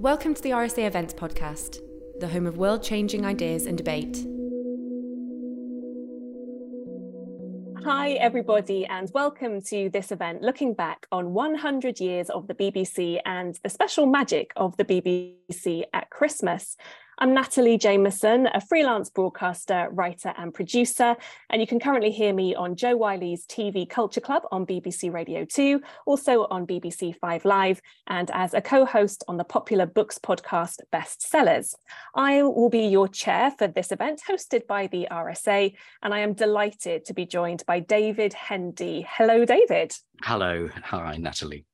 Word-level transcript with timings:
Welcome 0.00 0.34
to 0.34 0.42
the 0.42 0.50
RSA 0.50 0.86
Events 0.86 1.12
Podcast, 1.12 1.80
the 2.20 2.28
home 2.28 2.46
of 2.46 2.56
world 2.56 2.84
changing 2.84 3.26
ideas 3.26 3.66
and 3.66 3.76
debate. 3.76 4.24
Hi, 7.84 8.12
everybody, 8.12 8.86
and 8.86 9.10
welcome 9.12 9.60
to 9.62 9.90
this 9.90 10.12
event 10.12 10.40
looking 10.40 10.72
back 10.72 11.08
on 11.10 11.34
100 11.34 11.98
years 11.98 12.30
of 12.30 12.46
the 12.46 12.54
BBC 12.54 13.18
and 13.26 13.58
the 13.64 13.68
special 13.68 14.06
magic 14.06 14.52
of 14.54 14.76
the 14.76 14.84
BBC 14.84 15.82
at 15.92 16.10
Christmas. 16.10 16.76
I'm 17.20 17.34
Natalie 17.34 17.78
Jamieson, 17.78 18.46
a 18.54 18.60
freelance 18.60 19.10
broadcaster, 19.10 19.88
writer, 19.90 20.32
and 20.38 20.54
producer. 20.54 21.16
And 21.50 21.60
you 21.60 21.66
can 21.66 21.80
currently 21.80 22.12
hear 22.12 22.32
me 22.32 22.54
on 22.54 22.76
Jo 22.76 22.96
Whiley's 22.96 23.44
TV 23.44 23.90
Culture 23.90 24.20
Club 24.20 24.44
on 24.52 24.64
BBC 24.64 25.12
Radio 25.12 25.44
2, 25.44 25.82
also 26.06 26.46
on 26.48 26.64
BBC 26.64 27.16
Five 27.16 27.44
Live, 27.44 27.82
and 28.06 28.30
as 28.30 28.54
a 28.54 28.60
co 28.60 28.84
host 28.84 29.24
on 29.26 29.36
the 29.36 29.42
popular 29.42 29.84
books 29.84 30.16
podcast 30.16 30.76
Bestsellers. 30.92 31.74
I 32.14 32.44
will 32.44 32.70
be 32.70 32.86
your 32.86 33.08
chair 33.08 33.50
for 33.50 33.66
this 33.66 33.90
event, 33.90 34.22
hosted 34.24 34.68
by 34.68 34.86
the 34.86 35.08
RSA, 35.10 35.74
and 36.04 36.14
I 36.14 36.20
am 36.20 36.34
delighted 36.34 37.04
to 37.06 37.14
be 37.14 37.26
joined 37.26 37.64
by 37.66 37.80
David 37.80 38.32
Hendy. 38.32 39.04
Hello, 39.10 39.44
David. 39.44 39.92
Hello. 40.22 40.68
Hi, 40.84 41.16
Natalie. 41.16 41.64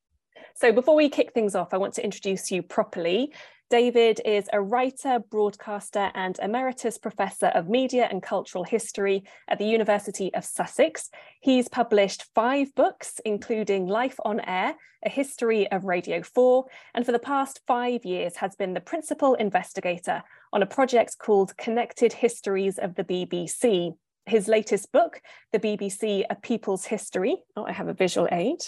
So, 0.56 0.72
before 0.72 0.95
we 0.95 1.08
kick 1.08 1.33
things 1.33 1.56
off, 1.56 1.74
I 1.74 1.78
want 1.78 1.95
to 1.95 2.05
introduce 2.05 2.50
you 2.52 2.62
properly. 2.62 3.33
David 3.70 4.20
is 4.27 4.48
a 4.52 4.60
writer, 4.60 5.18
broadcaster, 5.30 6.10
and 6.14 6.38
emeritus 6.38 6.98
professor 6.98 7.46
of 7.46 7.68
media 7.68 8.06
and 8.10 8.22
cultural 8.22 8.62
history 8.62 9.24
at 9.48 9.59
the 9.59 9.64
University 9.64 10.32
of 10.34 10.45
Sussex. 10.45 11.09
He's 11.41 11.66
published 11.69 12.27
five 12.34 12.74
books, 12.74 13.20
including 13.24 13.86
Life 13.86 14.16
on 14.22 14.41
Air, 14.41 14.74
A 15.05 15.08
History 15.08 15.70
of 15.72 15.84
Radio 15.84 16.22
4, 16.22 16.66
and 16.95 17.06
for 17.06 17.12
the 17.12 17.19
past 17.19 17.62
five 17.66 18.05
years 18.05 18.36
has 18.36 18.55
been 18.55 18.74
the 18.74 18.80
principal 18.80 19.32
investigator 19.34 20.22
on 20.52 20.62
a 20.62 20.66
project 20.66 21.17
called 21.19 21.56
Connected 21.56 22.12
Histories 22.12 22.78
of 22.78 22.94
the 22.96 23.05
BBC. 23.05 23.94
His 24.27 24.46
latest 24.46 24.92
book, 24.92 25.22
The 25.52 25.58
BBC 25.58 26.24
A 26.28 26.34
People's 26.34 26.84
History, 26.84 27.39
oh, 27.56 27.64
I 27.64 27.72
have 27.72 27.89
a 27.89 27.94
visual 27.94 28.28
aid, 28.30 28.61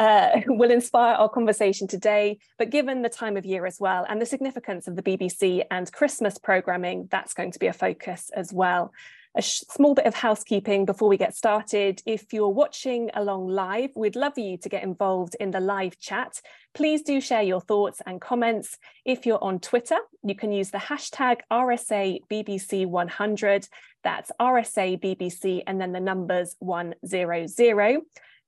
uh, 0.00 0.40
will 0.46 0.72
inspire 0.72 1.14
our 1.14 1.28
conversation 1.28 1.86
today. 1.86 2.38
But 2.58 2.70
given 2.70 3.02
the 3.02 3.10
time 3.10 3.36
of 3.36 3.44
year 3.44 3.66
as 3.66 3.78
well 3.78 4.04
and 4.08 4.20
the 4.20 4.26
significance 4.26 4.88
of 4.88 4.96
the 4.96 5.02
BBC 5.02 5.62
and 5.70 5.92
Christmas 5.92 6.38
programming, 6.38 7.06
that's 7.10 7.34
going 7.34 7.52
to 7.52 7.60
be 7.60 7.68
a 7.68 7.72
focus 7.72 8.30
as 8.34 8.52
well. 8.52 8.92
A 9.36 9.42
small 9.42 9.94
bit 9.94 10.06
of 10.06 10.14
housekeeping 10.14 10.86
before 10.86 11.08
we 11.08 11.16
get 11.16 11.36
started. 11.36 12.02
If 12.04 12.32
you're 12.32 12.48
watching 12.48 13.10
along 13.14 13.46
live, 13.46 13.90
we'd 13.94 14.16
love 14.16 14.36
you 14.36 14.58
to 14.58 14.68
get 14.68 14.82
involved 14.82 15.36
in 15.38 15.52
the 15.52 15.60
live 15.60 16.00
chat. 16.00 16.40
Please 16.74 17.02
do 17.02 17.20
share 17.20 17.42
your 17.42 17.60
thoughts 17.60 18.02
and 18.06 18.20
comments. 18.20 18.76
If 19.04 19.26
you're 19.26 19.44
on 19.44 19.60
Twitter, 19.60 19.98
you 20.24 20.34
can 20.34 20.50
use 20.50 20.72
the 20.72 20.78
hashtag 20.78 21.42
RSABBC100. 21.52 23.68
That's 24.02 24.32
RSABBC 24.40 25.62
and 25.64 25.80
then 25.80 25.92
the 25.92 26.00
numbers 26.00 26.56
100. 26.58 26.96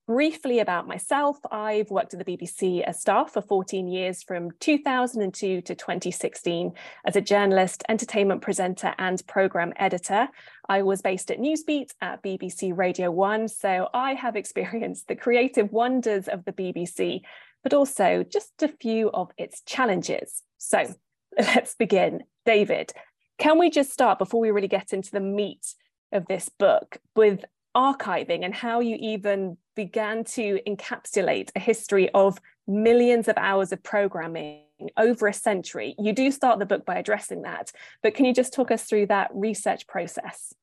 Briefly 0.09 0.59
about 0.59 0.89
myself, 0.89 1.39
I've 1.53 1.89
worked 1.89 2.13
at 2.13 2.25
the 2.25 2.37
BBC 2.37 2.83
as 2.83 3.01
staff 3.01 3.33
for 3.33 3.41
14 3.41 3.87
years 3.87 4.25
from 4.25 4.51
2002 4.59 5.61
to 5.61 5.75
2016 5.77 6.73
as 7.07 7.15
a 7.15 7.21
journalist, 7.21 7.85
entertainment 7.89 8.43
presenter, 8.43 8.97
and 8.99 9.25
programme 9.29 9.73
editor. 9.77 10.29
I 10.69 10.83
was 10.83 11.03
based 11.03 11.31
at 11.31 11.39
Newsbeat 11.39 11.91
at 12.01 12.21
BBC 12.21 12.77
Radio 12.77 13.13
1, 13.13 13.47
so 13.47 13.91
I 13.95 14.15
have 14.15 14.35
experienced 14.43 15.07
the 15.07 15.15
creative 15.15 15.71
wonders 15.71 16.27
of 16.27 16.45
the 16.45 16.53
BBC, 16.53 17.21
but 17.63 17.73
also 17.73 18.25
just 18.25 18.61
a 18.61 18.69
few 18.69 19.09
of 19.13 19.31
its 19.39 19.63
challenges. 19.63 20.43
So 20.59 20.83
let's 21.39 21.77
begin. 21.77 22.25
David, 22.45 22.93
can 23.39 23.57
we 23.57 23.71
just 23.71 23.93
start 23.93 24.19
before 24.19 24.41
we 24.41 24.51
really 24.51 24.67
get 24.67 24.93
into 24.93 25.13
the 25.13 25.21
meat 25.21 25.75
of 26.11 26.27
this 26.27 26.49
book 26.49 26.99
with 27.15 27.45
archiving 27.77 28.45
and 28.45 28.53
how 28.53 28.81
you 28.81 28.97
even 29.01 29.59
began 29.75 30.25
to 30.25 30.61
encapsulate 30.67 31.51
a 31.57 31.61
history 31.61 32.09
of 32.11 32.39
millions 32.67 33.29
of 33.29 33.37
hours 33.37 33.73
of 33.73 33.83
programming 33.83 34.63
over 34.97 35.27
a 35.27 35.33
century. 35.33 35.95
You 35.99 36.13
do 36.13 36.31
start 36.31 36.59
the 36.59 36.67
book 36.67 36.85
by 36.85 36.97
addressing 36.97 37.43
that, 37.43 37.73
but 38.03 38.15
can 38.15 38.25
you 38.25 38.35
just 38.35 38.53
talk 38.53 38.71
us 38.71 38.85
through 38.85 39.07
that 39.07 39.31
research 39.35 39.87
process? 39.87 40.55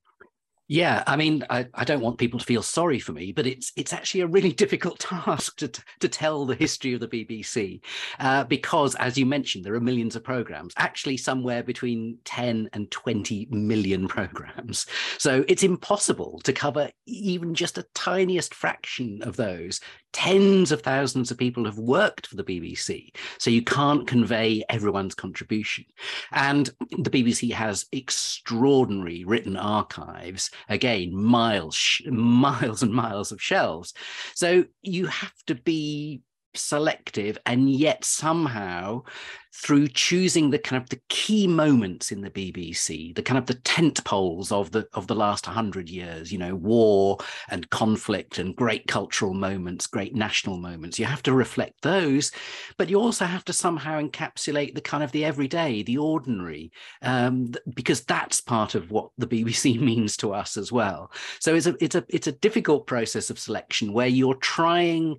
Yeah, 0.71 1.03
I 1.07 1.15
mean, 1.15 1.43
I, 1.49 1.65
I, 1.73 1.83
don't 1.83 2.01
want 2.01 2.19
people 2.19 2.37
to 2.37 2.45
feel 2.45 2.61
sorry 2.61 2.99
for 2.99 3.11
me, 3.11 3.31
but 3.31 3.47
it's 3.47 3.71
it's 3.75 3.91
actually 3.91 4.21
a 4.21 4.27
really 4.27 4.53
difficult 4.63 4.99
task 4.99 5.57
to 5.57 5.67
to 5.67 6.07
tell 6.07 6.45
the 6.45 6.53
history 6.53 6.93
of 6.93 6.99
the 6.99 7.07
BBC 7.07 7.81
uh, 8.19 8.43
because, 8.43 8.93
as 8.95 9.17
you 9.17 9.25
mentioned, 9.25 9.65
there 9.65 9.73
are 9.73 9.79
millions 9.79 10.15
of 10.15 10.23
programs. 10.23 10.75
Actually, 10.77 11.17
somewhere 11.17 11.63
between 11.63 12.19
ten 12.23 12.69
and 12.73 12.91
twenty 12.91 13.47
million 13.49 14.07
programs. 14.15 14.85
So 15.17 15.43
it's 15.47 15.63
impossible 15.63 16.39
to 16.43 16.53
cover 16.53 16.91
even 17.07 17.55
just 17.55 17.79
a 17.79 17.87
tiniest 17.95 18.53
fraction 18.53 19.23
of 19.23 19.37
those 19.37 19.81
tens 20.11 20.71
of 20.71 20.81
thousands 20.81 21.29
of 21.31 21.37
people 21.37 21.65
have 21.65 21.77
worked 21.77 22.27
for 22.27 22.35
the 22.35 22.43
BBC. 22.43 23.09
So 23.37 23.49
you 23.49 23.61
can't 23.61 24.07
convey 24.07 24.63
everyone's 24.69 25.15
contribution. 25.15 25.85
And 26.31 26.69
the 26.97 27.09
BBC 27.09 27.51
has 27.53 27.85
extraordinary 27.91 29.23
written 29.25 29.55
archives, 29.55 30.49
again, 30.67 31.15
miles, 31.15 32.01
miles 32.05 32.83
and 32.83 32.93
miles 32.93 33.31
of 33.31 33.41
shelves. 33.41 33.93
So 34.35 34.65
you 34.81 35.07
have 35.07 35.33
to 35.47 35.55
be 35.55 36.21
selective 36.55 37.37
and 37.45 37.69
yet 37.69 38.03
somehow 38.03 39.03
through 39.51 39.87
choosing 39.87 40.51
the 40.51 40.59
kind 40.59 40.81
of 40.81 40.89
the 40.89 41.01
key 41.09 41.47
moments 41.47 42.11
in 42.11 42.21
the 42.21 42.29
BBC, 42.29 43.13
the 43.15 43.21
kind 43.21 43.37
of 43.37 43.47
the 43.47 43.55
tent 43.55 44.03
poles 44.05 44.51
of 44.51 44.71
the 44.71 44.87
of 44.93 45.07
the 45.07 45.15
last 45.15 45.45
hundred 45.45 45.89
years, 45.89 46.31
you 46.31 46.37
know, 46.37 46.55
war 46.55 47.17
and 47.49 47.69
conflict 47.69 48.37
and 48.37 48.55
great 48.55 48.87
cultural 48.87 49.33
moments, 49.33 49.87
great 49.87 50.15
national 50.15 50.57
moments. 50.57 50.99
You 50.99 51.05
have 51.05 51.23
to 51.23 51.33
reflect 51.33 51.81
those, 51.81 52.31
but 52.77 52.89
you 52.89 52.99
also 53.01 53.25
have 53.25 53.43
to 53.45 53.53
somehow 53.53 53.99
encapsulate 53.99 54.75
the 54.75 54.81
kind 54.81 55.03
of 55.03 55.11
the 55.11 55.25
everyday, 55.25 55.83
the 55.83 55.97
ordinary, 55.97 56.71
um, 57.01 57.51
because 57.73 58.01
that's 58.01 58.39
part 58.39 58.75
of 58.75 58.91
what 58.91 59.09
the 59.17 59.27
BBC 59.27 59.79
means 59.81 60.15
to 60.17 60.33
us 60.33 60.57
as 60.57 60.71
well. 60.71 61.11
So 61.39 61.55
it's 61.55 61.67
a 61.67 61.75
it's 61.83 61.95
a 61.95 62.05
it's 62.07 62.27
a 62.27 62.33
difficult 62.33 62.87
process 62.87 63.29
of 63.29 63.39
selection 63.39 63.93
where 63.93 64.07
you're 64.07 64.35
trying 64.35 65.17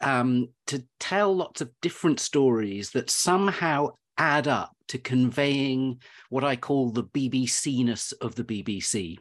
um, 0.00 0.48
to 0.68 0.84
tell 0.98 1.34
lots 1.34 1.60
of 1.60 1.70
different 1.82 2.20
stories 2.20 2.90
that 2.90 3.10
somehow 3.10 3.90
add 4.18 4.48
up 4.48 4.72
to 4.88 4.98
conveying 4.98 6.00
what 6.28 6.44
I 6.44 6.56
call 6.56 6.90
the 6.90 7.04
BBC-ness 7.04 8.12
of 8.12 8.34
the 8.34 8.44
BBC 8.44 9.18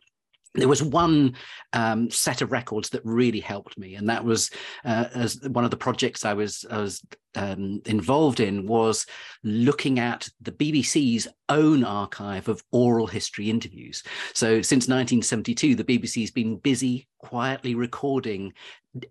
there 0.55 0.67
was 0.67 0.81
one 0.81 1.35
um, 1.73 2.09
set 2.09 2.41
of 2.41 2.51
records 2.51 2.89
that 2.89 3.05
really 3.05 3.39
helped 3.39 3.77
me, 3.77 3.95
and 3.95 4.09
that 4.09 4.23
was 4.23 4.49
uh, 4.83 5.05
as 5.13 5.39
one 5.49 5.63
of 5.63 5.71
the 5.71 5.77
projects 5.77 6.25
I 6.25 6.33
was 6.33 6.65
I 6.69 6.77
was 6.77 7.05
um, 7.35 7.81
involved 7.85 8.39
in 8.39 8.65
was 8.65 9.05
looking 9.43 9.99
at 9.99 10.27
the 10.41 10.51
BBC's 10.51 11.27
own 11.49 11.83
archive 11.83 12.47
of 12.49 12.63
oral 12.71 13.05
history 13.05 13.49
interviews. 13.49 14.01
So 14.33 14.61
since 14.61 14.87
1972, 14.87 15.75
the 15.75 15.83
BBC's 15.83 16.31
been 16.31 16.57
busy 16.57 17.07
quietly 17.19 17.75
recording 17.75 18.53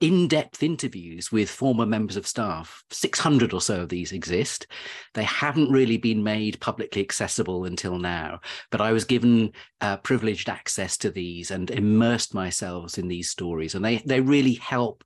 in-depth 0.00 0.62
interviews 0.62 1.30
with 1.30 1.48
former 1.48 1.86
members 1.86 2.16
of 2.16 2.26
staff. 2.26 2.82
600 2.90 3.52
or 3.52 3.60
so 3.60 3.82
of 3.82 3.88
these 3.88 4.10
exist. 4.10 4.66
They 5.14 5.22
haven't 5.22 5.70
really 5.70 5.98
been 5.98 6.24
made 6.24 6.60
publicly 6.60 7.00
accessible 7.00 7.64
until 7.64 7.98
now 7.98 8.40
but 8.70 8.80
i 8.80 8.92
was 8.92 9.04
given 9.04 9.52
uh, 9.80 9.96
privileged 9.98 10.48
access 10.48 10.96
to 10.96 11.10
these 11.10 11.50
and 11.50 11.70
immersed 11.70 12.34
myself 12.34 12.98
in 12.98 13.06
these 13.06 13.30
stories. 13.30 13.74
And 13.74 13.84
they 13.84 13.98
they 13.98 14.20
really 14.20 14.54
help 14.54 15.04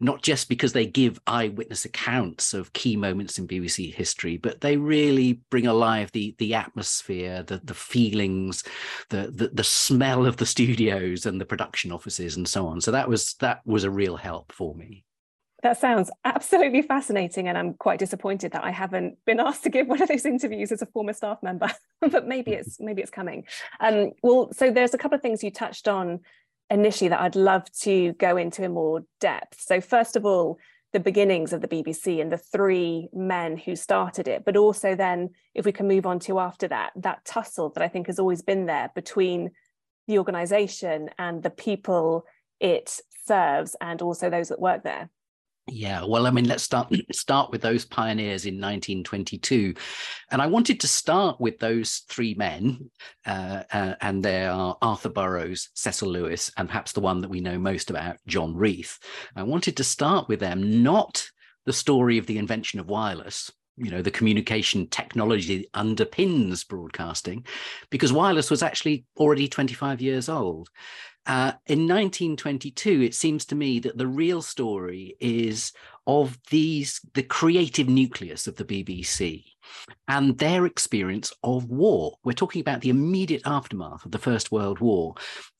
not 0.00 0.22
just 0.22 0.48
because 0.48 0.72
they 0.72 0.86
give 0.86 1.18
eyewitness 1.26 1.84
accounts 1.84 2.54
of 2.54 2.72
key 2.72 2.96
moments 2.96 3.38
in 3.38 3.48
bbc 3.48 3.92
history 3.94 4.36
but 4.36 4.60
they 4.60 4.76
really 4.76 5.40
bring 5.50 5.66
alive 5.66 6.10
the 6.12 6.34
the 6.38 6.54
atmosphere 6.54 7.42
the 7.42 7.60
the 7.64 7.74
feelings 7.74 8.64
the 9.10 9.32
the, 9.34 9.50
the 9.52 9.64
smell 9.64 10.26
of 10.26 10.36
the 10.36 10.46
studios 10.46 11.26
and 11.26 11.40
the 11.40 11.44
production 11.44 11.90
offices 11.92 12.36
and 12.42 12.48
so 12.48 12.66
on 12.66 12.80
so 12.80 12.90
that 12.90 13.08
was 13.08 13.34
that 13.34 13.60
was 13.64 13.84
a 13.84 13.90
real 13.90 14.16
help 14.16 14.52
for 14.52 14.74
me. 14.74 15.04
That 15.62 15.78
sounds 15.78 16.10
absolutely 16.24 16.82
fascinating, 16.82 17.46
and 17.46 17.56
I'm 17.56 17.74
quite 17.74 18.00
disappointed 18.00 18.50
that 18.50 18.64
I 18.64 18.72
haven't 18.72 19.18
been 19.24 19.38
asked 19.48 19.62
to 19.62 19.70
give 19.70 19.86
one 19.86 20.02
of 20.02 20.08
those 20.08 20.26
interviews 20.26 20.72
as 20.72 20.82
a 20.82 20.86
former 20.86 21.12
staff 21.12 21.38
member. 21.42 21.70
but 22.00 22.26
maybe 22.26 22.52
it's 22.52 22.80
maybe 22.80 23.00
it's 23.00 23.12
coming. 23.12 23.44
Um, 23.78 24.10
well, 24.22 24.50
so 24.52 24.72
there's 24.72 24.94
a 24.94 24.98
couple 24.98 25.14
of 25.14 25.22
things 25.22 25.44
you 25.44 25.52
touched 25.52 25.86
on 25.86 26.20
initially 26.68 27.08
that 27.08 27.20
I'd 27.20 27.36
love 27.36 27.70
to 27.82 28.12
go 28.14 28.36
into 28.36 28.64
in 28.64 28.72
more 28.72 29.04
depth. 29.20 29.60
So 29.60 29.80
first 29.80 30.16
of 30.16 30.26
all, 30.26 30.58
the 30.92 31.00
beginnings 31.00 31.52
of 31.52 31.60
the 31.60 31.68
BBC 31.68 32.20
and 32.20 32.32
the 32.32 32.38
three 32.38 33.08
men 33.12 33.56
who 33.56 33.76
started 33.76 34.26
it, 34.26 34.44
but 34.44 34.56
also 34.56 34.96
then, 34.96 35.30
if 35.54 35.64
we 35.64 35.72
can 35.72 35.86
move 35.86 36.06
on 36.06 36.18
to 36.20 36.40
after 36.40 36.66
that, 36.68 36.90
that 36.96 37.24
tussle 37.24 37.70
that 37.70 37.82
I 37.82 37.88
think 37.88 38.08
has 38.08 38.18
always 38.18 38.42
been 38.42 38.66
there 38.66 38.90
between 38.94 39.52
the 40.06 40.18
organisation 40.18 41.10
and 41.18 41.42
the 41.42 41.50
people 41.50 42.26
it 42.60 43.00
serves 43.24 43.76
and 43.80 44.02
also 44.02 44.30
those 44.30 44.48
that 44.48 44.60
work 44.60 44.82
there. 44.82 45.10
Yeah, 45.68 46.04
well, 46.04 46.26
I 46.26 46.30
mean, 46.30 46.48
let's 46.48 46.64
start 46.64 46.92
start 47.12 47.50
with 47.52 47.60
those 47.60 47.84
pioneers 47.84 48.46
in 48.46 48.54
1922, 48.54 49.74
and 50.30 50.42
I 50.42 50.46
wanted 50.46 50.80
to 50.80 50.88
start 50.88 51.40
with 51.40 51.58
those 51.60 52.02
three 52.08 52.34
men, 52.34 52.90
uh, 53.26 53.62
uh, 53.72 53.94
and 54.00 54.24
they 54.24 54.44
are 54.44 54.76
Arthur 54.82 55.08
Burrows, 55.08 55.70
Cecil 55.74 56.08
Lewis, 56.08 56.50
and 56.56 56.68
perhaps 56.68 56.92
the 56.92 57.00
one 57.00 57.20
that 57.20 57.30
we 57.30 57.40
know 57.40 57.58
most 57.58 57.90
about, 57.90 58.16
John 58.26 58.56
Reith. 58.56 58.98
I 59.36 59.44
wanted 59.44 59.76
to 59.76 59.84
start 59.84 60.28
with 60.28 60.40
them, 60.40 60.82
not 60.82 61.28
the 61.64 61.72
story 61.72 62.18
of 62.18 62.26
the 62.26 62.38
invention 62.38 62.80
of 62.80 62.88
wireless, 62.88 63.52
you 63.76 63.90
know 63.90 64.02
the 64.02 64.10
communication 64.10 64.86
technology 64.88 65.66
underpins 65.74 66.66
broadcasting 66.66 67.44
because 67.90 68.12
wireless 68.12 68.50
was 68.50 68.62
actually 68.62 69.04
already 69.16 69.48
25 69.48 70.00
years 70.00 70.28
old. 70.28 70.68
Uh, 71.24 71.52
in 71.66 71.86
1922 71.86 73.02
it 73.02 73.14
seems 73.14 73.44
to 73.44 73.54
me 73.54 73.78
that 73.78 73.96
the 73.96 74.06
real 74.06 74.42
story 74.42 75.16
is 75.20 75.72
of 76.06 76.36
these 76.50 77.00
the 77.14 77.22
creative 77.22 77.88
nucleus 77.88 78.48
of 78.48 78.56
the 78.56 78.64
bbc 78.64 79.44
and 80.08 80.38
their 80.38 80.66
experience 80.66 81.32
of 81.42 81.66
war. 81.66 82.16
We're 82.24 82.32
talking 82.32 82.60
about 82.60 82.80
the 82.80 82.90
immediate 82.90 83.42
aftermath 83.46 84.04
of 84.04 84.10
the 84.10 84.18
first 84.18 84.50
world 84.52 84.80
war. 84.80 85.14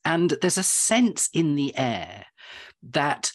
And 0.04 0.30
there's 0.42 0.58
a 0.58 0.62
sense 0.62 1.28
in 1.32 1.54
the 1.54 1.76
air 1.76 2.26
that 2.90 3.32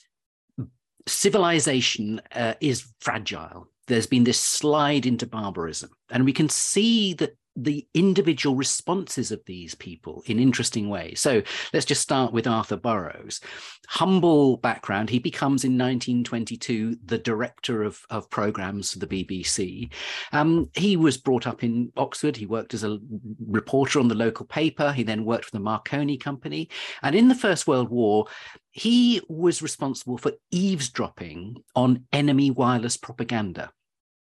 civilization 1.07 2.21
uh, 2.33 2.55
is 2.59 2.91
fragile 2.99 3.69
there's 3.87 4.07
been 4.07 4.23
this 4.23 4.39
slide 4.39 5.05
into 5.05 5.25
barbarism. 5.25 5.89
And 6.09 6.25
we 6.25 6.33
can 6.33 6.49
see 6.49 7.13
that 7.15 7.35
the 7.57 7.87
individual 7.95 8.55
responses 8.55 9.31
of 9.31 9.41
these 9.45 9.73
people 9.73 10.21
in 10.27 10.39
interesting 10.39 10.89
ways. 10.89 11.19
So 11.19 11.41
let's 11.73 11.85
just 11.85 12.03
start 12.03 12.31
with 12.31 12.45
Arthur 12.45 12.77
Burrows. 12.77 13.41
Humble 13.87 14.57
background, 14.57 15.09
he 15.09 15.17
becomes 15.17 15.63
in 15.63 15.71
1922 15.71 16.97
the 17.03 17.17
director 17.17 17.81
of, 17.83 17.99
of 18.11 18.29
programs 18.29 18.93
for 18.93 18.99
the 18.99 19.07
BBC. 19.07 19.91
Um, 20.31 20.69
he 20.75 20.95
was 20.95 21.17
brought 21.17 21.47
up 21.47 21.63
in 21.63 21.91
Oxford. 21.97 22.37
He 22.37 22.45
worked 22.45 22.75
as 22.75 22.83
a 22.83 22.99
reporter 23.47 23.99
on 23.99 24.07
the 24.07 24.15
local 24.15 24.45
paper. 24.45 24.91
He 24.91 25.03
then 25.03 25.25
worked 25.25 25.45
for 25.45 25.51
the 25.51 25.59
Marconi 25.59 26.17
Company. 26.17 26.69
And 27.01 27.15
in 27.15 27.27
the 27.27 27.35
First 27.35 27.65
World 27.65 27.89
War, 27.89 28.27
he 28.69 29.21
was 29.27 29.63
responsible 29.63 30.19
for 30.19 30.33
eavesdropping 30.51 31.63
on 31.75 32.05
enemy 32.13 32.51
wireless 32.51 32.97
propaganda. 32.97 33.71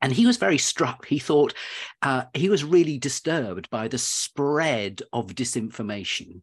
And 0.02 0.12
he 0.12 0.26
was 0.26 0.36
very 0.36 0.58
struck. 0.58 1.06
He 1.06 1.18
thought 1.18 1.54
uh, 2.02 2.24
he 2.34 2.48
was 2.48 2.64
really 2.64 2.98
disturbed 2.98 3.68
by 3.70 3.88
the 3.88 3.98
spread 3.98 5.02
of 5.12 5.34
disinformation, 5.34 6.40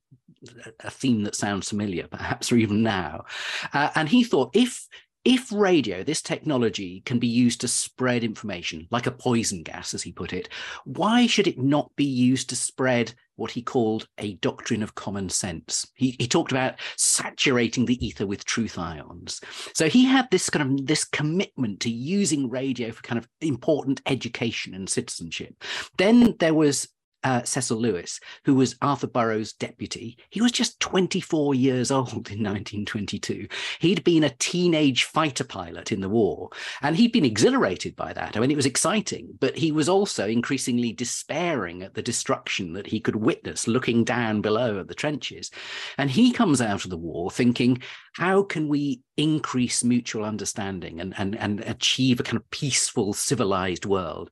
a 0.81 0.91
theme 0.91 1.23
that 1.23 1.35
sounds 1.35 1.69
familiar, 1.69 2.07
perhaps, 2.07 2.51
or 2.51 2.57
even 2.57 2.83
now. 2.83 3.25
Uh, 3.73 3.89
and 3.95 4.09
he 4.09 4.23
thought 4.23 4.51
if 4.53 4.87
if 5.27 5.51
radio, 5.51 6.05
this 6.05 6.21
technology, 6.21 7.01
can 7.01 7.19
be 7.19 7.27
used 7.27 7.59
to 7.59 7.67
spread 7.67 8.23
information, 8.23 8.87
like 8.91 9.07
a 9.07 9.11
poison 9.11 9.61
gas, 9.61 9.93
as 9.93 10.01
he 10.01 10.13
put 10.13 10.31
it, 10.31 10.47
why 10.85 11.27
should 11.27 11.47
it 11.47 11.59
not 11.59 11.93
be 11.97 12.05
used 12.05 12.47
to 12.47 12.55
spread 12.55 13.13
what 13.35 13.51
he 13.51 13.61
called 13.61 14.07
a 14.19 14.35
doctrine 14.35 14.81
of 14.81 14.95
common 14.95 15.27
sense? 15.27 15.85
He, 15.95 16.15
he 16.17 16.29
talked 16.29 16.53
about 16.53 16.75
saturating 16.95 17.85
the 17.85 18.03
ether 18.05 18.25
with 18.25 18.45
truth 18.45 18.79
ions. 18.79 19.41
So 19.73 19.89
he 19.89 20.05
had 20.05 20.31
this 20.31 20.49
kind 20.49 20.79
of 20.79 20.87
this 20.87 21.03
commitment 21.03 21.81
to 21.81 21.89
using 21.89 22.49
radio 22.49 22.93
for 22.93 23.03
kind 23.03 23.19
of 23.19 23.27
important 23.41 24.01
education 24.05 24.73
and 24.73 24.89
citizenship. 24.89 25.61
Then 25.97 26.37
there 26.39 26.53
was 26.53 26.87
uh, 27.23 27.43
Cecil 27.43 27.77
Lewis, 27.77 28.19
who 28.45 28.55
was 28.55 28.75
Arthur 28.81 29.07
Burrows' 29.07 29.53
deputy. 29.53 30.17
He 30.29 30.41
was 30.41 30.51
just 30.51 30.79
24 30.79 31.55
years 31.55 31.91
old 31.97 32.07
in 32.09 32.43
1922. 32.43 33.47
He'd 33.79 34.03
been 34.03 34.23
a 34.23 34.35
teenage 34.39 35.05
fighter 35.05 35.43
pilot 35.43 35.91
in 35.91 36.01
the 36.01 36.09
war, 36.09 36.49
and 36.81 36.95
he'd 36.95 37.11
been 37.11 37.25
exhilarated 37.25 37.95
by 37.95 38.13
that. 38.13 38.35
I 38.35 38.39
mean, 38.39 38.51
it 38.51 38.55
was 38.55 38.65
exciting, 38.65 39.29
but 39.39 39.57
he 39.57 39.71
was 39.71 39.89
also 39.89 40.27
increasingly 40.27 40.93
despairing 40.93 41.83
at 41.83 41.93
the 41.93 42.01
destruction 42.01 42.73
that 42.73 42.87
he 42.87 42.99
could 42.99 43.15
witness 43.15 43.67
looking 43.67 44.03
down 44.03 44.41
below 44.41 44.79
at 44.79 44.87
the 44.87 44.95
trenches. 44.95 45.51
And 45.97 46.09
he 46.09 46.31
comes 46.31 46.61
out 46.61 46.83
of 46.83 46.89
the 46.89 46.97
war 46.97 47.31
thinking, 47.31 47.81
how 48.13 48.43
can 48.43 48.67
we 48.67 49.01
increase 49.15 49.83
mutual 49.83 50.23
understanding 50.23 50.99
and, 50.99 51.13
and, 51.17 51.35
and 51.35 51.59
achieve 51.61 52.19
a 52.19 52.23
kind 52.23 52.37
of 52.37 52.49
peaceful, 52.49 53.13
civilized 53.13 53.85
world? 53.85 54.31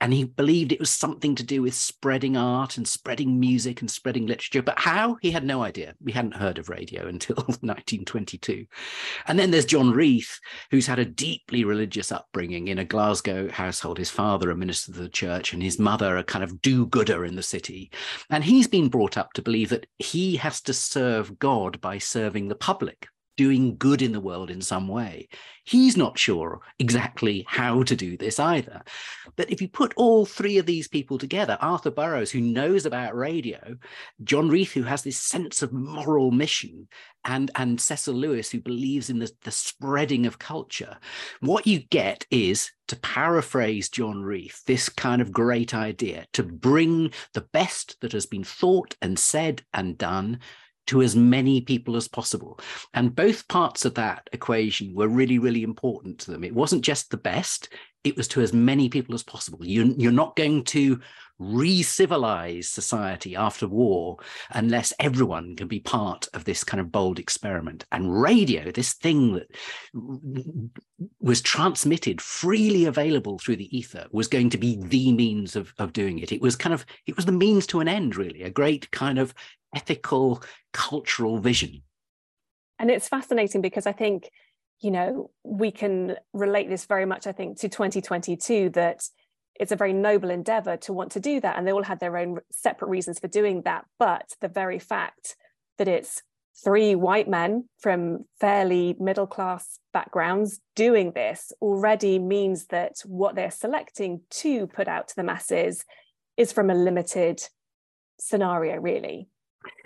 And 0.00 0.14
he 0.14 0.24
believed 0.24 0.72
it 0.72 0.80
was 0.80 0.90
something 0.90 1.34
to 1.34 1.42
do 1.42 1.60
with 1.62 1.74
spreading 1.74 2.36
art 2.36 2.78
and 2.78 2.88
spreading 2.88 3.38
music 3.38 3.80
and 3.80 3.90
spreading 3.90 4.26
literature. 4.26 4.62
But 4.62 4.78
how? 4.78 5.18
He 5.20 5.30
had 5.30 5.44
no 5.44 5.62
idea. 5.62 5.94
We 6.02 6.12
hadn't 6.12 6.36
heard 6.36 6.58
of 6.58 6.70
radio 6.70 7.06
until 7.06 7.36
1922. 7.36 8.66
And 9.26 9.38
then 9.38 9.50
there's 9.50 9.66
John 9.66 9.90
Reith, 9.90 10.38
who's 10.70 10.86
had 10.86 10.98
a 10.98 11.04
deeply 11.04 11.64
religious 11.64 12.10
upbringing 12.10 12.68
in 12.68 12.78
a 12.78 12.84
Glasgow 12.84 13.50
household. 13.50 13.98
His 13.98 14.10
father, 14.10 14.50
a 14.50 14.56
minister 14.56 14.92
of 14.92 14.98
the 14.98 15.08
church, 15.08 15.52
and 15.52 15.62
his 15.62 15.78
mother, 15.78 16.16
a 16.16 16.24
kind 16.24 16.42
of 16.42 16.62
do 16.62 16.86
gooder 16.86 17.24
in 17.24 17.36
the 17.36 17.42
city. 17.42 17.90
And 18.30 18.42
he's 18.42 18.68
been 18.68 18.88
brought 18.88 19.18
up 19.18 19.34
to 19.34 19.42
believe 19.42 19.68
that 19.68 19.86
he 19.98 20.36
has 20.36 20.62
to 20.62 20.72
serve 20.72 21.38
God 21.38 21.80
by 21.80 21.98
serving 21.98 22.48
the 22.48 22.54
public 22.54 23.08
doing 23.36 23.76
good 23.76 24.02
in 24.02 24.12
the 24.12 24.20
world 24.20 24.50
in 24.50 24.60
some 24.60 24.88
way. 24.88 25.28
He's 25.64 25.96
not 25.96 26.18
sure 26.18 26.60
exactly 26.78 27.44
how 27.48 27.82
to 27.84 27.96
do 27.96 28.16
this 28.16 28.38
either. 28.38 28.82
But 29.36 29.50
if 29.50 29.62
you 29.62 29.68
put 29.68 29.94
all 29.96 30.26
three 30.26 30.58
of 30.58 30.66
these 30.66 30.88
people 30.88 31.18
together, 31.18 31.56
Arthur 31.60 31.90
Burrows, 31.90 32.30
who 32.30 32.40
knows 32.40 32.86
about 32.86 33.16
radio, 33.16 33.76
John 34.24 34.48
Reith, 34.48 34.72
who 34.72 34.82
has 34.82 35.02
this 35.02 35.18
sense 35.18 35.62
of 35.62 35.72
moral 35.72 36.30
mission, 36.30 36.88
and, 37.24 37.50
and 37.54 37.80
Cecil 37.80 38.14
Lewis, 38.14 38.50
who 38.50 38.60
believes 38.60 39.10
in 39.10 39.18
the, 39.18 39.30
the 39.42 39.50
spreading 39.50 40.26
of 40.26 40.38
culture, 40.38 40.98
what 41.40 41.66
you 41.66 41.80
get 41.80 42.26
is, 42.30 42.70
to 42.88 42.96
paraphrase 42.96 43.88
John 43.88 44.20
Reith, 44.22 44.64
this 44.64 44.88
kind 44.88 45.22
of 45.22 45.30
great 45.30 45.72
idea 45.74 46.26
to 46.32 46.42
bring 46.42 47.12
the 47.34 47.46
best 47.52 47.96
that 48.00 48.10
has 48.10 48.26
been 48.26 48.42
thought 48.42 48.96
and 49.00 49.16
said 49.16 49.62
and 49.72 49.96
done 49.96 50.40
to 50.86 51.02
as 51.02 51.14
many 51.14 51.60
people 51.60 51.96
as 51.96 52.08
possible. 52.08 52.58
And 52.94 53.14
both 53.14 53.48
parts 53.48 53.84
of 53.84 53.94
that 53.94 54.28
equation 54.32 54.94
were 54.94 55.08
really, 55.08 55.38
really 55.38 55.62
important 55.62 56.18
to 56.20 56.30
them. 56.30 56.44
It 56.44 56.54
wasn't 56.54 56.82
just 56.82 57.10
the 57.10 57.16
best, 57.16 57.68
it 58.04 58.16
was 58.16 58.28
to 58.28 58.40
as 58.40 58.52
many 58.52 58.88
people 58.88 59.14
as 59.14 59.22
possible. 59.22 59.64
You, 59.64 59.94
you're 59.98 60.12
not 60.12 60.36
going 60.36 60.64
to 60.64 61.00
re 61.38 61.82
civilize 61.82 62.68
society 62.68 63.34
after 63.34 63.66
war 63.66 64.18
unless 64.50 64.92
everyone 65.00 65.56
can 65.56 65.68
be 65.68 65.80
part 65.80 66.28
of 66.34 66.44
this 66.44 66.62
kind 66.62 66.80
of 66.80 66.92
bold 66.92 67.18
experiment. 67.18 67.84
And 67.92 68.20
radio, 68.20 68.70
this 68.70 68.92
thing 68.92 69.34
that 69.34 69.50
was 71.20 71.40
transmitted 71.40 72.20
freely 72.20 72.84
available 72.84 73.38
through 73.38 73.56
the 73.56 73.76
ether, 73.76 74.06
was 74.12 74.28
going 74.28 74.50
to 74.50 74.58
be 74.58 74.78
the 74.82 75.12
means 75.12 75.56
of, 75.56 75.72
of 75.78 75.92
doing 75.92 76.18
it. 76.18 76.32
It 76.32 76.42
was 76.42 76.56
kind 76.56 76.74
of, 76.74 76.84
it 77.06 77.16
was 77.16 77.24
the 77.24 77.32
means 77.32 77.66
to 77.68 77.80
an 77.80 77.88
end, 77.88 78.16
really, 78.16 78.42
a 78.42 78.50
great 78.50 78.90
kind 78.90 79.18
of 79.18 79.34
ethical, 79.74 80.42
cultural 80.72 81.38
vision. 81.38 81.82
And 82.78 82.90
it's 82.90 83.08
fascinating 83.08 83.60
because 83.60 83.86
I 83.86 83.92
think, 83.92 84.30
you 84.80 84.90
know, 84.90 85.30
we 85.44 85.70
can 85.70 86.16
relate 86.32 86.68
this 86.68 86.86
very 86.86 87.04
much, 87.04 87.26
I 87.26 87.32
think, 87.32 87.58
to 87.60 87.68
2022 87.68 88.70
that 88.70 89.02
it's 89.58 89.72
a 89.72 89.76
very 89.76 89.92
noble 89.92 90.30
endeavor 90.30 90.76
to 90.78 90.92
want 90.92 91.12
to 91.12 91.20
do 91.20 91.40
that. 91.40 91.58
And 91.58 91.66
they 91.66 91.72
all 91.72 91.82
had 91.82 92.00
their 92.00 92.16
own 92.16 92.38
separate 92.50 92.88
reasons 92.88 93.18
for 93.18 93.28
doing 93.28 93.62
that. 93.62 93.84
But 93.98 94.34
the 94.40 94.48
very 94.48 94.78
fact 94.78 95.36
that 95.76 95.88
it's 95.88 96.22
three 96.64 96.94
white 96.94 97.28
men 97.28 97.68
from 97.78 98.24
fairly 98.40 98.96
middle 98.98 99.26
class 99.26 99.78
backgrounds 99.92 100.60
doing 100.74 101.12
this 101.12 101.52
already 101.60 102.18
means 102.18 102.66
that 102.66 102.96
what 103.04 103.34
they're 103.34 103.50
selecting 103.50 104.22
to 104.30 104.66
put 104.66 104.88
out 104.88 105.08
to 105.08 105.16
the 105.16 105.22
masses 105.22 105.84
is 106.36 106.52
from 106.52 106.70
a 106.70 106.74
limited 106.74 107.42
scenario, 108.18 108.76
really. 108.76 109.28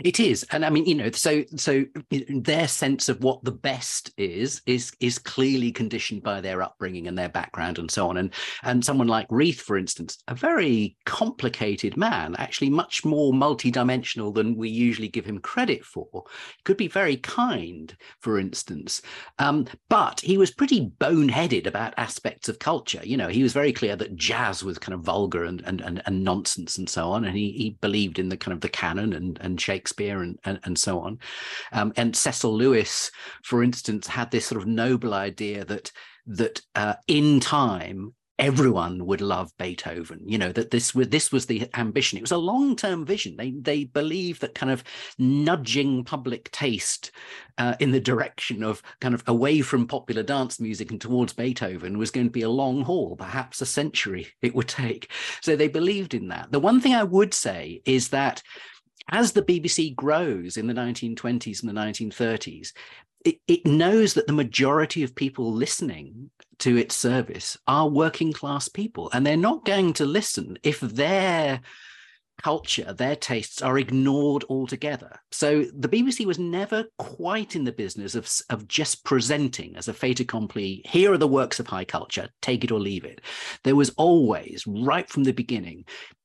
It 0.03 0.19
is, 0.19 0.45
and 0.51 0.65
I 0.65 0.71
mean, 0.71 0.87
you 0.87 0.95
know, 0.97 1.11
so 1.13 1.45
so 1.55 1.85
their 2.11 2.67
sense 2.67 3.09
of 3.09 3.23
what 3.23 3.45
the 3.45 3.53
best 3.53 4.13
is 4.19 4.61
is 4.67 4.93
is 4.99 5.19
clearly 5.19 5.71
conditioned 5.71 6.23
by 6.25 6.41
their 6.41 6.63
upbringing 6.63 7.07
and 7.07 7.17
their 7.17 7.29
background 7.29 7.79
and 7.79 7.89
so 7.89 8.09
on. 8.09 8.17
And 8.17 8.35
and 8.65 8.85
someone 8.85 9.07
like 9.07 9.29
Reith, 9.31 9.61
for 9.61 9.77
instance, 9.79 10.19
a 10.27 10.35
very 10.35 10.97
complicated 11.07 11.97
man, 11.97 12.35
actually 12.39 12.71
much 12.71 13.05
more 13.05 13.33
multidimensional 13.33 14.35
than 14.35 14.57
we 14.57 14.69
usually 14.69 15.09
give 15.09 15.27
him 15.27 15.39
credit 15.39 15.85
for. 15.85 16.25
Could 16.65 16.77
be 16.77 16.89
very 16.89 17.17
kind, 17.19 17.97
for 18.21 18.41
instance, 18.41 19.01
um, 19.39 19.67
but 19.89 20.21
he 20.21 20.39
was 20.39 20.51
pretty 20.51 20.91
boneheaded 20.99 21.69
about 21.69 21.95
aspects 21.99 22.49
of 22.49 22.59
culture. 22.59 23.01
You 23.05 23.17
know, 23.17 23.29
he 23.29 23.45
was 23.45 23.53
very 23.53 23.73
clear 23.73 23.95
that 23.95 24.17
jazz 24.17 24.65
was 24.65 24.79
kind 24.79 24.95
of 24.95 25.03
vulgar 25.03 25.45
and 25.45 25.63
and 25.65 25.81
and, 25.83 26.03
and 26.05 26.25
nonsense 26.25 26.79
and 26.79 26.89
so 26.89 27.13
on, 27.13 27.25
and 27.25 27.37
he 27.37 27.53
he 27.53 27.77
believed 27.81 28.19
in 28.19 28.29
the 28.29 28.37
kind 28.37 28.53
of 28.53 28.61
the 28.61 28.69
canon 28.69 29.13
and 29.13 29.39
and 29.41 29.61
Shakespeare 29.61 29.74
and, 29.99 30.39
and, 30.45 30.61
and 30.65 30.79
so 30.79 31.01
on. 31.01 31.19
Um, 31.73 31.93
and 31.97 32.15
Cecil 32.15 32.55
Lewis, 32.55 33.11
for 33.43 33.63
instance, 33.63 34.07
had 34.07 34.31
this 34.31 34.47
sort 34.47 34.61
of 34.61 34.69
noble 34.69 35.15
idea 35.15 35.65
that 35.65 35.91
that 36.27 36.63
uh, 36.75 36.95
in 37.07 37.39
time 37.41 38.15
everyone 38.39 39.07
would 39.07 39.21
love 39.21 39.53
Beethoven. 39.59 40.21
You 40.27 40.39
know 40.39 40.53
that 40.53 40.71
this 40.71 40.95
was 40.95 41.09
this 41.09 41.31
was 41.31 41.47
the 41.47 41.69
ambition. 41.75 42.19
It 42.19 42.23
was 42.23 42.33
a 42.33 42.37
long 42.37 42.77
term 42.77 43.05
vision. 43.05 43.37
They 43.37 43.53
they 43.53 43.85
believed 43.85 44.41
that 44.41 44.55
kind 44.55 44.73
of 44.73 44.83
nudging 45.19 46.05
public 46.05 46.51
taste 46.51 47.13
uh, 47.59 47.75
in 47.79 47.93
the 47.93 48.01
direction 48.01 48.63
of 48.63 48.83
kind 49.01 49.15
of 49.15 49.23
away 49.27 49.61
from 49.61 49.87
popular 49.87 50.23
dance 50.23 50.59
music 50.59 50.91
and 50.91 51.01
towards 51.01 51.33
Beethoven 51.33 51.99
was 51.99 52.11
going 52.11 52.27
to 52.27 52.33
be 52.33 52.43
a 52.43 52.49
long 52.49 52.83
haul, 52.83 53.17
perhaps 53.17 53.61
a 53.61 53.67
century 53.67 54.27
it 54.43 54.55
would 54.55 54.69
take. 54.69 55.11
So 55.41 55.55
they 55.55 55.69
believed 55.69 56.15
in 56.15 56.29
that. 56.29 56.51
The 56.51 56.61
one 56.61 56.81
thing 56.81 56.95
I 56.95 57.05
would 57.05 57.35
say 57.35 57.83
is 57.85 58.09
that 58.09 58.43
as 59.11 59.33
the 59.33 59.43
BBC 59.43 59.95
grows 59.95 60.57
in 60.57 60.67
the 60.67 60.75
1920s 60.75 61.63
and 61.63 61.71
the 61.71 61.81
1930s, 61.81 62.73
it, 63.25 63.37
it 63.49 63.67
knows 63.67 64.15
that 64.15 64.27
the 64.27 64.33
majority 64.33 65.03
of 65.03 65.15
people 65.15 65.53
listening 65.53 66.31
to 66.59 66.77
its 66.77 66.95
service 66.95 67.57
are 67.67 67.89
working 67.89 68.33
class 68.33 68.69
people, 68.69 69.11
and 69.13 69.27
they're 69.27 69.37
not 69.37 69.65
going 69.65 69.93
to 69.95 70.05
listen 70.05 70.59
if 70.63 70.81
their 70.81 71.61
culture, 72.43 72.93
their 72.93 73.17
tastes 73.17 73.63
are 73.63 73.79
ignored 73.79 74.45
altogether. 74.49 75.21
So 75.33 75.65
the 75.75 75.89
BBC 75.89 76.27
was 76.27 76.39
never 76.39 76.85
quite 76.99 77.57
in 77.57 77.65
the 77.65 77.73
business 77.73 78.15
of, 78.15 78.29
of 78.51 78.69
just 78.69 79.05
presenting 79.05 79.77
as 79.77 79.89
a 79.89 79.95
fait 79.95 80.21
accompli, 80.21 80.83
here 80.85 81.13
are 81.13 81.19
the 81.19 81.29
works 81.29 81.61
of 81.61 81.67
high 81.67 81.85
culture, 81.85 82.29
take 82.43 82.65
it 82.65 82.73
or 82.73 82.81
leave 82.81 83.05
it. 83.05 83.21
There 83.63 83.77
was 83.77 83.91
always, 83.91 84.65
right 84.67 85.09
from 85.09 85.25
the 85.25 85.33
beginning, 85.33 85.85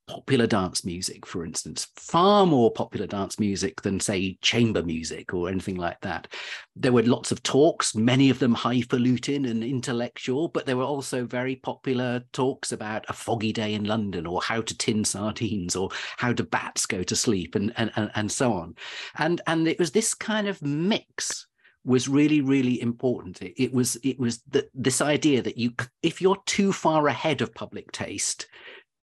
popular 0.10 0.48
dance 0.48 0.84
music, 0.84 1.24
for 1.24 1.46
instance, 1.46 1.88
far 1.96 2.48
more 2.48 2.72
popular 2.72 3.06
dance 3.06 3.40
music 3.40 3.80
than, 3.84 4.00
say, 4.00 4.40
chamber 4.42 4.82
music 4.82 5.36
or 5.36 5.48
anything 5.48 5.76
like 5.76 6.02
that. 6.02 6.28
There 6.76 6.92
were 6.92 7.04
lots 7.04 7.32
of 7.32 7.44
talks, 7.44 7.94
many 7.94 8.32
of 8.32 8.40
them 8.40 8.56
highfalutin 8.56 9.46
and 9.46 9.64
intellectual, 9.64 10.48
but 10.48 10.66
there 10.66 10.78
were 10.78 10.84
also 10.84 11.26
very 11.26 11.58
popular 11.58 12.24
talks 12.34 12.72
about 12.72 13.06
a 13.08 13.14
foggy 13.14 13.54
day 13.54 13.76
in 13.76 13.84
London 13.84 14.26
or 14.26 14.42
how 14.42 14.62
to 14.62 14.78
tin 14.78 15.06
sardines 15.06 15.76
or 15.76 15.90
how 16.18 16.34
do 16.34 16.44
bats 16.44 16.88
go 16.88 17.04
to 17.04 17.16
sleep 17.16 17.54
and, 17.54 17.72
and, 17.78 17.92
and, 17.96 18.10
and 18.16 18.32
so 18.32 18.52
on. 18.54 18.76
And, 19.20 19.42
and 19.46 19.68
it 19.68 19.78
was 19.78 19.92
this 19.92 20.16
kind 20.16 20.48
of 20.48 20.60
mix 20.64 21.46
was 21.86 22.10
really 22.10 22.42
really 22.42 22.82
important 22.82 23.42
it, 23.42 23.54
it 23.56 23.72
was 23.72 23.96
it 24.04 24.20
was 24.20 24.42
the, 24.50 24.68
this 24.74 25.00
idea 25.00 25.42
that 25.42 25.58
you 25.58 25.72
if 26.04 26.22
you're 26.22 26.38
too 26.46 26.74
far 26.74 27.08
ahead 27.08 27.42
of 27.42 27.56
public 27.56 27.90
taste 27.94 28.48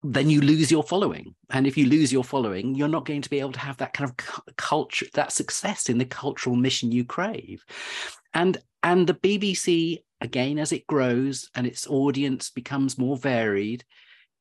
then 0.05 0.29
you 0.29 0.43
lose 0.43 0.71
your 0.71 0.83
following. 0.83 1.35
And 1.51 1.67
if 1.67 1.79
you 1.79 1.87
lose 1.87 2.13
your 2.13 2.25
following, 2.25 2.75
you're 2.75 2.89
not 2.89 3.07
going 3.07 3.23
to 3.23 3.31
be 3.31 3.41
able 3.41 3.53
to 3.53 3.59
have 3.61 3.79
that 3.79 3.95
kind 3.95 4.11
of 4.11 4.57
culture, 4.57 5.07
that 5.15 5.33
success 5.33 5.89
in 5.89 5.97
the 5.97 6.05
cultural 6.05 6.55
mission 6.55 6.93
you 6.93 7.05
crave. 7.05 7.65
And 8.35 8.59
and 8.83 9.07
the 9.07 9.15
BBC, 9.15 10.03
again, 10.21 10.59
as 10.59 10.73
it 10.73 10.87
grows 10.87 11.49
and 11.55 11.67
its 11.67 11.87
audience 11.87 12.51
becomes 12.51 12.99
more 12.99 13.17
varied, 13.17 13.83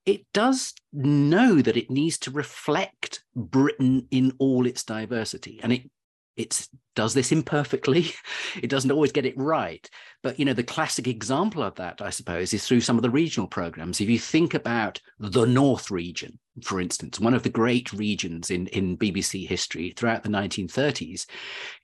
it 0.06 0.26
does 0.34 0.74
know 0.92 1.62
that 1.62 1.78
it 1.78 1.90
needs 1.90 2.18
to 2.20 2.32
reflect 2.32 3.24
Britain 3.34 4.06
in 4.12 4.34
all 4.40 4.66
its 4.66 4.84
diversity. 4.84 5.62
And 5.64 5.72
it 5.72 5.90
it 6.36 6.68
does 6.96 7.14
this 7.14 7.32
imperfectly. 7.32 8.14
It 8.62 8.70
doesn't 8.70 8.92
always 8.92 9.12
get 9.12 9.26
it 9.26 9.38
right. 9.38 9.90
But 10.22 10.38
you 10.38 10.46
know, 10.46 10.54
the 10.54 10.64
classic 10.64 11.08
example 11.08 11.64
of 11.64 11.76
that, 11.76 12.02
I 12.02 12.12
suppose, 12.12 12.54
is 12.54 12.66
through 12.66 12.82
some 12.82 12.98
of 12.98 13.02
the 13.02 13.10
regional 13.10 13.48
programs. 13.48 14.00
If 14.00 14.10
you 14.10 14.20
think 14.20 14.54
about 14.54 15.02
the 15.20 15.46
North 15.46 15.90
region, 15.90 16.40
for 16.62 16.80
instance, 16.80 17.20
one 17.20 17.34
of 17.34 17.42
the 17.42 17.50
great 17.50 17.92
regions 17.92 18.52
in, 18.52 18.68
in 18.68 18.98
BBC 18.98 19.48
history 19.48 19.92
throughout 19.96 20.24
the 20.24 20.30
1930s, 20.30 21.26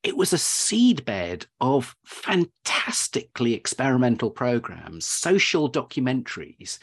it 0.03 0.15
was 0.15 0.31
a 0.31 0.37
seedbed 0.37 1.45
of 1.59 1.95
fantastically 2.05 3.55
experimental 3.55 4.29
programs, 4.29 5.05
social 5.05 5.69
documentaries. 5.71 6.77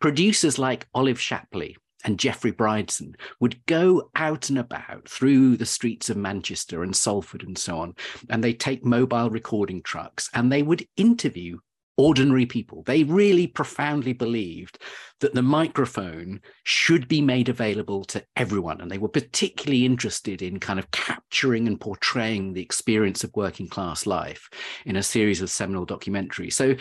Producers 0.00 0.58
like 0.58 0.88
Olive 0.92 1.20
Shapley, 1.20 1.76
and 2.04 2.18
Geoffrey 2.18 2.52
Bridson 2.52 3.14
would 3.40 3.64
go 3.66 4.10
out 4.14 4.48
and 4.48 4.58
about 4.58 5.08
through 5.08 5.56
the 5.56 5.66
streets 5.66 6.10
of 6.10 6.16
Manchester 6.16 6.82
and 6.82 6.94
Salford 6.94 7.42
and 7.42 7.58
so 7.58 7.78
on, 7.78 7.94
and 8.30 8.42
they'd 8.42 8.60
take 8.60 8.84
mobile 8.84 9.30
recording 9.30 9.82
trucks 9.82 10.30
and 10.34 10.52
they 10.52 10.62
would 10.62 10.86
interview 10.96 11.58
ordinary 11.96 12.46
people. 12.46 12.82
They 12.82 13.04
really 13.04 13.46
profoundly 13.46 14.12
believed 14.12 14.78
that 15.20 15.34
the 15.34 15.42
microphone 15.42 16.40
should 16.64 17.06
be 17.08 17.20
made 17.20 17.48
available 17.48 18.04
to 18.04 18.24
everyone. 18.36 18.80
And 18.80 18.90
they 18.90 18.98
were 18.98 19.08
particularly 19.08 19.84
interested 19.84 20.42
in 20.42 20.58
kind 20.60 20.78
of 20.78 20.90
capturing 20.90 21.66
and 21.66 21.80
portraying 21.80 22.52
the 22.52 22.62
experience 22.62 23.22
of 23.22 23.34
working 23.34 23.68
class 23.68 24.06
life 24.06 24.48
in 24.84 24.96
a 24.96 25.02
series 25.02 25.40
of 25.40 25.50
seminal 25.50 25.86
documentaries. 25.86 26.54
So, 26.54 26.74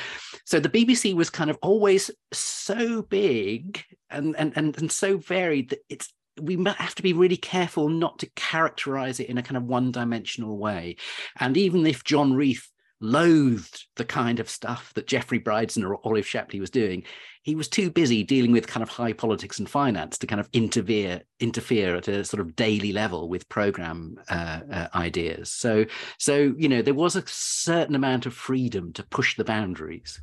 so 0.45 0.59
the 0.59 0.69
BBC 0.69 1.13
was 1.13 1.29
kind 1.29 1.49
of 1.49 1.57
always 1.61 2.09
so 2.31 3.03
big 3.03 3.83
and, 4.09 4.35
and, 4.37 4.53
and, 4.55 4.77
and 4.77 4.91
so 4.91 5.17
varied 5.17 5.69
that 5.69 5.79
it's 5.89 6.11
we 6.41 6.55
have 6.63 6.95
to 6.95 7.03
be 7.03 7.13
really 7.13 7.37
careful 7.37 7.89
not 7.89 8.19
to 8.19 8.29
characterize 8.35 9.19
it 9.19 9.29
in 9.29 9.37
a 9.37 9.43
kind 9.43 9.57
of 9.57 9.63
one 9.63 9.91
dimensional 9.91 10.57
way. 10.57 10.95
And 11.39 11.55
even 11.57 11.85
if 11.85 12.03
John 12.03 12.33
Reith 12.33 12.67
loathed 13.03 13.85
the 13.97 14.05
kind 14.05 14.39
of 14.39 14.49
stuff 14.49 14.93
that 14.93 15.07
Geoffrey 15.07 15.39
Bridson 15.39 15.83
or 15.83 15.99
Olive 16.05 16.25
Shapley 16.25 16.59
was 16.59 16.69
doing. 16.69 17.03
He 17.43 17.53
was 17.53 17.67
too 17.67 17.91
busy 17.91 18.23
dealing 18.23 18.53
with 18.53 18.65
kind 18.65 18.81
of 18.81 18.87
high 18.87 19.11
politics 19.11 19.59
and 19.59 19.69
finance 19.69 20.17
to 20.19 20.27
kind 20.27 20.39
of 20.39 20.47
interfere 20.53 21.21
interfere 21.41 21.95
at 21.97 22.07
a 22.07 22.23
sort 22.23 22.39
of 22.39 22.55
daily 22.55 22.93
level 22.93 23.27
with 23.27 23.49
program 23.49 24.17
uh, 24.29 24.61
uh, 24.71 24.87
ideas. 24.95 25.51
So 25.51 25.85
so 26.17 26.53
you 26.57 26.69
know 26.69 26.81
there 26.81 26.93
was 26.93 27.15
a 27.17 27.23
certain 27.27 27.95
amount 27.95 28.25
of 28.25 28.33
freedom 28.33 28.93
to 28.93 29.03
push 29.03 29.35
the 29.35 29.43
boundaries. 29.43 30.21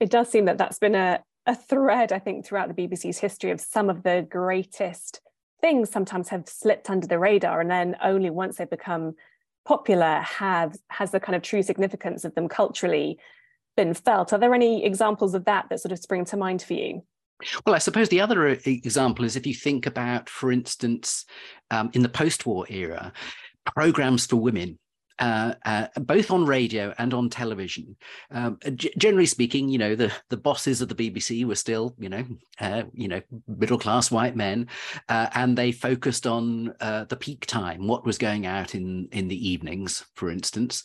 It 0.00 0.10
does 0.10 0.30
seem 0.30 0.46
that 0.46 0.58
that's 0.58 0.78
been 0.78 0.94
a 0.94 1.22
a 1.46 1.54
thread 1.54 2.12
I 2.12 2.18
think 2.18 2.46
throughout 2.46 2.74
the 2.74 2.88
BBC's 2.88 3.18
history 3.18 3.50
of 3.50 3.60
some 3.60 3.90
of 3.90 4.02
the 4.02 4.26
greatest 4.28 5.20
things 5.60 5.90
sometimes 5.90 6.30
have 6.30 6.48
slipped 6.48 6.88
under 6.88 7.06
the 7.06 7.18
radar 7.18 7.60
and 7.60 7.70
then 7.70 7.96
only 8.02 8.30
once 8.30 8.56
they 8.56 8.64
become 8.64 9.14
popular 9.64 10.20
have 10.20 10.76
has 10.88 11.10
the 11.10 11.20
kind 11.20 11.36
of 11.36 11.42
true 11.42 11.62
significance 11.62 12.24
of 12.24 12.34
them 12.34 12.48
culturally 12.48 13.18
been 13.76 13.94
felt? 13.94 14.32
Are 14.32 14.38
there 14.38 14.54
any 14.54 14.84
examples 14.84 15.34
of 15.34 15.44
that 15.44 15.66
that 15.70 15.80
sort 15.80 15.92
of 15.92 15.98
spring 15.98 16.24
to 16.26 16.36
mind 16.36 16.62
for 16.62 16.74
you? 16.74 17.02
Well, 17.64 17.74
I 17.74 17.78
suppose 17.78 18.08
the 18.08 18.20
other 18.20 18.48
uh, 18.48 18.56
example 18.64 19.24
is 19.24 19.36
if 19.36 19.46
you 19.46 19.54
think 19.54 19.86
about, 19.86 20.28
for 20.28 20.52
instance, 20.52 21.24
um, 21.70 21.90
in 21.94 22.02
the 22.02 22.08
post 22.08 22.44
war 22.44 22.66
era, 22.68 23.12
programs 23.74 24.26
for 24.26 24.36
women 24.36 24.78
uh, 25.20 25.54
uh, 25.64 25.86
both 26.00 26.30
on 26.30 26.46
radio 26.46 26.94
and 26.98 27.12
on 27.14 27.28
television. 27.28 27.96
Um, 28.30 28.58
g- 28.74 28.92
generally 28.98 29.26
speaking, 29.26 29.68
you 29.68 29.78
know, 29.78 29.94
the, 29.94 30.12
the 30.30 30.36
bosses 30.36 30.80
of 30.80 30.88
the 30.88 30.94
BBC 30.94 31.44
were 31.44 31.54
still, 31.54 31.94
you 31.98 32.08
know, 32.08 32.24
uh, 32.58 32.84
you 32.94 33.06
know, 33.06 33.20
middle 33.46 33.78
class 33.78 34.10
white 34.10 34.34
men, 34.34 34.68
uh, 35.08 35.28
and 35.34 35.56
they 35.56 35.72
focused 35.72 36.26
on 36.26 36.74
uh, 36.80 37.04
the 37.04 37.16
peak 37.16 37.46
time, 37.46 37.86
what 37.86 38.04
was 38.06 38.18
going 38.18 38.46
out 38.46 38.74
in 38.74 39.08
in 39.12 39.28
the 39.28 39.48
evenings, 39.48 40.04
for 40.14 40.30
instance, 40.30 40.82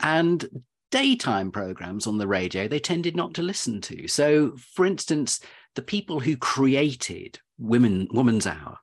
and 0.00 0.48
daytime 0.90 1.52
programs 1.52 2.06
on 2.06 2.16
the 2.16 2.26
radio 2.26 2.66
they 2.66 2.78
tended 2.80 3.14
not 3.14 3.34
to 3.34 3.42
listen 3.42 3.80
to. 3.80 4.08
So, 4.08 4.56
for 4.74 4.86
instance, 4.86 5.40
the 5.74 5.82
people 5.82 6.18
who 6.18 6.36
created 6.36 7.38
Women 7.58 8.08
Woman's 8.10 8.46
Hour 8.46 8.78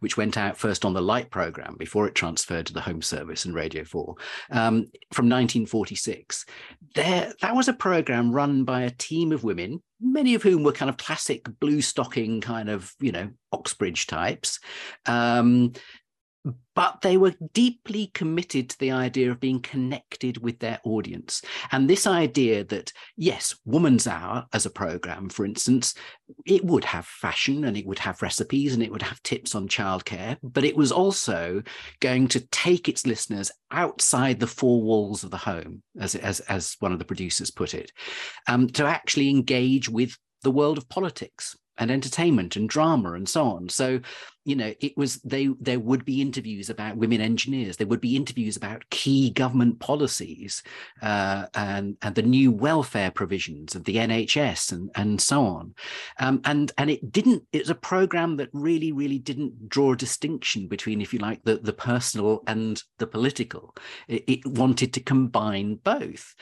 which 0.00 0.16
went 0.16 0.36
out 0.36 0.56
first 0.56 0.84
on 0.84 0.94
the 0.94 1.02
Light 1.02 1.30
program 1.30 1.76
before 1.78 2.06
it 2.06 2.14
transferred 2.14 2.66
to 2.66 2.72
the 2.72 2.80
Home 2.80 3.02
Service 3.02 3.44
and 3.44 3.54
Radio 3.54 3.84
4 3.84 4.14
um, 4.50 4.74
from 5.12 5.28
1946. 5.28 6.46
There, 6.94 7.32
that 7.40 7.56
was 7.56 7.68
a 7.68 7.72
program 7.72 8.32
run 8.32 8.64
by 8.64 8.82
a 8.82 8.90
team 8.90 9.32
of 9.32 9.44
women, 9.44 9.82
many 10.00 10.34
of 10.34 10.42
whom 10.42 10.62
were 10.62 10.72
kind 10.72 10.88
of 10.88 10.96
classic 10.96 11.46
blue 11.60 11.80
stocking 11.80 12.40
kind 12.40 12.68
of, 12.68 12.92
you 13.00 13.12
know, 13.12 13.30
Oxbridge 13.52 14.06
types. 14.06 14.60
Um, 15.06 15.72
but 16.74 17.00
they 17.02 17.16
were 17.16 17.34
deeply 17.52 18.08
committed 18.08 18.68
to 18.68 18.78
the 18.78 18.90
idea 18.90 19.30
of 19.30 19.40
being 19.40 19.60
connected 19.60 20.42
with 20.42 20.58
their 20.58 20.80
audience. 20.84 21.42
And 21.70 21.88
this 21.88 22.06
idea 22.06 22.64
that, 22.64 22.92
yes, 23.16 23.54
Woman's 23.64 24.06
Hour 24.06 24.46
as 24.52 24.66
a 24.66 24.70
program, 24.70 25.28
for 25.28 25.44
instance, 25.44 25.94
it 26.44 26.64
would 26.64 26.84
have 26.84 27.06
fashion 27.06 27.64
and 27.64 27.76
it 27.76 27.86
would 27.86 28.00
have 28.00 28.22
recipes 28.22 28.74
and 28.74 28.82
it 28.82 28.90
would 28.90 29.02
have 29.02 29.22
tips 29.22 29.54
on 29.54 29.68
childcare, 29.68 30.36
but 30.42 30.64
it 30.64 30.76
was 30.76 30.90
also 30.90 31.62
going 32.00 32.28
to 32.28 32.40
take 32.48 32.88
its 32.88 33.06
listeners 33.06 33.50
outside 33.70 34.40
the 34.40 34.46
four 34.46 34.82
walls 34.82 35.22
of 35.24 35.30
the 35.30 35.36
home, 35.36 35.82
as, 35.98 36.14
as, 36.16 36.40
as 36.40 36.76
one 36.80 36.92
of 36.92 36.98
the 36.98 37.04
producers 37.04 37.50
put 37.50 37.74
it, 37.74 37.92
um, 38.48 38.68
to 38.68 38.84
actually 38.84 39.30
engage 39.30 39.88
with 39.88 40.16
the 40.44 40.50
world 40.50 40.78
of 40.78 40.88
politics 40.88 41.56
and 41.76 41.90
entertainment 41.90 42.54
and 42.56 42.68
drama 42.68 43.12
and 43.12 43.28
so 43.28 43.44
on. 43.44 43.68
So, 43.68 44.00
you 44.44 44.54
know, 44.54 44.74
it 44.80 44.96
was 44.96 45.16
they 45.22 45.48
there 45.58 45.80
would 45.80 46.04
be 46.04 46.20
interviews 46.20 46.70
about 46.70 46.96
women 46.96 47.20
engineers. 47.20 47.76
There 47.76 47.86
would 47.86 48.00
be 48.00 48.14
interviews 48.14 48.56
about 48.56 48.88
key 48.90 49.30
government 49.30 49.80
policies 49.80 50.62
uh, 51.02 51.46
and 51.54 51.96
and 52.02 52.14
the 52.14 52.22
new 52.22 52.52
welfare 52.52 53.10
provisions 53.10 53.74
of 53.74 53.84
the 53.84 53.96
NHS 53.96 54.70
and 54.70 54.90
and 54.94 55.20
so 55.20 55.44
on. 55.44 55.74
Um, 56.20 56.40
and 56.44 56.70
and 56.78 56.90
it 56.90 57.10
didn't. 57.10 57.44
It 57.52 57.60
was 57.60 57.70
a 57.70 57.74
program 57.74 58.36
that 58.36 58.50
really 58.52 58.92
really 58.92 59.18
didn't 59.18 59.68
draw 59.68 59.92
a 59.92 59.96
distinction 59.96 60.68
between, 60.68 61.00
if 61.00 61.12
you 61.12 61.18
like, 61.18 61.42
the 61.44 61.56
the 61.56 61.72
personal 61.72 62.42
and 62.46 62.82
the 62.98 63.06
political. 63.06 63.74
It, 64.08 64.24
it 64.28 64.46
wanted 64.46 64.92
to 64.92 65.00
combine 65.00 65.76
both, 65.76 66.34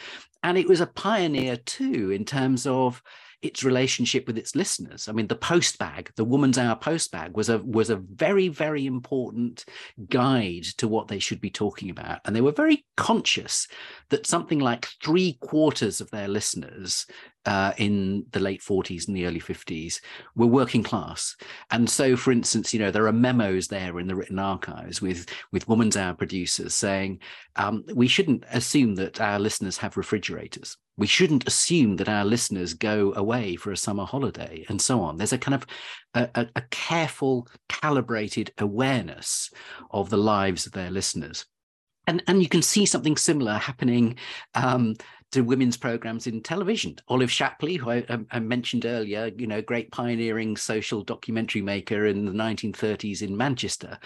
and 0.43 0.59
it 0.59 0.69
was 0.69 0.81
a 0.81 0.87
pioneer 0.87 1.57
too 1.57 2.11
in 2.11 2.25
terms 2.25 2.67
of 2.67 3.01
its 3.43 3.65
relationship 3.65 4.27
with 4.27 4.39
its 4.39 4.55
listeners. 4.55 5.09
I 5.09 5.13
mean, 5.13 5.27
the 5.27 5.35
post 5.35 5.79
bag, 5.79 6.11
the 6.17 6.25
Woman's 6.25 6.59
Hour 6.59 6.77
post 6.77 7.11
bag, 7.11 7.37
was 7.37 7.49
a 7.49 7.59
was 7.59 7.91
a 7.91 7.97
very 7.97 8.49
very 8.49 8.87
important 8.87 9.65
guide 10.09 10.65
to 10.79 10.89
what 10.89 11.09
they 11.09 11.19
should 11.19 11.41
be 11.41 11.51
talking 11.51 11.91
about, 11.91 12.21
and 12.25 12.35
they 12.35 12.41
were 12.41 12.53
very 12.53 12.85
conscious 12.97 13.67
that 14.11 14.27
something 14.27 14.61
like 14.61 14.89
three 15.03 15.39
quarters 15.41 16.01
of 16.01 16.11
their 16.11 16.29
listeners 16.29 17.07
uh, 17.47 17.73
in 17.77 18.25
the 18.33 18.41
late 18.41 18.61
40s 18.61 19.07
and 19.07 19.17
the 19.17 19.27
early 19.27 19.41
50s 19.41 20.01
were 20.37 20.47
working 20.47 20.83
class. 20.83 21.37
And 21.71 21.89
so, 21.89 22.17
for 22.17 22.31
instance, 22.33 22.73
you 22.73 22.81
know, 22.81 22.91
there 22.91 23.07
are 23.07 23.13
memos 23.13 23.69
there 23.69 23.99
in 23.99 24.07
the 24.07 24.15
written 24.15 24.39
archives 24.39 25.03
with, 25.03 25.27
with 25.51 25.69
Woman's 25.69 25.97
Hour 25.97 26.15
producers 26.15 26.75
saying, 26.75 27.21
um, 27.57 27.85
we 27.95 28.09
shouldn't 28.09 28.45
assume 28.53 28.95
that 28.97 29.21
our 29.21 29.39
listeners 29.39 29.77
have 29.79 29.97
refrigerators. 29.97 30.77
We 30.97 31.07
shouldn't 31.07 31.49
assume 31.49 31.97
that 31.97 32.09
our 32.09 32.25
listeners 32.25 32.75
go 32.75 33.13
away 33.15 33.57
for 33.57 33.73
a 33.73 33.77
summer 33.77 34.05
holiday 34.05 34.65
and 34.69 34.81
so 34.81 35.01
on. 35.01 35.17
There's 35.17 35.33
a 35.33 35.39
kind 35.39 35.55
of 35.55 35.67
a, 36.15 36.29
a, 36.35 36.47
a 36.57 36.63
careful, 36.71 37.49
calibrated 37.69 38.53
awareness 38.59 39.51
of 39.91 40.11
the 40.11 40.19
lives 40.19 40.67
of 40.67 40.73
their 40.73 40.91
listeners 40.91 41.47
and 42.07 42.23
and 42.27 42.43
you 42.43 42.49
can 42.49 42.63
see 42.63 42.87
something 42.87 43.17
similar 43.17 43.55
happening 43.55 44.17
um, 44.55 44.95
to 45.33 45.43
women's 45.43 45.77
programs 45.77 46.27
in 46.27 46.43
television. 46.43 46.97
Olive 47.09 47.31
Shapley, 47.31 47.77
who 47.77 47.91
I, 47.91 47.99
um, 48.09 48.27
I, 48.31 48.39
mentioned 48.39 48.87
earlier, 48.87 49.31
you 49.37 49.47
know, 49.47 49.61
great 49.61 49.91
pioneering 49.91 50.57
social 50.57 51.03
documentary 51.03 51.63
maker 51.63 52.07
in 52.07 52.25
the 52.25 52.33
1930s 52.33 53.23
in 53.23 53.37
Manchester. 53.37 53.99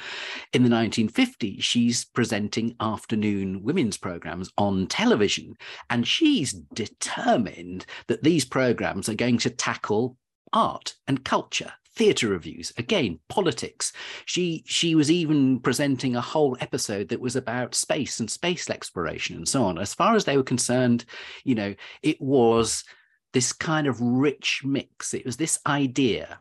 In 0.52 0.62
the 0.62 0.68
1950s, 0.68 1.62
she's 1.62 2.04
presenting 2.04 2.76
afternoon 2.80 3.62
women's 3.62 3.96
programs 3.96 4.50
on 4.56 4.86
television, 4.86 5.56
and 5.90 6.06
she's 6.06 6.52
determined 6.52 7.86
that 8.06 8.22
these 8.22 8.44
programs 8.44 9.08
are 9.08 9.14
going 9.14 9.38
to 9.38 9.50
tackle 9.50 10.16
art 10.56 10.94
and 11.06 11.22
culture 11.22 11.74
theatre 11.94 12.28
reviews 12.28 12.72
again 12.78 13.18
politics. 13.28 13.92
She 14.24 14.64
she 14.66 14.94
was 14.94 15.10
even 15.10 15.60
presenting 15.60 16.16
a 16.16 16.20
whole 16.20 16.56
episode 16.60 17.08
that 17.08 17.20
was 17.20 17.36
about 17.36 17.74
space 17.74 18.20
and 18.20 18.30
space 18.30 18.68
exploration 18.70 19.36
and 19.36 19.48
so 19.48 19.64
on. 19.64 19.78
As 19.78 19.94
far 19.94 20.16
as 20.16 20.24
they 20.24 20.36
were 20.36 20.42
concerned 20.42 21.04
you 21.44 21.54
know 21.54 21.74
it 22.02 22.20
was 22.20 22.84
this 23.32 23.52
kind 23.52 23.86
of 23.86 24.00
rich 24.00 24.62
mix. 24.64 25.12
It 25.12 25.26
was 25.26 25.36
this 25.36 25.58
idea 25.66 26.40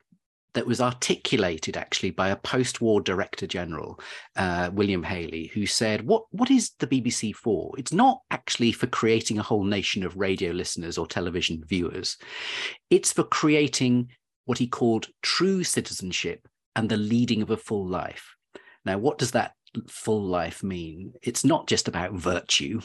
that 0.56 0.66
was 0.66 0.82
articulated 0.82 1.78
actually 1.78 2.10
by 2.10 2.30
a 2.30 2.36
post-war 2.36 3.02
director 3.02 3.46
general, 3.46 4.00
uh, 4.36 4.72
William 4.74 5.04
Haley, 5.04 5.52
who 5.54 5.66
said, 5.66 6.08
"What 6.08 6.24
what 6.32 6.50
is 6.50 6.72
the 6.80 6.88
BBC 6.88 7.32
for? 7.34 7.74
It's 7.78 7.94
not 7.94 8.22
actually 8.32 8.72
for 8.72 8.88
creating 8.88 9.38
a 9.38 9.44
whole 9.44 9.64
nation 9.64 10.04
of 10.04 10.18
radio 10.18 10.52
listeners 10.52 10.98
or 10.98 11.06
television 11.06 11.64
viewers. 11.66 12.18
It's 12.90 13.14
for 13.14 13.24
creating 13.24 14.10
what 14.46 14.58
he 14.58 14.68
called 14.68 15.08
true 15.22 15.64
citizenship 15.64 16.48
and 16.76 16.90
the 16.90 16.98
leading 16.98 17.42
of 17.42 17.52
a 17.52 17.58
full 17.58 17.88
life. 17.88 18.36
Now, 18.86 18.98
what 18.98 19.18
does 19.18 19.32
that 19.32 19.54
full 19.90 20.24
life 20.24 20.64
mean? 20.64 21.14
It's 21.22 21.44
not 21.44 21.68
just 21.68 21.88
about 21.88 22.14
virtue, 22.14 22.82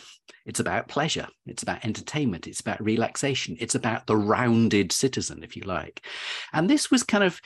it's 0.47 0.61
about 0.61 0.89
pleasure, 0.89 1.29
it's 1.47 1.63
about 1.63 1.85
entertainment, 1.85 2.47
it's 2.47 2.61
about 2.61 2.83
relaxation, 2.83 3.57
it's 3.61 3.75
about 3.75 4.07
the 4.07 4.17
rounded 4.17 4.93
citizen, 4.93 5.45
if 5.45 5.57
you 5.57 5.63
like. 5.63 6.05
And 6.53 6.69
this 6.69 6.91
was 6.91 7.03
kind 7.03 7.25
of 7.25 7.41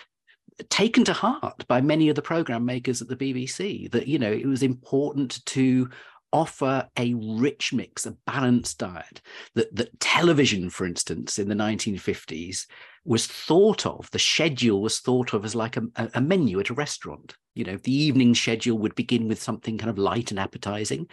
taken 0.71 1.05
to 1.05 1.13
heart 1.13 1.67
by 1.69 1.81
many 1.81 2.09
of 2.09 2.17
the 2.17 2.23
program 2.23 2.65
makers 2.65 3.03
at 3.03 3.09
the 3.09 3.17
BBC 3.17 3.91
that, 3.91 4.07
you 4.07 4.19
know, 4.19 4.31
it 4.31 4.47
was 4.47 4.63
important 4.63 5.45
to 5.47 5.89
offer 6.33 6.89
a 6.99 7.15
rich 7.15 7.73
mix, 7.73 8.07
a 8.07 8.17
balanced 8.27 8.79
diet. 8.79 9.23
That, 9.55 9.75
that 9.77 9.99
television, 10.01 10.69
for 10.69 10.85
instance, 10.85 11.39
in 11.39 11.49
the 11.49 11.55
1950s 11.55 12.67
was 13.05 13.27
thought 13.27 13.87
of, 13.87 14.11
the 14.11 14.19
schedule 14.19 14.83
was 14.83 14.99
thought 14.99 15.33
of 15.33 15.45
as 15.45 15.55
like 15.55 15.77
a, 15.77 15.83
a 16.15 16.21
menu 16.21 16.59
at 16.59 16.71
a 16.71 16.75
restaurant. 16.75 17.37
You 17.55 17.65
know, 17.65 17.77
the 17.77 17.95
evening 17.95 18.35
schedule 18.35 18.79
would 18.79 18.97
begin 18.97 19.29
with 19.29 19.41
something 19.41 19.79
kind 19.79 19.91
of 19.91 19.99
light 19.99 20.33
and 20.33 20.41
appetizing. 20.41 21.07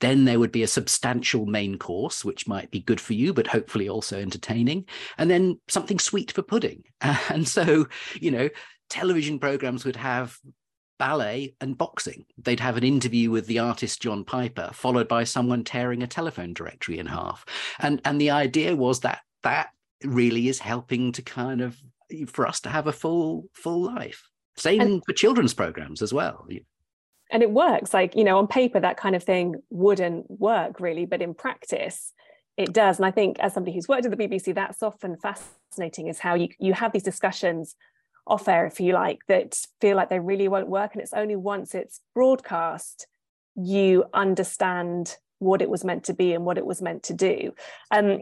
Then 0.00 0.26
there 0.26 0.38
would 0.38 0.52
be 0.52 0.62
a 0.62 0.68
substantial 0.68 1.46
main 1.46 1.78
course, 1.78 2.22
which 2.22 2.46
might 2.46 2.70
be 2.70 2.80
good 2.80 3.00
for 3.00 3.14
you, 3.14 3.32
but 3.32 3.46
hopefully 3.46 3.88
also 3.88 4.20
entertaining. 4.20 4.84
And 5.16 5.30
then 5.30 5.58
something 5.68 5.98
sweet 5.98 6.32
for 6.32 6.42
pudding. 6.42 6.84
And 7.28 7.46
so, 7.46 7.86
you 8.20 8.30
know, 8.30 8.48
television 8.88 9.38
programs 9.38 9.84
would 9.84 9.96
have 9.96 10.38
ballet 10.98 11.54
and 11.60 11.76
boxing. 11.76 12.24
They'd 12.38 12.60
have 12.60 12.76
an 12.76 12.84
interview 12.84 13.30
with 13.30 13.46
the 13.46 13.58
artist 13.58 14.02
John 14.02 14.24
Piper, 14.24 14.70
followed 14.72 15.08
by 15.08 15.24
someone 15.24 15.64
tearing 15.64 16.02
a 16.02 16.06
telephone 16.06 16.54
directory 16.54 16.98
in 16.98 17.06
half. 17.06 17.44
And 17.78 18.00
and 18.04 18.20
the 18.20 18.30
idea 18.30 18.74
was 18.74 19.00
that 19.00 19.20
that 19.42 19.70
really 20.04 20.48
is 20.48 20.58
helping 20.58 21.12
to 21.12 21.22
kind 21.22 21.60
of 21.60 21.76
for 22.28 22.46
us 22.46 22.60
to 22.60 22.68
have 22.68 22.86
a 22.86 22.92
full 22.92 23.48
full 23.52 23.82
life. 23.82 24.28
Same 24.56 24.80
and, 24.80 25.02
for 25.04 25.12
children's 25.12 25.54
programs 25.54 26.00
as 26.00 26.14
well. 26.14 26.46
And 27.30 27.42
it 27.42 27.50
works. 27.50 27.92
Like, 27.92 28.16
you 28.16 28.24
know, 28.24 28.38
on 28.38 28.46
paper 28.46 28.80
that 28.80 28.96
kind 28.96 29.14
of 29.14 29.22
thing 29.22 29.56
wouldn't 29.68 30.30
work 30.30 30.80
really, 30.80 31.04
but 31.04 31.20
in 31.20 31.34
practice 31.34 32.12
it 32.56 32.72
does. 32.72 32.98
And 32.98 33.04
I 33.04 33.10
think 33.10 33.38
as 33.38 33.52
somebody 33.52 33.74
who's 33.74 33.88
worked 33.88 34.06
at 34.06 34.10
the 34.10 34.16
BBC, 34.16 34.54
that's 34.54 34.82
often 34.82 35.16
fascinating 35.16 36.08
is 36.08 36.18
how 36.18 36.34
you 36.34 36.48
you 36.58 36.72
have 36.72 36.92
these 36.92 37.02
discussions 37.02 37.76
off 38.26 38.48
air, 38.48 38.66
if 38.66 38.80
you 38.80 38.92
like, 38.92 39.20
that 39.28 39.56
feel 39.80 39.96
like 39.96 40.08
they 40.08 40.18
really 40.18 40.48
won't 40.48 40.68
work. 40.68 40.92
And 40.92 41.02
it's 41.02 41.12
only 41.12 41.36
once 41.36 41.74
it's 41.74 42.00
broadcast 42.14 43.06
you 43.56 44.04
understand 44.12 45.16
what 45.38 45.62
it 45.62 45.70
was 45.70 45.84
meant 45.84 46.04
to 46.04 46.14
be 46.14 46.32
and 46.34 46.44
what 46.44 46.58
it 46.58 46.66
was 46.66 46.82
meant 46.82 47.02
to 47.04 47.14
do. 47.14 47.54
Um, 47.90 48.20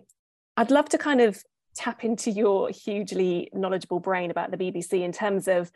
I'd 0.56 0.70
love 0.70 0.88
to 0.90 0.98
kind 0.98 1.20
of 1.20 1.42
tap 1.74 2.04
into 2.04 2.30
your 2.30 2.70
hugely 2.70 3.50
knowledgeable 3.52 4.00
brain 4.00 4.30
about 4.30 4.50
the 4.50 4.56
BBC 4.56 5.02
in 5.02 5.12
terms 5.12 5.48
of 5.48 5.72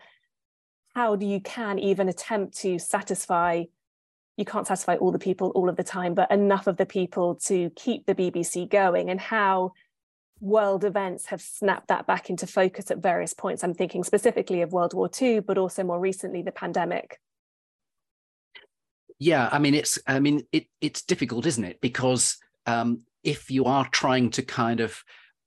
how 0.95 1.17
do 1.17 1.27
you 1.27 1.41
can 1.41 1.79
even 1.79 2.09
attempt 2.09 2.57
to 2.59 2.79
satisfy 2.79 3.65
you 4.37 4.45
can't 4.45 4.69
satisfy 4.69 4.95
all 4.95 5.11
the 5.11 5.19
people 5.19 5.51
all 5.57 5.69
of 5.69 5.77
the 5.77 5.83
time 5.83 6.15
but 6.15 6.31
enough 6.31 6.69
of 6.69 6.77
the 6.77 6.87
people 6.87 7.35
to 7.35 7.71
keep 7.71 8.07
the 8.07 8.15
BBC 8.15 8.69
going 8.71 9.11
and 9.11 9.21
how 9.21 9.73
world 10.41 10.85
events 10.85 11.27
have 11.27 11.41
snapped 11.41 11.89
that 11.89 12.07
back 12.07 12.31
into 12.31 12.47
focus 12.47 12.91
at 12.91 12.99
various 12.99 13.35
points. 13.35 13.65
I'm 13.65 13.75
thinking 13.75 14.05
specifically 14.05 14.63
of 14.63 14.73
World 14.73 14.95
War 14.95 15.11
II, 15.21 15.41
but 15.41 15.59
also 15.59 15.83
more 15.83 15.99
recently 15.99 16.43
the 16.43 16.53
pandemic. 16.53 17.19
Yeah, 19.19 19.49
I 19.51 19.59
mean 19.59 19.75
it's 19.75 19.99
I 20.07 20.21
mean 20.21 20.47
it 20.53 20.67
it's 20.81 21.03
difficult, 21.03 21.45
isn't 21.47 21.65
it? 21.65 21.81
Because 21.81 22.39
um, 22.67 23.01
if 23.25 23.51
you 23.51 23.65
are 23.65 23.89
trying 23.89 24.31
to 24.31 24.43
kind 24.43 24.81
of 24.81 25.03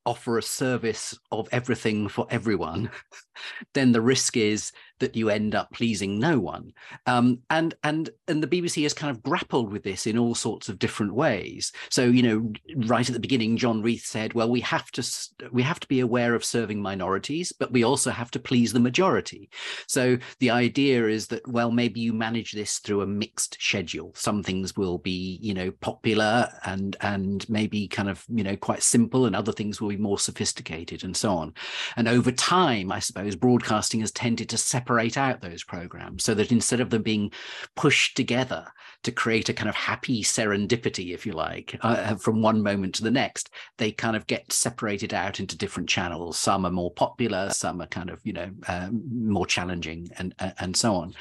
offer 0.06 0.38
a 0.38 0.44
service 0.44 1.18
of 1.32 1.48
everything 1.52 2.08
for 2.10 2.28
everyone, 2.30 2.90
then 3.74 3.92
the 3.92 4.02
risk 4.02 4.36
is 4.36 4.72
that 5.02 5.16
you 5.16 5.30
end 5.30 5.54
up 5.54 5.72
pleasing 5.74 6.18
no 6.18 6.40
one. 6.40 6.72
Um, 7.06 7.40
and 7.50 7.76
and 7.84 8.10
and 8.28 8.42
the 8.42 8.48
BBC 8.48 8.84
has 8.84 8.94
kind 8.94 9.12
of 9.12 9.22
grappled 9.22 9.72
with 9.72 9.84
this 9.84 10.08
in 10.08 10.18
all 10.18 10.34
sorts 10.34 10.70
of 10.70 10.80
different 10.80 11.14
ways. 11.14 11.74
So 11.90 12.06
you 12.06 12.24
know, 12.24 12.54
right 12.88 13.08
at 13.08 13.14
the 13.14 13.20
beginning, 13.20 13.58
John 13.58 13.82
Reith 13.82 14.06
said, 14.06 14.34
"Well, 14.34 14.50
we 14.50 14.62
have 14.62 14.90
to 14.92 15.04
we 15.52 15.62
have 15.64 15.80
to 15.82 15.88
be 15.88 16.00
aware 16.00 16.34
of 16.34 16.46
serving 16.46 16.82
minorities, 16.82 17.52
but 17.52 17.74
we 17.74 17.84
also 17.84 18.12
have 18.12 18.32
to 18.32 18.40
please 18.40 18.72
the 18.72 18.80
majority." 18.80 19.50
So 19.88 20.18
the 20.40 20.52
idea 20.52 21.08
is 21.08 21.28
that 21.28 21.46
well, 21.48 21.72
maybe 21.72 22.00
you 22.00 22.14
manage 22.14 22.54
this 22.54 22.80
through 22.80 23.02
a 23.02 23.08
mixed 23.08 23.58
schedule. 23.60 24.14
Some 24.16 24.44
things 24.44 24.78
will 24.78 25.00
be 25.00 25.40
you 25.42 25.54
know 25.54 25.72
popular 25.82 26.50
and 26.66 26.96
and 27.02 27.48
maybe 27.50 27.88
kind 27.88 28.10
of 28.10 28.24
you 28.30 28.44
know 28.44 28.56
quite 28.56 28.84
simple, 28.84 29.26
and 29.26 29.36
other 29.36 29.52
things 29.52 29.82
will 29.82 29.90
be 29.90 29.98
more 29.98 30.20
sophisticated 30.20 31.04
and 31.04 31.18
so 31.18 31.34
on. 31.34 31.54
And 31.98 32.08
over 32.08 32.32
time, 32.32 32.92
I 32.92 33.00
suppose 33.00 33.36
broadcasting 33.36 34.02
has 34.02 34.12
tended 34.12 34.48
to 34.50 34.58
separate 34.58 34.91
separate 34.92 35.18
out 35.18 35.42
those 35.42 35.64
programs 35.64 36.24
so 36.24 36.34
that 36.34 36.52
instead 36.52 36.82
of 36.82 36.90
them 36.90 37.02
being 37.02 37.32
pushed 37.76 38.18
together 38.18 38.66
to 39.04 39.12
create 39.12 39.50
a 39.50 39.54
kind 39.54 39.70
of 39.70 39.76
happy 39.76 40.22
serendipity, 40.22 41.14
if 41.14 41.26
you 41.26 41.32
like, 41.32 41.78
uh, 41.82 41.88
uh, 41.88 42.16
from 42.16 42.42
one 42.42 42.62
moment 42.62 42.94
to 42.96 43.04
the 43.04 43.12
next, 43.12 43.50
they 43.78 43.92
kind 43.92 44.16
of 44.16 44.28
get 44.28 44.52
separated 44.52 45.14
out 45.14 45.40
into 45.40 45.58
different 45.58 45.88
channels. 45.88 46.38
Some 46.38 46.66
are 46.66 46.72
more 46.72 46.92
popular, 46.92 47.50
some 47.52 47.82
are 47.82 47.88
kind 47.88 48.10
of, 48.10 48.20
you 48.24 48.34
know, 48.34 48.52
uh, 48.68 48.90
more 48.92 49.46
challenging 49.46 50.10
and, 50.18 50.36
uh, 50.40 50.52
and 50.60 50.76
so 50.76 50.96
on. 50.96 51.14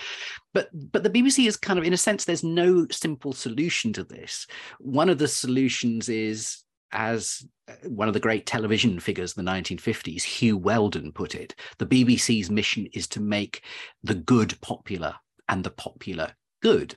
But, 0.52 0.68
but 0.72 1.04
the 1.04 1.10
BBC 1.10 1.46
is 1.46 1.56
kind 1.56 1.78
of, 1.78 1.84
in 1.84 1.92
a 1.92 1.96
sense, 1.96 2.24
there's 2.24 2.44
no 2.44 2.86
simple 2.90 3.32
solution 3.32 3.92
to 3.94 4.04
this. 4.04 4.46
One 4.78 5.08
of 5.08 5.18
the 5.18 5.28
solutions 5.28 6.08
is 6.08 6.64
as 6.92 7.46
uh, 7.68 7.74
one 7.88 8.08
of 8.08 8.14
the 8.14 8.20
great 8.20 8.46
television 8.46 9.00
figures 9.00 9.32
of 9.32 9.44
the 9.44 9.50
1950s, 9.50 10.22
Huw 10.22 10.60
Wheldon, 10.60 11.12
put 11.12 11.34
it, 11.34 11.54
the 11.78 11.86
BBC's 11.86 12.50
mission 12.50 12.86
is 12.92 13.06
to 13.08 13.20
make 13.20 13.62
the 14.02 14.14
good 14.14 14.60
popular 14.60 15.14
and 15.48 15.64
the 15.64 15.70
popular 15.70 16.32
good. 16.62 16.96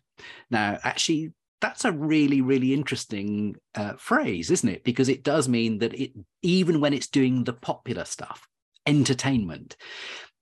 Now, 0.49 0.79
actually, 0.83 1.33
that's 1.61 1.85
a 1.85 1.91
really, 1.91 2.41
really 2.41 2.73
interesting 2.73 3.55
uh, 3.75 3.93
phrase, 3.93 4.51
isn't 4.51 4.69
it? 4.69 4.83
Because 4.83 5.09
it 5.09 5.23
does 5.23 5.47
mean 5.47 5.79
that 5.79 5.93
it, 5.93 6.11
even 6.41 6.81
when 6.81 6.93
it's 6.93 7.07
doing 7.07 7.43
the 7.43 7.53
popular 7.53 8.05
stuff, 8.05 8.47
entertainment, 8.85 9.77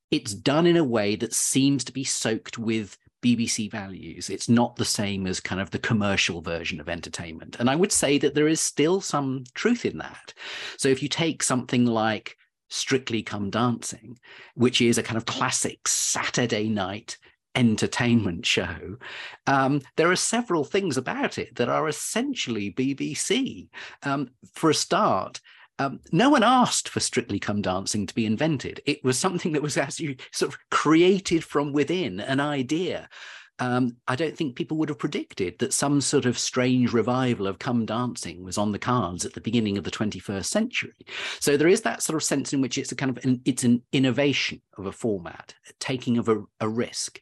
it's 0.10 0.34
done 0.34 0.66
in 0.66 0.78
a 0.78 0.84
way 0.84 1.16
that 1.16 1.34
seems 1.34 1.84
to 1.86 1.94
be 1.94 2.04
soaked 2.04 2.58
with 2.58 2.98
BBC 3.22 3.70
values. 3.70 4.30
It's 4.30 4.50
not 4.50 4.76
the 4.76 4.86
same 4.86 5.28
as 5.28 5.40
kind 5.40 5.62
of 5.62 5.72
the 5.72 5.80
commercial 5.80 6.42
version 6.42 6.80
of 6.80 6.90
entertainment. 6.90 7.58
And 7.60 7.70
I 7.70 7.76
would 7.76 7.92
say 7.92 8.18
that 8.18 8.36
there 8.36 8.48
is 8.48 8.60
still 8.60 9.02
some 9.02 9.44
truth 9.54 9.86
in 9.86 9.98
that. 10.00 10.34
So 10.78 10.90
if 10.90 11.04
you 11.04 11.10
take 11.10 11.44
something 11.44 11.86
like 11.86 12.38
Strictly 12.70 13.22
Come 13.22 13.50
Dancing, 13.50 14.18
which 14.56 14.82
is 14.82 14.98
a 14.98 15.04
kind 15.04 15.18
of 15.18 15.26
classic 15.26 15.88
Saturday 15.88 16.70
night 16.70 17.18
entertainment 17.56 18.46
show. 18.46 18.98
Um, 19.46 19.82
there 19.98 20.10
are 20.10 20.16
several 20.16 20.64
things 20.64 20.98
about 20.98 21.38
it 21.38 21.56
that 21.56 21.70
are 21.70 21.88
essentially 21.90 22.72
BBC. 22.72 23.68
Um, 24.04 24.30
for 24.54 24.70
a 24.70 24.74
start, 24.74 25.42
um, 25.82 26.00
no 26.12 26.30
one 26.30 26.44
asked 26.44 26.90
for 26.90 27.00
Strictly 27.00 27.40
Come 27.40 27.62
Dancing 27.62 28.06
to 28.06 28.14
be 28.14 28.26
invented. 28.26 28.82
It 28.86 29.04
was 29.04 29.18
something 29.18 29.52
that 29.54 29.64
was 29.64 29.78
actually 29.78 30.18
sort 30.32 30.54
of 30.54 30.60
created 30.70 31.44
from 31.44 31.74
within, 31.74 32.20
an 32.20 32.40
idea. 32.40 33.10
Um, 33.58 33.98
I 34.08 34.16
don't 34.16 34.36
think 34.36 34.56
people 34.56 34.78
would 34.78 34.90
have 34.90 35.00
predicted 35.00 35.58
that 35.60 35.74
some 35.74 36.02
sort 36.02 36.26
of 36.26 36.38
strange 36.38 36.94
revival 36.94 37.48
of 37.48 37.60
Come 37.60 37.86
Dancing 37.86 38.44
was 38.44 38.58
on 38.58 38.72
the 38.72 38.80
cards 38.80 39.26
at 39.26 39.34
the 39.34 39.42
beginning 39.42 39.78
of 39.78 39.84
the 39.84 39.92
21st 39.92 40.46
century. 40.46 40.94
So 41.40 41.58
there 41.58 41.68
is 41.68 41.82
that 41.82 42.04
sort 42.04 42.16
of 42.16 42.24
sense 42.24 42.54
in 42.54 42.62
which 42.62 42.78
it's 42.78 42.92
a 42.92 42.96
kind 42.96 43.16
of 43.16 43.24
an, 43.26 43.42
it's 43.46 43.64
an 43.64 43.82
innovation 43.92 44.62
of 44.78 44.86
a 44.86 44.92
format, 44.92 45.56
taking 45.80 46.18
of 46.18 46.30
a, 46.30 46.44
a 46.60 46.70
risk 46.70 47.20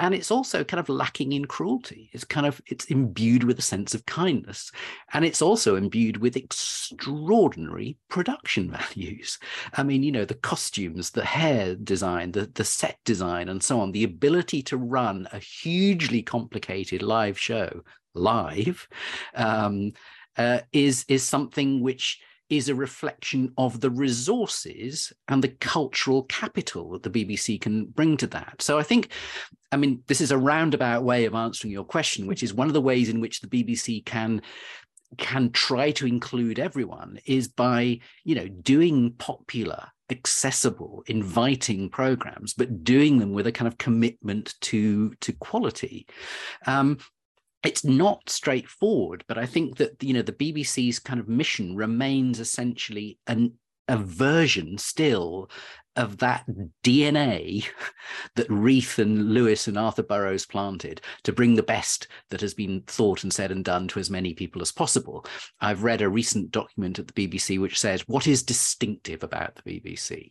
and 0.00 0.14
it's 0.14 0.30
also 0.30 0.64
kind 0.64 0.80
of 0.80 0.88
lacking 0.88 1.32
in 1.32 1.44
cruelty. 1.44 2.08
It's 2.12 2.24
kind 2.24 2.46
of 2.46 2.60
it's 2.66 2.86
imbued 2.86 3.44
with 3.44 3.58
a 3.58 3.62
sense 3.62 3.94
of 3.94 4.06
kindness. 4.06 4.72
And 5.12 5.26
it's 5.26 5.42
also 5.42 5.76
imbued 5.76 6.16
with 6.16 6.36
extraordinary 6.36 7.98
production 8.08 8.70
values. 8.94 9.38
I 9.74 9.82
mean 9.82 10.02
you 10.02 10.10
know 10.10 10.24
the 10.24 10.34
costumes 10.34 11.10
the 11.10 11.24
hair 11.24 11.76
design 11.76 12.32
the, 12.32 12.46
the 12.46 12.64
set 12.64 12.98
design 13.04 13.50
and 13.50 13.62
so 13.62 13.78
on. 13.78 13.92
The 13.92 14.04
ability 14.04 14.62
to 14.64 14.78
run 14.78 15.28
a 15.32 15.38
hugely 15.38 16.22
complicated 16.22 17.02
live 17.02 17.38
show 17.38 17.82
live 18.14 18.88
um, 19.34 19.92
uh, 20.38 20.60
is 20.72 21.04
is 21.08 21.22
something 21.22 21.82
which 21.82 22.20
is 22.50 22.68
a 22.68 22.74
reflection 22.74 23.52
of 23.56 23.80
the 23.80 23.90
resources 23.90 25.12
and 25.28 25.42
the 25.42 25.48
cultural 25.48 26.24
capital 26.24 26.90
that 26.90 27.04
the 27.04 27.10
BBC 27.10 27.60
can 27.60 27.86
bring 27.86 28.16
to 28.18 28.26
that. 28.26 28.60
So 28.60 28.78
I 28.78 28.82
think, 28.82 29.12
I 29.72 29.76
mean, 29.76 30.02
this 30.08 30.20
is 30.20 30.32
a 30.32 30.38
roundabout 30.38 31.04
way 31.04 31.24
of 31.24 31.34
answering 31.34 31.72
your 31.72 31.84
question, 31.84 32.26
which 32.26 32.42
is 32.42 32.52
one 32.52 32.66
of 32.66 32.74
the 32.74 32.80
ways 32.80 33.08
in 33.08 33.20
which 33.20 33.40
the 33.40 33.46
BBC 33.46 34.04
can 34.04 34.42
can 35.18 35.50
try 35.50 35.90
to 35.90 36.06
include 36.06 36.60
everyone 36.60 37.18
is 37.26 37.48
by 37.48 37.98
you 38.22 38.34
know 38.34 38.46
doing 38.46 39.12
popular 39.18 39.88
accessible 40.08 41.02
inviting 41.08 41.88
programs 41.88 42.54
but 42.54 42.84
doing 42.84 43.18
them 43.18 43.32
with 43.32 43.46
a 43.46 43.52
kind 43.52 43.66
of 43.66 43.76
commitment 43.76 44.54
to 44.60 45.12
to 45.20 45.32
quality 45.32 46.06
um, 46.66 46.96
it's 47.62 47.84
not 47.84 48.28
straightforward, 48.30 49.24
but 49.28 49.38
I 49.38 49.46
think 49.46 49.76
that 49.76 50.02
you 50.02 50.14
know 50.14 50.22
the 50.22 50.32
BBC's 50.32 50.98
kind 50.98 51.20
of 51.20 51.28
mission 51.28 51.76
remains 51.76 52.40
essentially 52.40 53.18
an 53.26 53.52
a 53.88 53.96
version 53.96 54.78
still 54.78 55.50
of 55.96 56.18
that 56.18 56.46
DNA 56.84 57.66
that 58.36 58.48
Reith 58.48 59.00
and 59.00 59.34
Lewis 59.34 59.66
and 59.66 59.76
Arthur 59.76 60.04
Burrows 60.04 60.46
planted 60.46 61.00
to 61.24 61.32
bring 61.32 61.56
the 61.56 61.62
best 61.64 62.06
that 62.28 62.40
has 62.40 62.54
been 62.54 62.82
thought 62.86 63.24
and 63.24 63.32
said 63.32 63.50
and 63.50 63.64
done 63.64 63.88
to 63.88 63.98
as 63.98 64.08
many 64.08 64.32
people 64.32 64.62
as 64.62 64.70
possible. 64.70 65.26
I've 65.60 65.82
read 65.82 66.02
a 66.02 66.08
recent 66.08 66.52
document 66.52 67.00
at 67.00 67.08
the 67.08 67.28
BBC 67.28 67.60
which 67.60 67.80
says, 67.80 68.06
What 68.06 68.28
is 68.28 68.44
distinctive 68.44 69.24
about 69.24 69.56
the 69.56 69.62
BBC? 69.62 70.30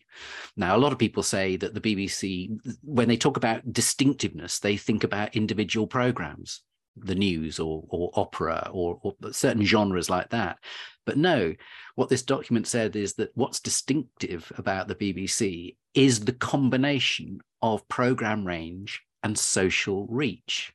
Now, 0.56 0.78
a 0.78 0.80
lot 0.80 0.94
of 0.94 0.98
people 0.98 1.24
say 1.24 1.58
that 1.58 1.74
the 1.74 1.82
BBC, 1.82 2.58
when 2.84 3.10
they 3.10 3.18
talk 3.18 3.36
about 3.36 3.74
distinctiveness, 3.74 4.60
they 4.60 4.78
think 4.78 5.04
about 5.04 5.36
individual 5.36 5.86
programs 5.86 6.62
the 7.04 7.16
news 7.16 7.60
or, 7.60 7.84
or 7.90 8.12
opera 8.16 8.70
or, 8.72 9.00
or 9.02 9.16
certain 9.32 9.64
genres 9.64 10.10
like 10.10 10.30
that. 10.30 10.58
But 11.06 11.18
no, 11.18 11.54
what 11.96 12.10
this 12.10 12.24
document 12.24 12.68
said 12.68 12.96
is 12.96 13.16
that 13.16 13.32
what's 13.36 13.60
distinctive 13.60 14.52
about 14.58 14.88
the 14.88 14.96
BBC 14.96 15.76
is 15.94 16.20
the 16.22 16.34
combination 16.34 17.40
of 17.62 17.88
program 17.88 18.46
range 18.46 19.02
and 19.24 19.38
social 19.38 20.08
reach. 20.08 20.74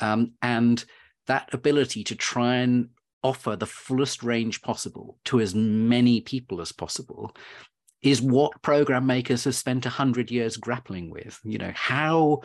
Um, 0.00 0.32
and 0.42 0.84
that 1.26 1.52
ability 1.52 2.04
to 2.04 2.14
try 2.14 2.56
and 2.56 2.88
offer 3.22 3.56
the 3.56 3.66
fullest 3.66 4.22
range 4.22 4.62
possible 4.62 5.18
to 5.24 5.40
as 5.40 5.54
many 5.54 6.20
people 6.20 6.60
as 6.60 6.72
possible 6.72 7.34
is 8.02 8.22
what 8.22 8.62
program 8.62 9.06
makers 9.06 9.44
have 9.44 9.54
spent 9.54 9.84
100 9.84 10.30
years 10.30 10.56
grappling 10.56 11.10
with 11.10 11.40
you 11.42 11.58
know 11.58 11.72
how 11.74 12.40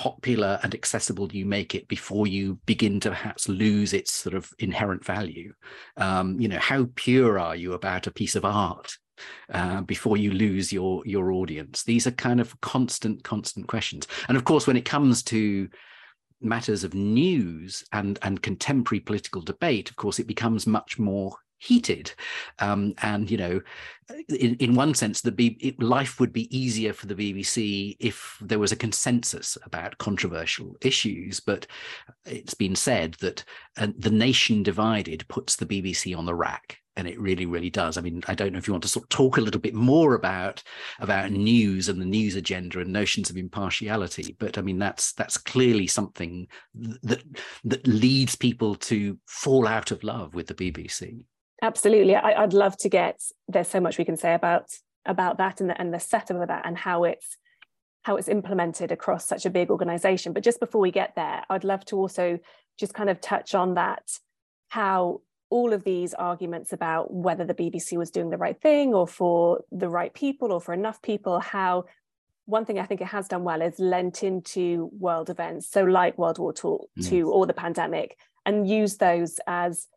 popular 0.00 0.58
and 0.62 0.74
accessible 0.74 1.30
you 1.30 1.44
make 1.44 1.74
it 1.74 1.86
before 1.86 2.26
you 2.26 2.58
begin 2.64 2.98
to 3.00 3.10
perhaps 3.10 3.50
lose 3.50 3.92
its 3.92 4.10
sort 4.10 4.34
of 4.34 4.50
inherent 4.58 5.04
value? 5.04 5.52
Um, 5.98 6.40
you 6.40 6.48
know, 6.48 6.58
how 6.58 6.88
pure 6.94 7.38
are 7.38 7.54
you 7.54 7.74
about 7.74 8.06
a 8.06 8.10
piece 8.10 8.34
of 8.34 8.46
art 8.46 8.96
uh, 9.52 9.82
before 9.82 10.16
you 10.16 10.30
lose 10.30 10.72
your 10.72 11.02
your 11.04 11.32
audience? 11.32 11.84
These 11.84 12.06
are 12.06 12.12
kind 12.12 12.40
of 12.40 12.58
constant, 12.62 13.24
constant 13.24 13.66
questions. 13.66 14.08
And 14.26 14.38
of 14.38 14.44
course, 14.44 14.66
when 14.66 14.78
it 14.78 14.86
comes 14.86 15.22
to 15.24 15.68
matters 16.40 16.82
of 16.82 16.94
news 16.94 17.84
and 17.92 18.18
and 18.22 18.40
contemporary 18.40 19.00
political 19.00 19.42
debate, 19.42 19.90
of 19.90 19.96
course, 19.96 20.18
it 20.18 20.26
becomes 20.26 20.66
much 20.66 20.98
more 20.98 21.36
heated 21.60 22.12
um, 22.58 22.94
and 23.02 23.30
you 23.30 23.36
know 23.36 23.60
in, 24.28 24.56
in 24.56 24.74
one 24.74 24.94
sense 24.94 25.20
the 25.20 25.30
B- 25.30 25.76
life 25.78 26.18
would 26.18 26.32
be 26.32 26.56
easier 26.56 26.92
for 26.92 27.06
the 27.06 27.14
bbc 27.14 27.96
if 28.00 28.38
there 28.40 28.58
was 28.58 28.72
a 28.72 28.76
consensus 28.76 29.56
about 29.64 29.98
controversial 29.98 30.76
issues 30.80 31.38
but 31.38 31.66
it's 32.24 32.54
been 32.54 32.74
said 32.74 33.14
that 33.20 33.44
uh, 33.76 33.88
the 33.98 34.10
nation 34.10 34.62
divided 34.62 35.28
puts 35.28 35.56
the 35.56 35.66
bbc 35.66 36.16
on 36.16 36.24
the 36.24 36.34
rack 36.34 36.78
and 36.96 37.06
it 37.06 37.20
really 37.20 37.46
really 37.46 37.70
does. 37.70 37.96
I 37.96 38.00
mean 38.00 38.22
i 38.26 38.34
don't 38.34 38.52
know 38.52 38.58
if 38.58 38.66
you 38.66 38.74
want 38.74 38.82
to 38.82 38.88
sort 38.88 39.04
of 39.04 39.08
talk 39.08 39.36
a 39.36 39.40
little 39.40 39.60
bit 39.60 39.74
more 39.74 40.14
about 40.14 40.62
about 40.98 41.30
news 41.30 41.88
and 41.88 42.00
the 42.00 42.06
news 42.06 42.36
agenda 42.36 42.80
and 42.80 42.92
notions 42.92 43.30
of 43.30 43.36
impartiality 43.36 44.36
but 44.38 44.58
i 44.58 44.60
mean 44.60 44.78
that's 44.78 45.12
that's 45.12 45.38
clearly 45.38 45.86
something 45.86 46.48
that 46.74 47.22
that 47.64 47.86
leads 47.86 48.34
people 48.34 48.74
to 48.74 49.18
fall 49.26 49.66
out 49.66 49.90
of 49.90 50.02
love 50.02 50.34
with 50.34 50.46
the 50.46 50.54
bbc 50.54 51.22
Absolutely. 51.62 52.14
I, 52.14 52.40
would 52.40 52.54
love 52.54 52.76
to 52.78 52.88
get, 52.88 53.20
there's 53.48 53.68
so 53.68 53.80
much 53.80 53.98
we 53.98 54.04
can 54.04 54.16
say 54.16 54.34
about 54.34 54.70
about 55.06 55.38
that 55.38 55.60
and 55.60 55.70
the, 55.70 55.80
and 55.80 55.94
the 55.94 55.98
setup 55.98 56.40
of 56.40 56.48
that 56.48 56.66
and 56.66 56.76
how 56.76 57.04
it's 57.04 57.36
how 58.02 58.16
it's 58.16 58.28
implemented 58.28 58.90
across 58.92 59.26
such 59.26 59.44
a 59.44 59.50
big 59.50 59.70
organization. 59.70 60.32
But 60.32 60.42
just 60.42 60.58
before 60.58 60.80
we 60.80 60.90
get 60.90 61.14
there, 61.16 61.44
I'd 61.50 61.64
love 61.64 61.84
to 61.86 61.96
also 61.96 62.38
just 62.78 62.94
kind 62.94 63.10
of 63.10 63.20
touch 63.20 63.54
on 63.54 63.74
that, 63.74 64.10
how 64.68 65.20
all 65.50 65.74
of 65.74 65.84
these 65.84 66.14
arguments 66.14 66.72
about 66.72 67.12
whether 67.12 67.44
the 67.44 67.54
BBC 67.54 67.98
was 67.98 68.10
doing 68.10 68.30
the 68.30 68.38
right 68.38 68.58
thing 68.58 68.94
or 68.94 69.06
for 69.06 69.64
the 69.70 69.88
right 69.88 70.14
people 70.14 70.50
or 70.50 70.60
for 70.60 70.72
enough 70.72 71.02
people, 71.02 71.40
how 71.40 71.84
one 72.46 72.64
thing 72.64 72.78
I 72.78 72.86
think 72.86 73.02
it 73.02 73.08
has 73.08 73.28
done 73.28 73.44
well 73.44 73.60
is 73.60 73.78
lent 73.78 74.22
into 74.22 74.90
world 74.98 75.28
events, 75.28 75.70
so 75.70 75.84
like 75.84 76.16
World 76.16 76.38
War 76.38 76.54
II 77.12 77.22
or 77.22 77.46
the 77.46 77.52
pandemic, 77.52 78.16
and 78.46 78.68
use 78.68 78.96
those 78.96 79.40
as 79.46 79.88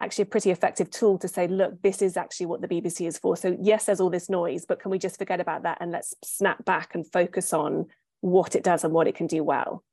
actually 0.00 0.22
a 0.22 0.26
pretty 0.26 0.50
effective 0.50 0.90
tool 0.90 1.18
to 1.18 1.28
say, 1.28 1.46
look, 1.46 1.80
this 1.82 2.02
is 2.02 2.16
actually 2.16 2.46
what 2.46 2.60
the 2.60 2.68
BBC 2.68 3.06
is 3.06 3.18
for. 3.18 3.36
So 3.36 3.56
yes, 3.60 3.86
there's 3.86 4.00
all 4.00 4.10
this 4.10 4.30
noise, 4.30 4.64
but 4.64 4.80
can 4.80 4.90
we 4.90 4.98
just 4.98 5.18
forget 5.18 5.40
about 5.40 5.62
that 5.64 5.78
and 5.80 5.92
let's 5.92 6.14
snap 6.24 6.64
back 6.64 6.94
and 6.94 7.10
focus 7.10 7.52
on 7.52 7.86
what 8.20 8.54
it 8.54 8.64
does 8.64 8.84
and 8.84 8.92
what 8.92 9.06
it 9.06 9.14
can 9.14 9.26
do 9.26 9.44
well? 9.44 9.84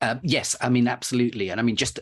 Uh, 0.00 0.16
yes, 0.22 0.54
I 0.60 0.68
mean 0.68 0.86
absolutely, 0.86 1.50
and 1.50 1.60
I 1.60 1.62
mean 1.62 1.74
just 1.74 1.98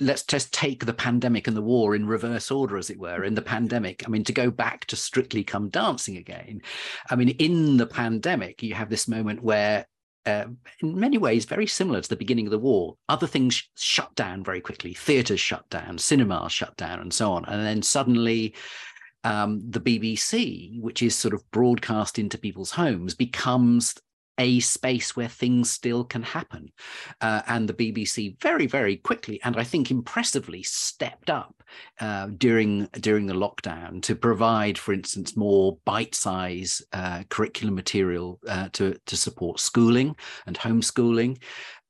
let's 0.00 0.22
just 0.22 0.52
take 0.52 0.84
the 0.84 0.92
pandemic 0.92 1.46
and 1.46 1.56
the 1.56 1.62
war 1.62 1.94
in 1.94 2.06
reverse 2.06 2.50
order, 2.50 2.76
as 2.76 2.90
it 2.90 2.98
were. 2.98 3.24
In 3.24 3.34
the 3.34 3.42
pandemic, 3.42 4.02
I 4.06 4.10
mean 4.10 4.24
to 4.24 4.32
go 4.32 4.50
back 4.50 4.84
to 4.86 4.96
Strictly 4.96 5.42
Come 5.42 5.70
Dancing 5.70 6.18
again. 6.18 6.60
I 7.08 7.16
mean, 7.16 7.30
in 7.30 7.78
the 7.78 7.86
pandemic, 7.86 8.62
you 8.62 8.74
have 8.74 8.90
this 8.90 9.08
moment 9.08 9.42
where 9.42 9.86
uh, 10.26 10.44
in 10.80 10.98
many 10.98 11.18
ways 11.18 11.44
very 11.44 11.66
similar 11.66 12.00
to 12.00 12.08
the 12.08 12.16
beginning 12.16 12.46
of 12.46 12.50
the 12.50 12.58
war. 12.58 12.96
Other 13.08 13.26
things 13.26 13.54
sh- 13.54 13.68
shut 13.76 14.14
down 14.14 14.44
very 14.44 14.60
quickly, 14.60 14.94
theatres 14.94 15.40
shut 15.40 15.68
down, 15.70 15.98
cinemas 15.98 16.52
shut 16.52 16.76
down, 16.76 17.00
and 17.00 17.12
so 17.12 17.32
on. 17.32 17.44
And 17.46 17.64
then 17.64 17.82
suddenly, 17.82 18.54
um, 19.24 19.62
the 19.68 19.80
BBC, 19.80 20.80
which 20.80 21.02
is 21.02 21.14
sort 21.14 21.34
of 21.34 21.48
broadcast 21.50 22.18
into 22.18 22.38
people's 22.38 22.72
homes, 22.72 23.14
becomes 23.14 23.94
a 24.42 24.58
space 24.58 25.14
where 25.14 25.28
things 25.28 25.70
still 25.70 26.02
can 26.02 26.24
happen. 26.24 26.72
Uh, 27.20 27.42
and 27.46 27.68
the 27.68 27.74
BBC 27.74 28.40
very, 28.40 28.66
very 28.66 28.96
quickly 28.96 29.40
and 29.44 29.56
I 29.56 29.62
think 29.62 29.90
impressively 29.90 30.64
stepped 30.64 31.30
up 31.30 31.62
uh, 32.00 32.26
during 32.36 32.88
during 33.00 33.26
the 33.26 33.34
lockdown 33.34 34.02
to 34.02 34.16
provide, 34.16 34.76
for 34.76 34.92
instance, 34.92 35.36
more 35.36 35.78
bite-size 35.84 36.82
uh, 36.92 37.22
curriculum 37.28 37.76
material 37.76 38.40
uh, 38.48 38.68
to 38.72 38.96
to 39.06 39.16
support 39.16 39.60
schooling 39.60 40.16
and 40.46 40.58
homeschooling. 40.58 41.40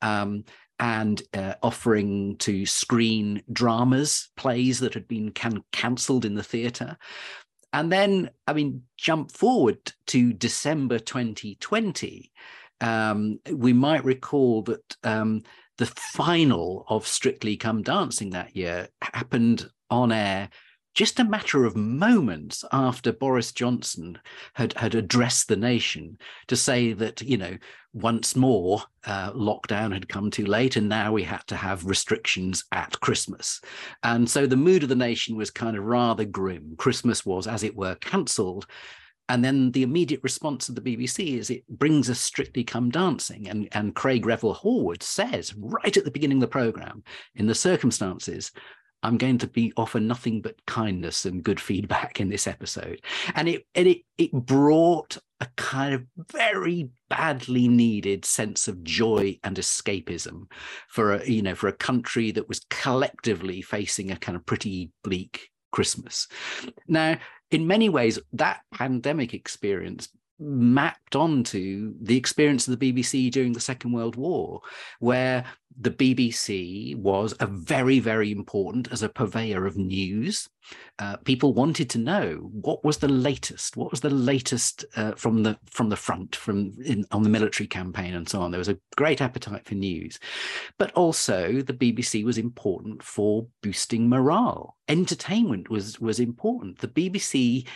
Um, 0.02 0.44
and 0.78 1.22
uh, 1.32 1.54
offering 1.62 2.36
to 2.38 2.66
screen 2.66 3.40
dramas, 3.52 4.30
plays 4.36 4.80
that 4.80 4.94
had 4.94 5.06
been 5.06 5.30
can- 5.30 5.62
cancelled 5.70 6.24
in 6.24 6.34
the 6.34 6.42
theatre. 6.42 6.96
And 7.72 7.90
then, 7.90 8.30
I 8.46 8.52
mean, 8.52 8.82
jump 8.96 9.30
forward 9.32 9.92
to 10.08 10.32
December 10.32 10.98
2020. 10.98 12.30
Um, 12.80 13.38
we 13.50 13.72
might 13.72 14.04
recall 14.04 14.62
that 14.62 14.96
um, 15.04 15.42
the 15.78 15.87
final 15.87 16.85
of 16.88 17.06
Strictly 17.06 17.56
Come 17.56 17.82
Dancing 17.82 18.30
that 18.30 18.56
year 18.56 18.88
happened 19.00 19.68
on 19.90 20.12
air 20.12 20.50
just 20.94 21.18
a 21.20 21.24
matter 21.24 21.64
of 21.64 21.76
moments 21.76 22.64
after 22.72 23.12
Boris 23.12 23.52
Johnson 23.52 24.18
had, 24.55 24.74
had 24.74 24.94
addressed 24.94 25.48
the 25.48 25.57
nation 25.57 26.18
to 26.48 26.57
say 26.57 26.92
that, 26.92 27.22
you 27.22 27.38
know, 27.38 27.57
once 27.94 28.35
more 28.37 28.83
uh, 29.05 29.33
lockdown 29.33 29.92
had 29.92 30.09
come 30.09 30.31
too 30.31 30.46
late 30.46 30.76
and 30.76 30.88
now 30.88 31.12
we 31.12 31.22
had 31.22 31.46
to 31.46 31.57
have 31.57 31.85
restrictions 31.85 32.64
at 32.72 32.98
Christmas. 33.00 33.61
And 34.02 34.28
so 34.28 34.46
the 34.46 34.57
mood 34.57 34.83
of 34.83 34.88
the 34.88 34.94
nation 34.94 35.37
was 35.37 35.50
kind 35.50 35.76
of 35.76 35.85
rather 35.85 36.24
grim. 36.24 36.74
Christmas 36.76 37.24
was, 37.24 37.46
as 37.46 37.62
it 37.62 37.76
were, 37.76 37.94
cancelled. 37.96 38.66
And 39.28 39.42
then 39.44 39.70
the 39.70 39.83
immediate 39.83 40.22
response 40.22 40.68
of 40.68 40.74
the 40.74 40.81
BBC 40.81 41.38
is 41.38 41.48
it 41.48 41.66
brings 41.68 42.11
us 42.11 42.20
strictly 42.20 42.64
come 42.64 42.90
dancing. 42.90 43.48
And, 43.48 43.68
and 43.72 43.94
Craig 43.94 44.26
Revel 44.26 44.55
Horwood 44.55 45.02
says 45.02 45.55
right 45.57 45.96
at 45.96 46.05
the 46.05 46.11
beginning 46.11 46.38
of 46.38 46.42
the 46.42 46.48
programme, 46.48 47.02
in 47.37 47.46
the 47.46 47.55
circumstances, 47.55 48.52
I'm 49.02 49.18
going 49.18 49.38
to 49.38 49.46
be 49.46 49.72
offer 49.76 50.00
nothing 50.00 50.40
but 50.40 50.64
kindness 50.66 51.24
and 51.24 51.42
good 51.42 51.60
feedback 51.60 52.20
in 52.20 52.28
this 52.28 52.46
episode. 52.46 53.00
And 53.34 53.48
it 53.48 53.66
and 53.74 53.88
it 53.88 54.02
it 54.18 54.32
brought 54.32 55.18
a 55.40 55.48
kind 55.56 55.94
of 55.94 56.04
very 56.30 56.90
badly 57.10 57.66
needed 57.66 58.24
sense 58.24 58.68
of 58.68 58.84
joy 58.84 59.38
and 59.42 59.56
escapism 59.56 60.44
for 60.88 61.14
a 61.14 61.28
you 61.28 61.42
know 61.42 61.54
for 61.54 61.68
a 61.68 61.72
country 61.72 62.30
that 62.30 62.48
was 62.48 62.64
collectively 62.70 63.60
facing 63.60 64.10
a 64.10 64.16
kind 64.16 64.36
of 64.36 64.46
pretty 64.46 64.90
bleak 65.02 65.48
Christmas. 65.72 66.28
Now, 66.86 67.18
in 67.50 67.66
many 67.66 67.88
ways, 67.88 68.18
that 68.34 68.60
pandemic 68.72 69.34
experience 69.34 70.08
mapped 70.42 71.16
onto 71.16 71.94
the 72.00 72.16
experience 72.16 72.66
of 72.66 72.78
the 72.78 72.92
BBC 72.92 73.31
during 73.31 73.52
the 73.52 73.61
Second 73.61 73.92
World 73.92 74.16
War, 74.16 74.61
where 75.00 75.44
the 75.81 75.90
BBC 75.90 76.96
was 76.96 77.35
a 77.40 77.46
very, 77.46 77.98
very 77.98 78.31
important 78.31 78.88
as 78.92 79.02
a 79.02 79.09
purveyor 79.09 79.66
of 79.66 79.76
news. 79.76 80.48
Uh, 80.98 81.16
people 81.18 81.55
wanted 81.55 81.90
to 81.90 81.98
know 81.98 82.50
what 82.52 82.85
was 82.85 82.98
the 82.98 83.09
latest, 83.09 83.76
what 83.76 83.90
was 83.90 84.00
the 84.00 84.11
latest 84.11 84.85
uh, 84.96 85.12
from 85.12 85.42
the 85.42 85.59
from 85.70 85.88
the 85.88 85.96
front, 85.96 86.37
from 86.37 86.72
in, 86.85 87.05
on 87.11 87.22
the 87.22 87.28
military 87.28 87.66
campaign 87.66 88.14
and 88.14 88.28
so 88.28 88.40
on. 88.40 88.50
There 88.50 88.59
was 88.59 88.68
a 88.68 88.78
great 88.96 89.20
appetite 89.20 89.66
for 89.66 89.74
news, 89.74 90.18
but 90.78 90.92
also 90.92 91.61
the 91.62 91.74
BBC 91.74 92.24
was 92.24 92.38
important 92.38 93.02
for 93.02 93.46
boosting 93.62 94.09
morale. 94.09 94.76
Entertainment 94.88 95.68
was 95.70 95.98
was 96.00 96.20
important. 96.20 96.78
The 96.78 96.88
BBC 96.88 97.66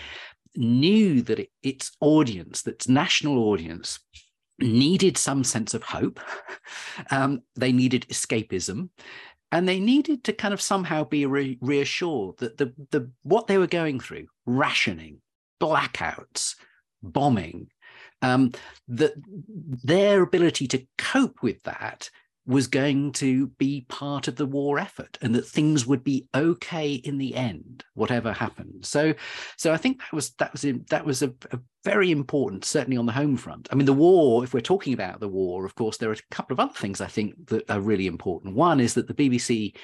knew 0.56 1.22
that 1.22 1.38
it, 1.38 1.50
its 1.62 1.92
audience, 2.00 2.66
its 2.66 2.88
national 2.88 3.38
audience, 3.38 3.98
needed 4.58 5.16
some 5.16 5.44
sense 5.44 5.74
of 5.74 5.82
hope. 5.82 6.20
Um, 7.10 7.42
they 7.54 7.70
needed 7.70 8.06
escapism. 8.08 8.88
And 9.52 9.68
they 9.68 9.78
needed 9.78 10.24
to 10.24 10.32
kind 10.32 10.52
of 10.52 10.60
somehow 10.60 11.04
be 11.04 11.24
re- 11.26 11.58
reassured 11.60 12.38
that 12.38 12.56
the, 12.56 12.72
the 12.90 13.10
what 13.22 13.46
they 13.46 13.58
were 13.58 13.68
going 13.68 14.00
through, 14.00 14.26
rationing, 14.46 15.20
blackouts, 15.60 16.56
bombing, 17.02 17.68
um, 18.22 18.52
that 18.88 19.12
their 19.84 20.22
ability 20.22 20.66
to 20.68 20.86
cope 20.98 21.42
with 21.42 21.62
that 21.62 22.10
was 22.46 22.68
going 22.68 23.11
to 23.11 23.48
be 23.59 23.85
part 23.88 24.28
of 24.28 24.37
the 24.37 24.46
war 24.46 24.78
effort 24.78 25.18
and 25.20 25.35
that 25.35 25.46
things 25.46 25.87
would 25.87 26.04
be 26.04 26.26
okay 26.35 26.94
in 26.94 27.18
the 27.18 27.35
end 27.35 27.85
whatever 27.94 28.32
happened. 28.32 28.85
So 28.85 29.14
so 29.56 29.72
i 29.72 29.76
think 29.76 29.98
that 29.98 30.12
was 30.12 30.30
that 30.35 30.52
was 30.52 30.64
that 30.90 31.04
was 31.04 31.22
a, 31.22 31.32
a, 31.50 31.59
very 31.85 32.11
important 32.11 32.64
certainly 32.64 32.96
on 32.96 33.06
the 33.06 33.12
home 33.12 33.37
front. 33.37 33.68
I 33.70 33.76
mean 33.76 33.87
the 33.87 33.92
war 33.92 34.42
if 34.42 34.52
we're 34.52 34.61
talking 34.61 34.92
about 34.92 35.20
the 35.20 35.28
war 35.28 35.64
of 35.64 35.74
course 35.76 35.96
there 35.96 36.11
are 36.11 36.14
a 36.14 36.35
couple 36.35 36.52
of 36.52 36.59
other 36.61 36.74
things 36.74 37.00
i 37.00 37.06
think 37.06 37.46
that 37.48 37.68
are 37.70 37.80
really 37.80 38.06
important. 38.06 38.56
One 38.56 38.80
is 38.80 38.94
that 38.94 39.06
the 39.06 39.14
bbc 39.14 39.74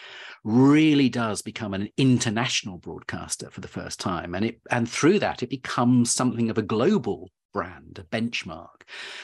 really 0.44 1.08
does 1.08 1.42
become 1.42 1.74
an 1.74 1.88
international 1.96 2.78
broadcaster 2.78 3.50
for 3.50 3.60
the 3.60 3.68
first 3.68 4.00
time. 4.00 4.34
And 4.34 4.44
it 4.44 4.60
and 4.70 4.88
through 4.88 5.20
that 5.20 5.42
it 5.42 5.50
becomes 5.50 6.12
something 6.12 6.50
of 6.50 6.58
a 6.58 6.62
global 6.62 7.30
brand 7.52 7.98
a 7.98 8.04
benchmark. 8.04 8.82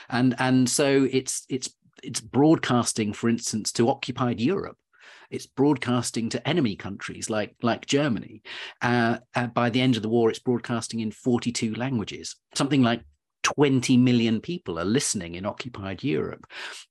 And 0.08 0.34
and 0.38 0.68
so 0.68 1.08
it's 1.10 1.44
it's 1.48 1.70
it's 2.02 2.20
broadcasting, 2.20 3.12
for 3.12 3.28
instance, 3.28 3.72
to 3.72 3.88
occupied 3.88 4.40
Europe. 4.40 4.76
It's 5.30 5.46
broadcasting 5.46 6.30
to 6.30 6.48
enemy 6.48 6.74
countries 6.74 7.28
like 7.28 7.54
like 7.62 7.86
Germany. 7.86 8.42
Uh, 8.80 9.18
uh, 9.34 9.48
by 9.48 9.68
the 9.70 9.80
end 9.80 9.96
of 9.96 10.02
the 10.02 10.08
war, 10.08 10.30
it's 10.30 10.38
broadcasting 10.38 11.00
in 11.00 11.10
42 11.10 11.74
languages. 11.74 12.36
Something 12.54 12.82
like 12.82 13.02
20 13.42 13.96
million 13.96 14.40
people 14.40 14.78
are 14.78 14.84
listening 14.84 15.34
in 15.34 15.46
occupied 15.46 16.02
Europe. 16.02 16.46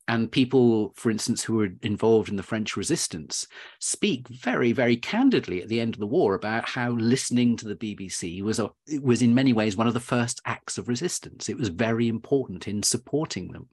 And 0.07 0.31
people, 0.31 0.93
for 0.95 1.11
instance, 1.11 1.43
who 1.43 1.55
were 1.55 1.69
involved 1.81 2.29
in 2.29 2.35
the 2.35 2.43
French 2.43 2.77
resistance 2.77 3.47
speak 3.79 4.27
very, 4.29 4.71
very 4.71 4.95
candidly 4.95 5.61
at 5.61 5.67
the 5.67 5.81
end 5.81 5.95
of 5.95 5.99
the 5.99 6.07
war 6.07 6.35
about 6.35 6.67
how 6.67 6.91
listening 6.91 7.57
to 7.57 7.67
the 7.67 7.75
BBC 7.75 8.41
was, 8.41 8.59
a, 8.59 8.69
was 9.01 9.21
in 9.21 9.35
many 9.35 9.53
ways 9.53 9.75
one 9.75 9.87
of 9.87 9.93
the 9.93 9.99
first 9.99 10.41
acts 10.45 10.77
of 10.77 10.87
resistance. 10.87 11.49
It 11.49 11.57
was 11.57 11.69
very 11.69 12.07
important 12.07 12.67
in 12.67 12.81
supporting 12.83 13.51
them. 13.51 13.67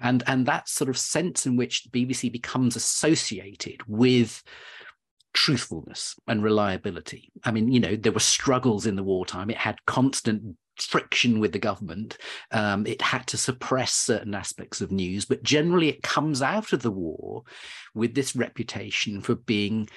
And, 0.00 0.22
and 0.26 0.46
that 0.46 0.68
sort 0.68 0.88
of 0.88 0.98
sense 0.98 1.46
in 1.46 1.56
which 1.56 1.84
the 1.84 1.90
BBC 1.90 2.30
becomes 2.30 2.76
associated 2.76 3.82
with 3.86 4.42
truthfulness 5.34 6.14
and 6.26 6.42
reliability. 6.42 7.30
I 7.44 7.50
mean, 7.50 7.72
you 7.72 7.80
know, 7.80 7.96
there 7.96 8.12
were 8.12 8.20
struggles 8.20 8.86
in 8.86 8.96
the 8.96 9.02
wartime. 9.02 9.50
It 9.50 9.56
had 9.56 9.84
constant 9.86 10.56
friction 10.84 11.40
with 11.40 11.52
the 11.52 11.58
government. 11.58 12.18
Um, 12.50 12.86
it 12.86 13.02
had 13.02 13.26
to 13.28 13.36
suppress 13.36 13.92
certain 13.92 14.34
aspects 14.34 14.80
of 14.80 14.92
news, 14.92 15.24
but 15.24 15.42
generally 15.42 15.88
it 15.88 16.02
comes 16.02 16.42
out 16.42 16.72
of 16.72 16.82
the 16.82 16.90
war 16.90 17.42
with 17.94 18.14
this 18.14 18.34
reputation 18.36 19.20
for 19.20 19.34
being 19.34 19.88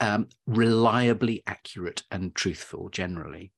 um, 0.00 0.28
reliably 0.46 1.42
accurate 1.46 2.02
and 2.10 2.34
truthful 2.34 2.88
generally. 2.90 3.52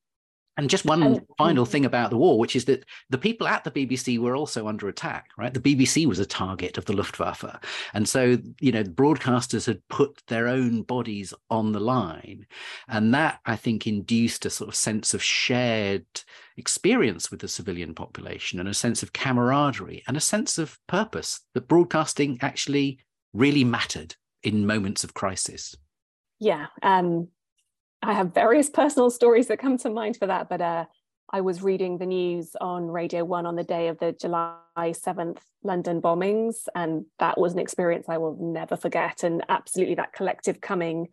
And 0.59 0.69
just 0.69 0.83
one 0.83 1.01
and, 1.01 1.21
final 1.37 1.65
thing 1.65 1.85
about 1.85 2.09
the 2.09 2.17
war, 2.17 2.37
which 2.37 2.53
is 2.53 2.65
that 2.65 2.83
the 3.09 3.17
people 3.17 3.47
at 3.47 3.63
the 3.63 3.71
BBC 3.71 4.19
were 4.19 4.35
also 4.35 4.67
under 4.67 4.89
attack, 4.89 5.29
right? 5.37 5.53
The 5.53 5.61
BBC 5.61 6.05
was 6.05 6.19
a 6.19 6.25
target 6.25 6.77
of 6.77 6.83
the 6.83 6.91
Luftwaffe. 6.91 7.45
And 7.93 8.09
so, 8.09 8.37
you 8.59 8.73
know, 8.73 8.83
broadcasters 8.83 9.65
had 9.65 9.87
put 9.87 10.21
their 10.27 10.49
own 10.49 10.81
bodies 10.81 11.33
on 11.49 11.71
the 11.71 11.79
line. 11.79 12.45
And 12.89 13.13
that, 13.13 13.39
I 13.45 13.55
think, 13.55 13.87
induced 13.87 14.45
a 14.45 14.49
sort 14.49 14.67
of 14.67 14.75
sense 14.75 15.13
of 15.13 15.23
shared 15.23 16.05
experience 16.57 17.31
with 17.31 17.39
the 17.39 17.47
civilian 17.47 17.95
population 17.95 18.59
and 18.59 18.67
a 18.67 18.73
sense 18.73 19.01
of 19.01 19.13
camaraderie 19.13 20.03
and 20.09 20.17
a 20.17 20.21
sense 20.21 20.57
of 20.57 20.77
purpose 20.87 21.39
that 21.53 21.69
broadcasting 21.69 22.37
actually 22.41 22.99
really 23.31 23.63
mattered 23.63 24.17
in 24.43 24.67
moments 24.67 25.05
of 25.05 25.13
crisis. 25.13 25.73
Yeah. 26.37 26.65
Um, 26.83 27.29
I 28.01 28.13
have 28.13 28.33
various 28.33 28.69
personal 28.69 29.09
stories 29.09 29.47
that 29.47 29.59
come 29.59 29.77
to 29.79 29.89
mind 29.89 30.17
for 30.17 30.27
that, 30.27 30.49
but 30.49 30.61
uh, 30.61 30.85
I 31.31 31.41
was 31.41 31.61
reading 31.61 31.97
the 31.97 32.05
news 32.05 32.55
on 32.59 32.87
Radio 32.87 33.23
1 33.23 33.45
on 33.45 33.55
the 33.55 33.63
day 33.63 33.87
of 33.89 33.99
the 33.99 34.13
July 34.13 34.57
7th 34.77 35.39
London 35.63 36.01
bombings, 36.01 36.55
and 36.73 37.05
that 37.19 37.37
was 37.37 37.53
an 37.53 37.59
experience 37.59 38.07
I 38.09 38.17
will 38.17 38.37
never 38.39 38.77
forget. 38.77 39.23
And 39.23 39.43
absolutely 39.49 39.95
that 39.95 40.13
collective 40.13 40.61
coming 40.61 41.09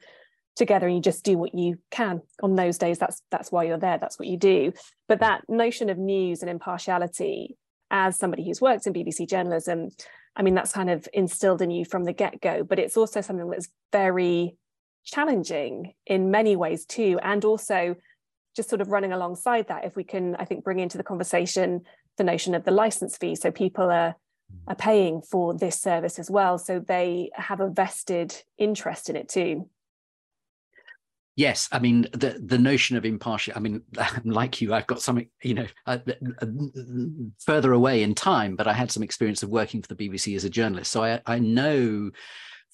together 0.55 0.87
and 0.87 0.97
you 0.97 1.03
just 1.03 1.23
do 1.23 1.37
what 1.37 1.55
you 1.55 1.79
can 1.91 2.23
on 2.43 2.55
those 2.55 2.79
days. 2.79 2.99
That's 2.99 3.21
that's 3.31 3.53
why 3.53 3.65
you're 3.65 3.79
there, 3.79 3.99
that's 3.99 4.19
what 4.19 4.29
you 4.29 4.39
do. 4.39 4.73
But 5.07 5.21
that 5.21 5.43
notion 5.49 5.91
of 5.91 5.99
news 5.99 6.41
and 6.41 6.51
impartiality, 6.51 7.57
as 7.91 8.19
somebody 8.19 8.45
who's 8.45 8.61
worked 8.61 8.87
in 8.87 8.95
BBC 8.95 9.29
journalism, 9.29 9.91
I 10.35 10.43
mean, 10.43 10.55
that's 10.55 10.73
kind 10.73 10.91
of 10.91 11.07
instilled 11.13 11.63
in 11.63 11.71
you 11.71 11.85
from 11.85 12.05
the 12.05 12.13
get-go, 12.13 12.65
but 12.65 12.79
it's 12.79 12.97
also 12.97 13.21
something 13.21 13.49
that's 13.51 13.69
very 13.93 14.57
challenging 15.07 15.95
in 16.07 16.31
many 16.31 16.57
ways 16.57 16.85
too 16.85 17.19
and 17.23 17.45
also 17.45 17.97
just 18.55 18.69
sort 18.69 18.81
of 18.81 18.89
running 18.89 19.13
alongside 19.13 19.69
that 19.69 19.85
if 19.85 19.97
we 19.97 20.05
can 20.05 20.35
i 20.37 20.45
think 20.45 20.65
bring 20.65 20.81
into 20.81 20.99
the 20.99 21.05
conversation 21.05 21.83
the 22.17 22.25
notion 22.25 22.55
of 22.55 22.65
the 22.65 22.71
license 22.71 23.17
fee. 23.17 23.35
So 23.35 23.51
people 23.51 23.91
are 23.91 24.17
are 24.69 24.77
paying 24.77 25.23
for 25.23 25.55
this 25.55 25.81
service 25.81 26.21
as 26.21 26.31
well 26.31 26.57
so 26.57 26.79
they 26.79 27.31
have 27.35 27.61
a 27.61 27.69
vested 27.69 28.33
interest 28.59 29.11
in 29.11 29.17
it 29.17 29.29
too. 29.29 29.69
Yes, 31.35 31.69
I 31.73 31.81
mean 31.81 32.07
the 32.13 32.41
the 32.43 32.59
notion 32.59 32.97
of 32.97 33.05
impartial. 33.05 33.55
I 33.57 33.61
mean, 33.61 33.83
like 34.25 34.61
you, 34.61 34.73
I've 34.73 34.87
got 34.87 35.03
something 35.03 35.29
you 35.43 35.55
know, 35.55 35.67
uh, 35.87 35.99
uh, 36.41 36.47
further 37.41 37.73
away 37.73 38.03
in 38.03 38.15
time, 38.15 38.57
but 38.57 38.67
I 38.67 38.73
had 38.73 38.91
some 38.91 39.03
experience 39.03 39.43
of 39.43 39.51
working 39.51 39.83
for 39.83 39.93
the 39.93 40.09
BBC 40.09 40.35
as 40.37 40.45
a 40.45 40.51
journalist, 40.51 40.93
so 40.93 41.03
I 41.03 41.21
I 41.27 41.39
know 41.39 42.11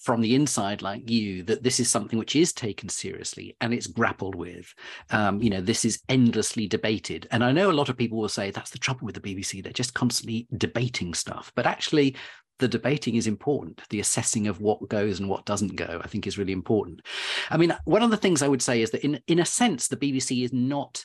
from 0.02 0.20
the 0.20 0.34
inside 0.34 0.82
like 0.82 1.08
you 1.08 1.44
that 1.44 1.62
this 1.62 1.78
is 1.78 1.88
something 1.88 2.18
which 2.18 2.34
is 2.34 2.52
taken 2.52 2.88
seriously 2.88 3.56
and 3.60 3.72
it's 3.72 3.86
grappled 3.86 4.34
with. 4.34 4.74
Um, 5.10 5.40
you 5.40 5.48
know 5.48 5.60
this 5.60 5.84
is 5.84 6.02
endlessly 6.08 6.66
debated. 6.66 7.28
And 7.30 7.44
i 7.44 7.52
know 7.52 7.70
a 7.70 7.72
lot 7.72 7.88
of 7.88 7.96
people 7.96 8.18
will 8.18 8.28
say 8.28 8.50
that's 8.50 8.70
the 8.70 8.78
trouble 8.78 9.06
with 9.06 9.14
the 9.14 9.20
bbc 9.34 9.62
they're 9.62 9.72
just 9.72 9.94
constantly 9.94 10.48
debating 10.56 11.14
stuff. 11.14 11.52
But 11.54 11.66
actually 11.66 12.16
the 12.58 12.68
debating 12.68 13.16
is 13.16 13.26
important. 13.26 13.82
The 13.88 14.00
assessing 14.00 14.46
of 14.46 14.60
what 14.60 14.88
goes 14.88 15.18
and 15.18 15.28
what 15.28 15.46
doesn't 15.46 15.76
go 15.76 16.00
i 16.04 16.08
think 16.08 16.26
is 16.26 16.38
really 16.38 16.52
important. 16.52 17.02
I 17.50 17.56
mean 17.56 17.76
one 17.84 18.02
of 18.02 18.10
the 18.10 18.16
things 18.16 18.42
i 18.42 18.48
would 18.48 18.62
say 18.62 18.82
is 18.82 18.90
that 18.90 19.04
in 19.04 19.20
in 19.28 19.38
a 19.38 19.46
sense 19.46 19.86
the 19.86 19.96
bbc 19.96 20.44
is 20.44 20.52
not 20.52 21.04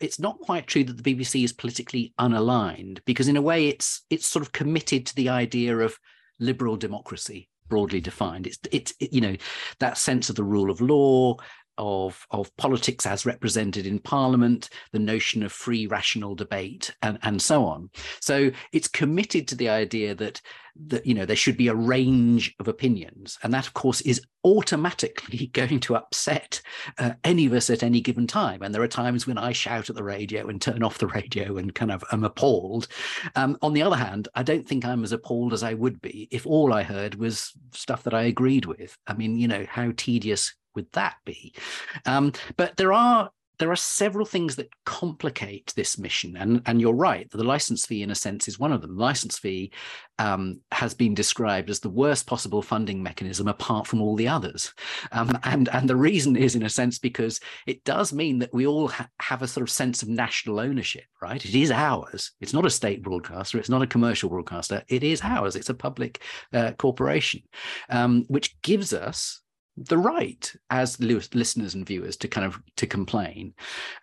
it's 0.00 0.18
not 0.18 0.40
quite 0.40 0.66
true 0.66 0.84
that 0.84 1.02
the 1.02 1.14
bbc 1.14 1.44
is 1.44 1.52
politically 1.52 2.12
unaligned 2.18 3.00
because 3.04 3.28
in 3.28 3.36
a 3.36 3.42
way 3.42 3.68
it's 3.68 4.02
it's 4.10 4.26
sort 4.26 4.44
of 4.44 4.52
committed 4.52 5.06
to 5.06 5.14
the 5.14 5.28
idea 5.28 5.76
of 5.78 5.96
liberal 6.40 6.76
democracy 6.76 7.49
broadly 7.70 8.00
defined. 8.02 8.46
It's 8.46 8.58
it's 8.70 8.94
it, 9.00 9.12
you 9.14 9.22
know 9.22 9.36
that 9.78 9.96
sense 9.96 10.28
of 10.28 10.36
the 10.36 10.44
rule 10.44 10.70
of 10.70 10.82
law, 10.82 11.36
of, 11.80 12.26
of 12.30 12.54
politics 12.56 13.06
as 13.06 13.24
represented 13.24 13.86
in 13.86 13.98
parliament, 13.98 14.68
the 14.92 14.98
notion 14.98 15.42
of 15.42 15.50
free 15.50 15.86
rational 15.86 16.34
debate, 16.34 16.94
and, 17.00 17.18
and 17.22 17.40
so 17.40 17.64
on. 17.64 17.88
So 18.20 18.50
it's 18.72 18.86
committed 18.86 19.48
to 19.48 19.56
the 19.56 19.70
idea 19.70 20.14
that 20.14 20.40
that 20.86 21.04
you 21.04 21.14
know 21.14 21.26
there 21.26 21.36
should 21.36 21.56
be 21.56 21.68
a 21.68 21.74
range 21.74 22.54
of 22.60 22.68
opinions 22.68 23.38
and 23.42 23.52
that 23.52 23.66
of 23.66 23.74
course 23.74 24.00
is 24.02 24.22
automatically 24.44 25.46
going 25.52 25.80
to 25.80 25.96
upset 25.96 26.62
uh, 26.98 27.10
any 27.24 27.46
of 27.46 27.52
us 27.52 27.68
at 27.70 27.82
any 27.82 28.00
given 28.00 28.26
time. 28.26 28.62
And 28.62 28.72
there 28.74 28.82
are 28.82 28.88
times 28.88 29.26
when 29.26 29.36
i 29.36 29.52
shout 29.52 29.90
at 29.90 29.96
the 29.96 30.04
radio 30.04 30.48
and 30.48 30.62
turn 30.62 30.82
off 30.82 30.98
the 30.98 31.08
radio 31.08 31.56
and 31.56 31.74
kind 31.74 31.90
of 31.90 32.04
am 32.12 32.24
appalled. 32.24 32.86
Um, 33.34 33.58
on 33.62 33.72
the 33.72 33.82
other 33.82 33.96
hand 33.96 34.28
i 34.34 34.42
don't 34.42 34.66
think 34.66 34.84
i'm 34.84 35.04
as 35.04 35.12
appalled 35.12 35.52
as 35.52 35.62
i 35.62 35.74
would 35.74 36.00
be 36.00 36.28
if 36.30 36.46
all 36.46 36.72
i 36.72 36.82
heard 36.82 37.16
was 37.16 37.52
stuff 37.72 38.04
that 38.04 38.14
i 38.14 38.22
agreed 38.22 38.66
with. 38.66 38.96
I 39.06 39.14
mean 39.14 39.36
you 39.36 39.48
know 39.48 39.66
how 39.68 39.92
tedious 39.96 40.54
would 40.74 40.90
that 40.92 41.16
be 41.24 41.54
um, 42.06 42.32
but 42.56 42.76
there 42.76 42.92
are 42.92 43.30
there 43.60 43.70
are 43.70 43.76
several 43.76 44.24
things 44.24 44.56
that 44.56 44.70
complicate 44.86 45.72
this 45.76 45.98
mission. 45.98 46.34
And, 46.36 46.62
and 46.64 46.80
you're 46.80 46.94
right, 46.94 47.30
the 47.30 47.44
license 47.44 47.84
fee, 47.84 48.02
in 48.02 48.10
a 48.10 48.14
sense, 48.14 48.48
is 48.48 48.58
one 48.58 48.72
of 48.72 48.80
them. 48.80 48.96
The 48.96 49.02
license 49.02 49.38
fee 49.38 49.70
um, 50.18 50.60
has 50.72 50.94
been 50.94 51.14
described 51.14 51.68
as 51.68 51.78
the 51.78 51.90
worst 51.90 52.26
possible 52.26 52.62
funding 52.62 53.02
mechanism 53.02 53.48
apart 53.48 53.86
from 53.86 54.00
all 54.00 54.16
the 54.16 54.28
others. 54.28 54.72
Um, 55.12 55.38
and, 55.44 55.68
and 55.68 55.88
the 55.88 55.96
reason 55.96 56.36
is, 56.36 56.56
in 56.56 56.62
a 56.62 56.70
sense, 56.70 56.98
because 56.98 57.38
it 57.66 57.84
does 57.84 58.14
mean 58.14 58.38
that 58.38 58.52
we 58.52 58.66
all 58.66 58.88
ha- 58.88 59.08
have 59.20 59.42
a 59.42 59.48
sort 59.48 59.62
of 59.62 59.70
sense 59.70 60.02
of 60.02 60.08
national 60.08 60.58
ownership, 60.58 61.04
right? 61.20 61.44
It 61.44 61.54
is 61.54 61.70
ours. 61.70 62.32
It's 62.40 62.54
not 62.54 62.66
a 62.66 62.70
state 62.70 63.02
broadcaster, 63.02 63.58
it's 63.58 63.68
not 63.68 63.82
a 63.82 63.86
commercial 63.86 64.30
broadcaster. 64.30 64.82
It 64.88 65.04
is 65.04 65.20
ours. 65.22 65.54
It's 65.54 65.68
a 65.68 65.74
public 65.74 66.22
uh, 66.54 66.72
corporation, 66.78 67.42
um, 67.90 68.24
which 68.28 68.58
gives 68.62 68.94
us 68.94 69.42
the 69.76 69.98
right 69.98 70.52
as 70.70 71.00
listeners 71.00 71.74
and 71.74 71.86
viewers 71.86 72.16
to 72.18 72.28
kind 72.28 72.46
of 72.46 72.60
to 72.76 72.86
complain. 72.86 73.54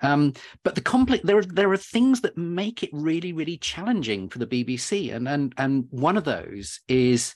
Um, 0.01 0.33
but 0.63 0.75
the 0.75 0.81
complex 0.81 1.23
there 1.23 1.37
are 1.37 1.43
there 1.43 1.71
are 1.71 1.77
things 1.77 2.21
that 2.21 2.37
make 2.37 2.83
it 2.83 2.89
really 2.93 3.33
really 3.33 3.57
challenging 3.57 4.29
for 4.29 4.39
the 4.39 4.47
bbc 4.47 5.13
and 5.13 5.27
and 5.27 5.53
and 5.57 5.87
one 5.89 6.17
of 6.17 6.23
those 6.23 6.79
is 6.87 7.35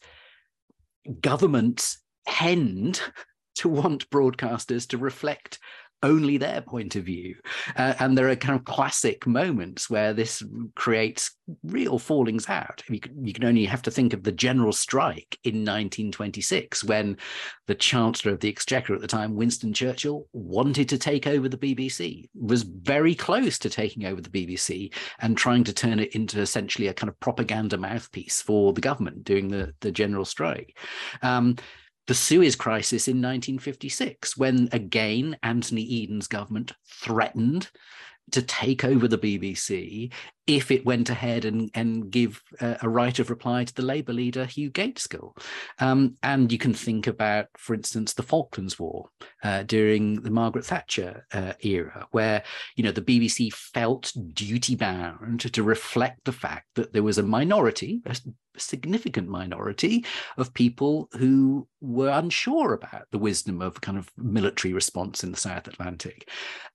governments 1.19 1.99
tend 2.27 3.01
to 3.55 3.69
want 3.69 4.09
broadcasters 4.09 4.87
to 4.87 4.97
reflect 4.97 5.59
only 6.03 6.37
their 6.37 6.61
point 6.61 6.95
of 6.95 7.03
view. 7.03 7.35
Uh, 7.75 7.93
and 7.99 8.17
there 8.17 8.29
are 8.29 8.35
kind 8.35 8.57
of 8.57 8.65
classic 8.65 9.27
moments 9.27 9.89
where 9.89 10.13
this 10.13 10.43
creates 10.75 11.31
real 11.63 11.99
fallings 11.99 12.49
out. 12.49 12.83
You 12.89 12.99
can, 12.99 13.25
you 13.25 13.33
can 13.33 13.45
only 13.45 13.65
have 13.65 13.81
to 13.83 13.91
think 13.91 14.13
of 14.13 14.23
the 14.23 14.31
general 14.31 14.71
strike 14.71 15.37
in 15.43 15.55
1926 15.55 16.83
when 16.83 17.17
the 17.67 17.75
Chancellor 17.75 18.33
of 18.33 18.39
the 18.39 18.49
Exchequer 18.49 18.93
at 18.93 19.01
the 19.01 19.07
time, 19.07 19.35
Winston 19.35 19.73
Churchill, 19.73 20.27
wanted 20.33 20.89
to 20.89 20.97
take 20.97 21.27
over 21.27 21.47
the 21.47 21.57
BBC, 21.57 22.29
was 22.33 22.63
very 22.63 23.15
close 23.15 23.59
to 23.59 23.69
taking 23.69 24.05
over 24.05 24.21
the 24.21 24.29
BBC 24.29 24.93
and 25.19 25.37
trying 25.37 25.63
to 25.63 25.73
turn 25.73 25.99
it 25.99 26.15
into 26.15 26.39
essentially 26.39 26.87
a 26.87 26.93
kind 26.93 27.09
of 27.09 27.19
propaganda 27.19 27.77
mouthpiece 27.77 28.41
for 28.41 28.73
the 28.73 28.81
government 28.81 29.23
during 29.23 29.47
the, 29.49 29.73
the 29.81 29.91
general 29.91 30.25
strike. 30.25 30.77
Um, 31.21 31.55
the 32.11 32.15
Suez 32.15 32.57
Crisis 32.57 33.07
in 33.07 33.21
1956, 33.21 34.35
when 34.35 34.67
again 34.73 35.37
Anthony 35.43 36.03
Eden's 36.03 36.27
government 36.27 36.73
threatened 36.85 37.69
to 38.31 38.41
take 38.41 38.83
over 38.83 39.07
the 39.07 39.17
BBC 39.17 40.11
if 40.47 40.71
it 40.71 40.85
went 40.85 41.09
ahead 41.09 41.45
and, 41.45 41.69
and 41.75 42.09
give 42.09 42.41
uh, 42.59 42.75
a 42.81 42.89
right 42.89 43.19
of 43.19 43.29
reply 43.29 43.63
to 43.63 43.73
the 43.73 43.81
Labour 43.81 44.13
leader 44.13 44.45
Hugh 44.45 44.71
Gaitskell. 44.71 45.37
Um, 45.79 46.15
and 46.23 46.51
you 46.51 46.57
can 46.57 46.73
think 46.73 47.07
about, 47.07 47.47
for 47.57 47.73
instance, 47.73 48.13
the 48.13 48.23
Falklands 48.23 48.79
War 48.79 49.09
uh, 49.43 49.63
during 49.63 50.21
the 50.21 50.31
Margaret 50.31 50.65
Thatcher 50.65 51.25
uh, 51.33 51.53
era, 51.61 52.07
where 52.11 52.43
you 52.75 52.83
know 52.83 52.91
the 52.91 53.01
BBC 53.01 53.53
felt 53.53 54.11
duty 54.33 54.75
bound 54.75 55.41
to 55.53 55.63
reflect 55.63 56.25
the 56.25 56.31
fact 56.31 56.67
that 56.75 56.93
there 56.93 57.03
was 57.03 57.17
a 57.17 57.23
minority, 57.23 58.01
a 58.05 58.15
significant 58.57 59.29
minority 59.29 60.05
of 60.37 60.53
people 60.53 61.07
who 61.13 61.67
were 61.79 62.09
unsure 62.09 62.73
about 62.73 63.05
the 63.11 63.17
wisdom 63.17 63.61
of 63.61 63.79
kind 63.81 63.97
of 63.97 64.09
military 64.17 64.73
response 64.73 65.23
in 65.23 65.31
the 65.31 65.37
South 65.37 65.67
Atlantic 65.67 66.27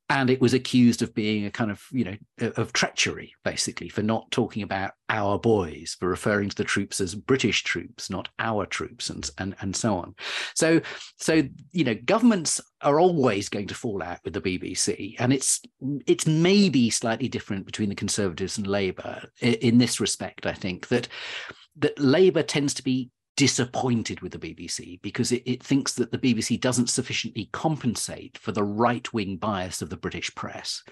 and 0.08 0.30
it 0.30 0.40
was 0.40 0.54
accused 0.54 1.02
of 1.02 1.14
being 1.14 1.44
a 1.44 1.50
kind 1.50 1.70
of 1.70 1.82
you 1.90 2.04
know 2.04 2.16
of 2.56 2.72
treachery 2.72 3.34
for 3.56 4.02
not 4.02 4.30
talking 4.30 4.62
about 4.62 4.92
our 5.08 5.38
boys 5.38 5.96
for 5.98 6.08
referring 6.08 6.48
to 6.48 6.56
the 6.56 6.64
troops 6.64 7.00
as 7.00 7.14
british 7.14 7.62
troops 7.62 8.10
not 8.10 8.28
our 8.38 8.66
troops 8.66 9.10
and 9.10 9.30
and 9.38 9.54
and 9.60 9.74
so 9.74 9.96
on. 9.96 10.14
So 10.54 10.80
so 11.16 11.42
you 11.72 11.84
know 11.84 11.94
governments 12.04 12.60
are 12.82 13.00
always 13.00 13.48
going 13.48 13.68
to 13.68 13.74
fall 13.74 14.02
out 14.02 14.18
with 14.24 14.34
the 14.34 14.40
bbc 14.40 15.14
and 15.18 15.32
it's 15.32 15.60
it's 16.06 16.26
maybe 16.26 16.90
slightly 16.90 17.28
different 17.28 17.66
between 17.66 17.88
the 17.88 17.94
conservatives 17.94 18.58
and 18.58 18.66
labor 18.66 19.22
in, 19.40 19.54
in 19.54 19.78
this 19.78 20.00
respect 20.00 20.46
i 20.46 20.52
think 20.52 20.88
that 20.88 21.08
that 21.78 21.98
labor 21.98 22.42
tends 22.42 22.74
to 22.74 22.82
be 22.82 23.10
disappointed 23.36 24.20
with 24.20 24.32
the 24.32 24.38
BBC 24.38 25.00
because 25.02 25.30
it, 25.30 25.42
it, 25.44 25.62
thinks 25.62 25.92
that 25.94 26.10
the 26.10 26.18
BBC 26.18 26.58
doesn't 26.58 26.88
sufficiently 26.88 27.50
compensate 27.52 28.38
for 28.38 28.50
the 28.50 28.64
right 28.64 29.12
wing 29.12 29.36
bias 29.36 29.82
of 29.82 29.90
the 29.90 29.96
British 29.96 30.34
press. 30.34 30.82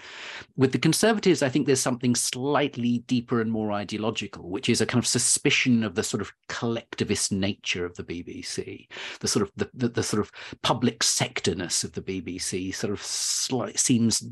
With 0.56 0.72
the 0.72 0.78
Conservatives, 0.78 1.42
I 1.42 1.48
think 1.48 1.66
there's 1.66 1.80
something 1.80 2.14
slightly 2.14 2.98
deeper 3.06 3.40
and 3.40 3.50
more 3.50 3.72
ideological, 3.72 4.50
which 4.50 4.68
is 4.68 4.82
a 4.82 4.86
kind 4.86 5.02
of 5.02 5.06
suspicion 5.06 5.82
of 5.82 5.94
the 5.94 6.02
sort 6.02 6.20
of 6.20 6.32
collectivist 6.48 7.32
nature 7.32 7.86
of 7.86 7.94
the 7.96 8.04
BBC, 8.04 8.88
the 9.20 9.28
sort 9.28 9.44
of 9.44 9.52
the, 9.56 9.70
the, 9.72 9.88
the 9.88 10.02
sort 10.02 10.20
of 10.20 10.30
public 10.62 11.02
sectorness 11.02 11.82
of 11.82 11.92
the 11.92 12.02
BBC 12.02 12.74
sort 12.74 12.92
of 12.92 13.02
slight, 13.02 13.78
seems 13.78 14.22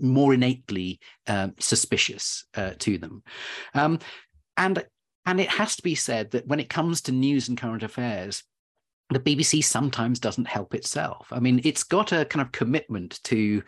more 0.00 0.34
innately 0.34 1.00
um, 1.28 1.54
suspicious 1.58 2.44
uh, 2.56 2.72
to 2.78 2.98
them. 2.98 3.22
Um, 3.72 3.98
and 4.56 4.84
and 5.26 5.40
it 5.40 5.48
has 5.48 5.76
to 5.76 5.82
be 5.82 5.94
said 5.94 6.32
that 6.32 6.46
when 6.46 6.60
it 6.60 6.68
comes 6.68 7.02
to 7.02 7.12
news 7.12 7.48
and 7.48 7.58
current 7.58 7.82
affairs, 7.82 8.42
the 9.10 9.20
BBC 9.20 9.62
sometimes 9.62 10.18
doesn't 10.18 10.46
help 10.48 10.74
itself. 10.74 11.28
I 11.30 11.40
mean, 11.40 11.60
it's 11.64 11.84
got 11.84 12.12
a 12.12 12.24
kind 12.24 12.44
of 12.44 12.52
commitment 12.52 13.20
to 13.24 13.62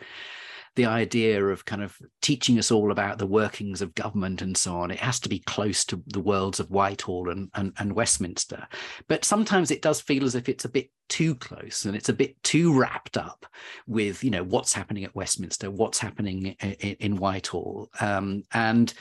the 0.77 0.85
idea 0.85 1.43
of 1.43 1.65
kind 1.65 1.81
of 1.81 1.97
teaching 2.21 2.59
us 2.59 2.71
all 2.71 2.91
about 2.91 3.17
the 3.17 3.25
workings 3.25 3.81
of 3.81 3.95
government 3.95 4.43
and 4.43 4.55
so 4.55 4.77
on. 4.77 4.91
It 4.91 4.99
has 4.99 5.19
to 5.21 5.29
be 5.29 5.39
close 5.39 5.83
to 5.85 6.01
the 6.07 6.19
worlds 6.19 6.59
of 6.59 6.69
Whitehall 6.69 7.29
and, 7.29 7.49
and, 7.55 7.73
and 7.79 7.93
Westminster. 7.93 8.67
But 9.07 9.25
sometimes 9.25 9.71
it 9.71 9.81
does 9.81 9.99
feel 9.99 10.23
as 10.23 10.35
if 10.35 10.47
it's 10.47 10.65
a 10.65 10.69
bit 10.69 10.91
too 11.09 11.33
close 11.33 11.85
and 11.85 11.95
it's 11.95 12.09
a 12.09 12.13
bit 12.13 12.41
too 12.43 12.77
wrapped 12.77 13.17
up 13.17 13.47
with, 13.87 14.23
you 14.23 14.29
know, 14.29 14.43
what's 14.43 14.73
happening 14.73 15.03
at 15.03 15.15
Westminster, 15.15 15.71
what's 15.71 15.97
happening 15.97 16.55
in, 16.59 16.73
in, 16.73 17.15
Whitehall. 17.15 17.89
Um, 17.99 18.43
and 18.53 18.93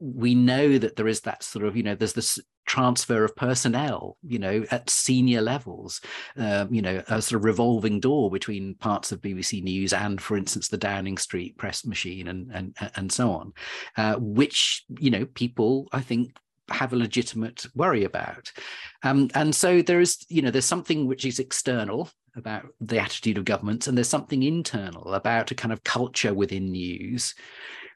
we 0.00 0.34
know 0.34 0.78
that 0.78 0.96
there 0.96 1.08
is 1.08 1.22
that 1.22 1.42
sort 1.42 1.64
of 1.64 1.76
you 1.76 1.82
know 1.82 1.94
there's 1.94 2.12
this 2.12 2.38
transfer 2.66 3.24
of 3.24 3.34
personnel 3.34 4.16
you 4.22 4.38
know 4.38 4.64
at 4.70 4.90
senior 4.90 5.40
levels 5.40 6.00
um, 6.36 6.72
you 6.72 6.82
know 6.82 7.02
a 7.08 7.22
sort 7.22 7.38
of 7.38 7.44
revolving 7.44 7.98
door 7.98 8.30
between 8.30 8.74
parts 8.74 9.10
of 9.10 9.22
bbc 9.22 9.62
news 9.62 9.92
and 9.92 10.20
for 10.20 10.36
instance 10.36 10.68
the 10.68 10.76
downing 10.76 11.16
street 11.16 11.56
press 11.56 11.86
machine 11.86 12.28
and 12.28 12.50
and 12.52 12.76
and 12.94 13.10
so 13.10 13.30
on 13.32 13.52
uh, 13.96 14.16
which 14.18 14.84
you 15.00 15.10
know 15.10 15.24
people 15.34 15.88
i 15.92 16.00
think 16.00 16.32
have 16.70 16.92
a 16.92 16.96
legitimate 16.96 17.66
worry 17.74 18.04
about. 18.04 18.52
Um, 19.02 19.30
and 19.34 19.54
so 19.54 19.82
there 19.82 20.00
is 20.00 20.24
you 20.28 20.42
know 20.42 20.50
there's 20.50 20.64
something 20.64 21.06
which 21.06 21.24
is 21.24 21.38
external 21.38 22.10
about 22.36 22.66
the 22.80 22.98
attitude 22.98 23.38
of 23.38 23.44
governments 23.44 23.86
and 23.86 23.96
there's 23.96 24.08
something 24.08 24.42
internal 24.42 25.14
about 25.14 25.50
a 25.50 25.54
kind 25.54 25.72
of 25.72 25.82
culture 25.82 26.32
within 26.32 26.70
news 26.70 27.34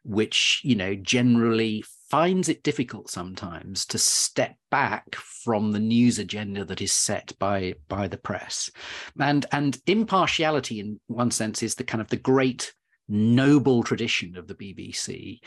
which 0.04 0.60
you 0.64 0.74
know 0.74 0.94
generally 0.94 1.84
finds 2.10 2.50
it 2.50 2.62
difficult 2.62 3.08
sometimes 3.08 3.86
to 3.86 3.96
step 3.96 4.54
back 4.70 5.14
from 5.14 5.72
the 5.72 5.78
news 5.78 6.18
agenda 6.18 6.62
that 6.62 6.82
is 6.82 6.92
set 6.92 7.32
by 7.38 7.74
by 7.88 8.06
the 8.06 8.18
press. 8.18 8.70
And 9.18 9.46
and 9.52 9.78
impartiality 9.86 10.80
in 10.80 11.00
one 11.06 11.30
sense 11.30 11.62
is 11.62 11.74
the 11.74 11.84
kind 11.84 12.02
of 12.02 12.08
the 12.08 12.16
great 12.16 12.74
noble 13.08 13.82
tradition 13.82 14.36
of 14.36 14.46
the 14.46 14.54
BBC 14.54 15.40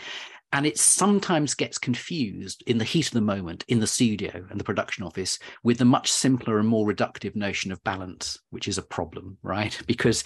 and 0.51 0.65
it 0.65 0.77
sometimes 0.77 1.53
gets 1.53 1.77
confused 1.77 2.63
in 2.67 2.77
the 2.77 2.85
heat 2.85 3.07
of 3.07 3.13
the 3.13 3.21
moment 3.21 3.65
in 3.67 3.79
the 3.79 3.87
studio 3.87 4.31
and 4.49 4.59
the 4.59 4.63
production 4.63 5.03
office 5.03 5.37
with 5.63 5.77
the 5.77 5.85
much 5.85 6.11
simpler 6.11 6.59
and 6.59 6.67
more 6.67 6.87
reductive 6.87 7.35
notion 7.35 7.71
of 7.71 7.83
balance 7.83 8.39
which 8.51 8.67
is 8.67 8.77
a 8.77 8.83
problem 8.83 9.37
right? 9.43 9.79
Because 9.87 10.23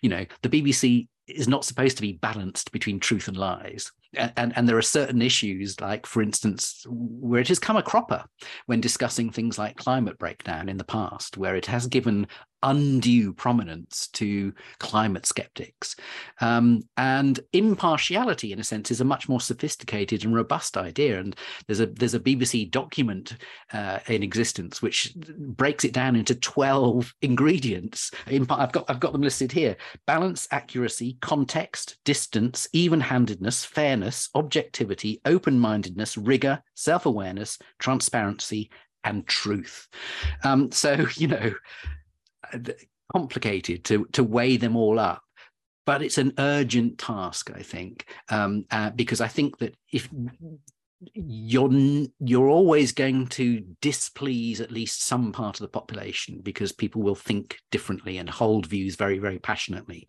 you 0.00 0.08
know 0.08 0.24
the 0.42 0.48
bbc 0.48 1.08
is 1.36 1.48
not 1.48 1.64
supposed 1.64 1.96
to 1.96 2.02
be 2.02 2.12
balanced 2.12 2.72
between 2.72 3.00
truth 3.00 3.28
and 3.28 3.36
lies. 3.36 3.90
And, 4.14 4.52
and, 4.56 4.68
there 4.68 4.76
are 4.76 4.82
certain 4.82 5.22
issues, 5.22 5.80
like, 5.80 6.04
for 6.04 6.22
instance, 6.22 6.84
where 6.86 7.40
it 7.40 7.48
has 7.48 7.58
come 7.58 7.78
a 7.78 7.82
cropper 7.82 8.24
when 8.66 8.80
discussing 8.80 9.30
things 9.30 9.58
like 9.58 9.76
climate 9.76 10.18
breakdown 10.18 10.68
in 10.68 10.76
the 10.76 10.84
past, 10.84 11.38
where 11.38 11.56
it 11.56 11.64
has 11.66 11.86
given 11.86 12.26
undue 12.62 13.32
prominence 13.32 14.08
to 14.08 14.52
climate 14.78 15.26
skeptics. 15.26 15.96
Um, 16.40 16.82
and 16.96 17.40
impartiality, 17.52 18.52
in 18.52 18.60
a 18.60 18.64
sense, 18.64 18.90
is 18.90 19.00
a 19.00 19.04
much 19.04 19.28
more 19.28 19.40
sophisticated 19.40 20.24
and 20.24 20.34
robust 20.34 20.76
idea. 20.76 21.20
And 21.20 21.36
there's 21.66 21.80
a 21.80 21.86
there's 21.86 22.14
a 22.14 22.20
BBC 22.20 22.70
document 22.70 23.36
uh, 23.72 23.98
in 24.08 24.22
existence 24.22 24.82
which 24.82 25.14
breaks 25.16 25.84
it 25.84 25.92
down 25.92 26.16
into 26.16 26.34
12 26.34 27.14
ingredients. 27.22 28.10
I've 28.26 28.72
got 28.72 28.84
I've 28.88 29.00
got 29.00 29.12
them 29.12 29.22
listed 29.22 29.52
here: 29.52 29.76
balance, 30.06 30.48
accuracy, 30.50 31.18
context, 31.20 31.96
distance, 32.04 32.68
even-handedness, 32.72 33.64
fairness, 33.64 34.28
objectivity, 34.34 35.20
open-mindedness, 35.24 36.16
rigor, 36.16 36.62
self-awareness, 36.74 37.58
transparency, 37.78 38.70
and 39.04 39.26
truth. 39.26 39.88
Um, 40.44 40.70
so 40.70 41.06
you 41.16 41.28
know 41.28 41.52
complicated 43.12 43.84
to 43.84 44.06
to 44.12 44.24
weigh 44.24 44.56
them 44.56 44.76
all 44.76 44.98
up. 44.98 45.22
But 45.84 46.02
it's 46.02 46.18
an 46.18 46.34
urgent 46.38 46.98
task 46.98 47.50
i 47.56 47.60
think 47.60 48.06
um, 48.28 48.64
uh, 48.70 48.90
because 48.90 49.20
i 49.20 49.26
think 49.26 49.58
that 49.58 49.74
if 49.92 50.08
you're 51.14 51.70
you're 52.20 52.48
always 52.48 52.92
going 52.92 53.26
to 53.26 53.60
displease 53.80 54.60
at 54.60 54.70
least 54.70 55.02
some 55.02 55.32
part 55.32 55.58
of 55.58 55.64
the 55.64 55.68
population 55.68 56.40
because 56.42 56.72
people 56.72 57.02
will 57.02 57.14
think 57.14 57.58
differently 57.70 58.18
and 58.18 58.28
hold 58.28 58.66
views 58.66 58.96
very 58.96 59.18
very 59.18 59.38
passionately. 59.38 60.08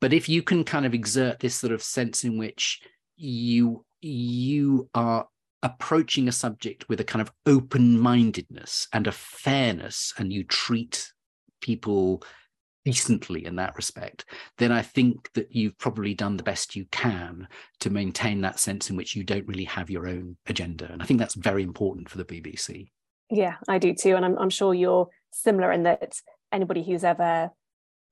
But 0.00 0.12
if 0.12 0.28
you 0.28 0.42
can 0.42 0.64
kind 0.64 0.86
of 0.86 0.94
exert 0.94 1.40
this 1.40 1.54
sort 1.54 1.72
of 1.72 1.82
sense 1.82 2.24
in 2.24 2.38
which 2.38 2.80
you 3.16 3.84
you 4.00 4.88
are 4.94 5.26
approaching 5.62 6.26
a 6.26 6.32
subject 6.32 6.88
with 6.88 7.00
a 7.00 7.04
kind 7.04 7.20
of 7.20 7.32
open 7.44 7.98
mindedness 7.98 8.88
and 8.92 9.06
a 9.06 9.12
fairness 9.12 10.14
and 10.16 10.32
you 10.32 10.42
treat 10.44 11.12
people 11.60 12.22
decently 12.84 13.44
in 13.44 13.56
that 13.56 13.76
respect, 13.76 14.24
then 14.58 14.72
I 14.72 14.82
think 14.82 15.30
that 15.34 15.54
you've 15.54 15.78
probably 15.78 16.14
done 16.14 16.36
the 16.36 16.42
best 16.42 16.74
you 16.76 16.86
can 16.90 17.46
to 17.80 17.90
maintain 17.90 18.40
that 18.40 18.58
sense 18.58 18.90
in 18.90 18.96
which 18.96 19.14
you 19.14 19.22
don't 19.22 19.46
really 19.46 19.64
have 19.64 19.90
your 19.90 20.08
own 20.08 20.36
agenda. 20.46 20.90
And 20.90 21.02
I 21.02 21.04
think 21.04 21.20
that's 21.20 21.34
very 21.34 21.62
important 21.62 22.08
for 22.08 22.18
the 22.18 22.24
BBC. 22.24 22.88
Yeah, 23.30 23.56
I 23.68 23.78
do 23.78 23.94
too. 23.94 24.16
And 24.16 24.24
I'm, 24.24 24.38
I'm 24.38 24.50
sure 24.50 24.74
you're 24.74 25.08
similar 25.30 25.70
in 25.72 25.84
that 25.84 26.14
anybody 26.52 26.82
who's 26.82 27.04
ever 27.04 27.50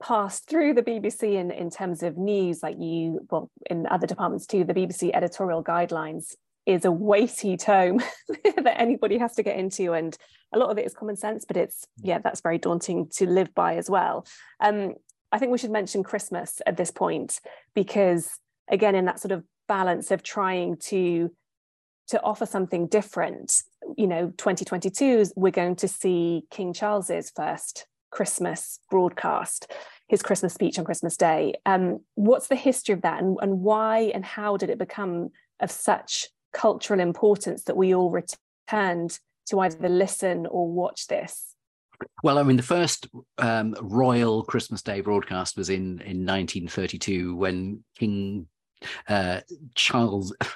passed 0.01 0.49
through 0.49 0.74
the 0.74 0.82
BBC 0.82 1.34
in, 1.34 1.51
in 1.51 1.70
terms 1.70 2.03
of 2.03 2.16
news, 2.16 2.62
like 2.62 2.76
you, 2.78 3.26
well, 3.30 3.51
in 3.68 3.86
other 3.86 4.07
departments 4.07 4.46
too, 4.46 4.64
the 4.64 4.74
BBC 4.74 5.11
editorial 5.12 5.64
guidelines 5.64 6.34
is 6.68 6.84
a 6.84 6.92
weighty 6.92 7.56
tome 7.56 7.98
that 8.44 8.78
anybody 8.78 9.16
has 9.16 9.34
to 9.34 9.42
get 9.42 9.56
into 9.56 9.94
and 9.94 10.18
a 10.52 10.58
lot 10.58 10.70
of 10.70 10.76
it 10.76 10.84
is 10.84 10.94
common 10.94 11.16
sense 11.16 11.44
but 11.46 11.56
it's 11.56 11.86
yeah 12.02 12.18
that's 12.18 12.42
very 12.42 12.58
daunting 12.58 13.08
to 13.08 13.26
live 13.26 13.52
by 13.54 13.76
as 13.76 13.88
well. 13.90 14.26
Um, 14.60 14.94
i 15.32 15.38
think 15.38 15.50
we 15.50 15.58
should 15.58 15.70
mention 15.70 16.02
christmas 16.02 16.60
at 16.66 16.76
this 16.76 16.90
point 16.90 17.40
because 17.74 18.38
again 18.70 18.94
in 18.94 19.04
that 19.06 19.20
sort 19.20 19.32
of 19.32 19.44
balance 19.66 20.10
of 20.10 20.22
trying 20.22 20.76
to 20.76 21.30
to 22.06 22.22
offer 22.22 22.46
something 22.46 22.86
different 22.86 23.62
you 23.96 24.06
know 24.06 24.28
2022 24.38 25.26
we're 25.36 25.50
going 25.50 25.76
to 25.76 25.88
see 25.88 26.44
king 26.50 26.72
charles's 26.72 27.30
first 27.34 27.86
christmas 28.10 28.80
broadcast 28.90 29.70
his 30.08 30.22
christmas 30.22 30.54
speech 30.54 30.78
on 30.78 30.84
christmas 30.86 31.16
day. 31.16 31.52
Um, 31.66 32.00
what's 32.14 32.48
the 32.48 32.56
history 32.56 32.94
of 32.94 33.02
that 33.02 33.22
and, 33.22 33.36
and 33.42 33.60
why 33.60 34.10
and 34.14 34.24
how 34.24 34.56
did 34.56 34.70
it 34.70 34.78
become 34.78 35.28
of 35.60 35.70
such 35.70 36.28
cultural 36.53 37.01
importance 37.01 37.64
that 37.64 37.76
we 37.76 37.94
all 37.94 38.11
returned 38.11 39.18
to 39.46 39.61
either 39.61 39.88
listen 39.88 40.46
or 40.46 40.70
watch 40.70 41.07
this? 41.07 41.55
Well, 42.22 42.38
I 42.38 42.42
mean, 42.42 42.57
the 42.57 42.62
first 42.62 43.09
um, 43.38 43.74
royal 43.80 44.44
Christmas 44.44 44.82
Day 44.82 45.01
broadcast 45.01 45.57
was 45.57 45.68
in 45.68 46.01
in 46.03 46.24
1932 46.24 47.34
when 47.34 47.84
King 47.96 48.46
uh, 49.09 49.40
Charles. 49.74 50.34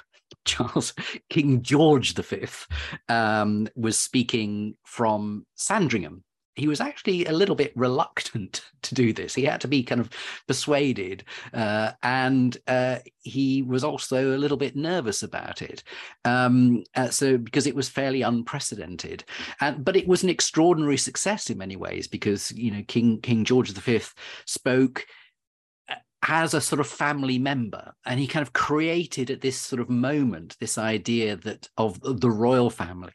Charles 0.45 0.93
King 1.29 1.61
George 1.61 2.15
V 2.15 2.47
um, 3.07 3.67
was 3.75 3.97
speaking 3.97 4.75
from 4.83 5.45
Sandringham 5.55 6.23
he 6.55 6.67
was 6.67 6.79
actually 6.79 7.25
a 7.25 7.31
little 7.31 7.55
bit 7.55 7.73
reluctant 7.75 8.63
to 8.83 8.95
do 8.95 9.13
this. 9.13 9.33
He 9.33 9.43
had 9.43 9.61
to 9.61 9.67
be 9.67 9.83
kind 9.83 10.01
of 10.01 10.09
persuaded, 10.47 11.23
uh, 11.53 11.91
and 12.03 12.57
uh, 12.67 12.99
he 13.21 13.61
was 13.61 13.83
also 13.83 14.35
a 14.35 14.39
little 14.39 14.57
bit 14.57 14.75
nervous 14.75 15.23
about 15.23 15.61
it. 15.61 15.83
Um, 16.25 16.83
uh, 16.95 17.09
so 17.09 17.37
because 17.37 17.67
it 17.67 17.75
was 17.75 17.89
fairly 17.89 18.21
unprecedented, 18.21 19.23
and 19.59 19.83
but 19.83 19.95
it 19.95 20.07
was 20.07 20.23
an 20.23 20.29
extraordinary 20.29 20.97
success 20.97 21.49
in 21.49 21.57
many 21.57 21.75
ways 21.75 22.07
because 22.07 22.51
you 22.51 22.71
know 22.71 22.83
King 22.87 23.19
King 23.21 23.45
George 23.45 23.71
V 23.71 24.01
spoke 24.45 25.05
uh, 25.89 25.95
as 26.27 26.53
a 26.53 26.61
sort 26.61 26.79
of 26.79 26.87
family 26.87 27.37
member 27.37 27.93
and 28.05 28.19
he 28.19 28.27
kind 28.27 28.45
of 28.45 28.53
created 28.53 29.29
at 29.29 29.41
this 29.41 29.57
sort 29.57 29.81
of 29.81 29.89
moment 29.89 30.55
this 30.59 30.77
idea 30.77 31.35
that 31.35 31.67
of 31.77 31.99
the 32.01 32.29
royal 32.29 32.69
family 32.69 33.11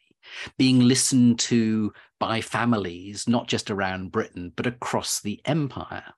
being 0.57 0.81
listened 0.81 1.39
to 1.39 1.93
by 2.19 2.41
families, 2.41 3.29
not 3.29 3.49
just 3.49 3.71
around 3.71 4.13
Britain, 4.13 4.53
but 4.55 4.67
across 4.67 5.21
the 5.21 5.41
empire. 5.45 6.15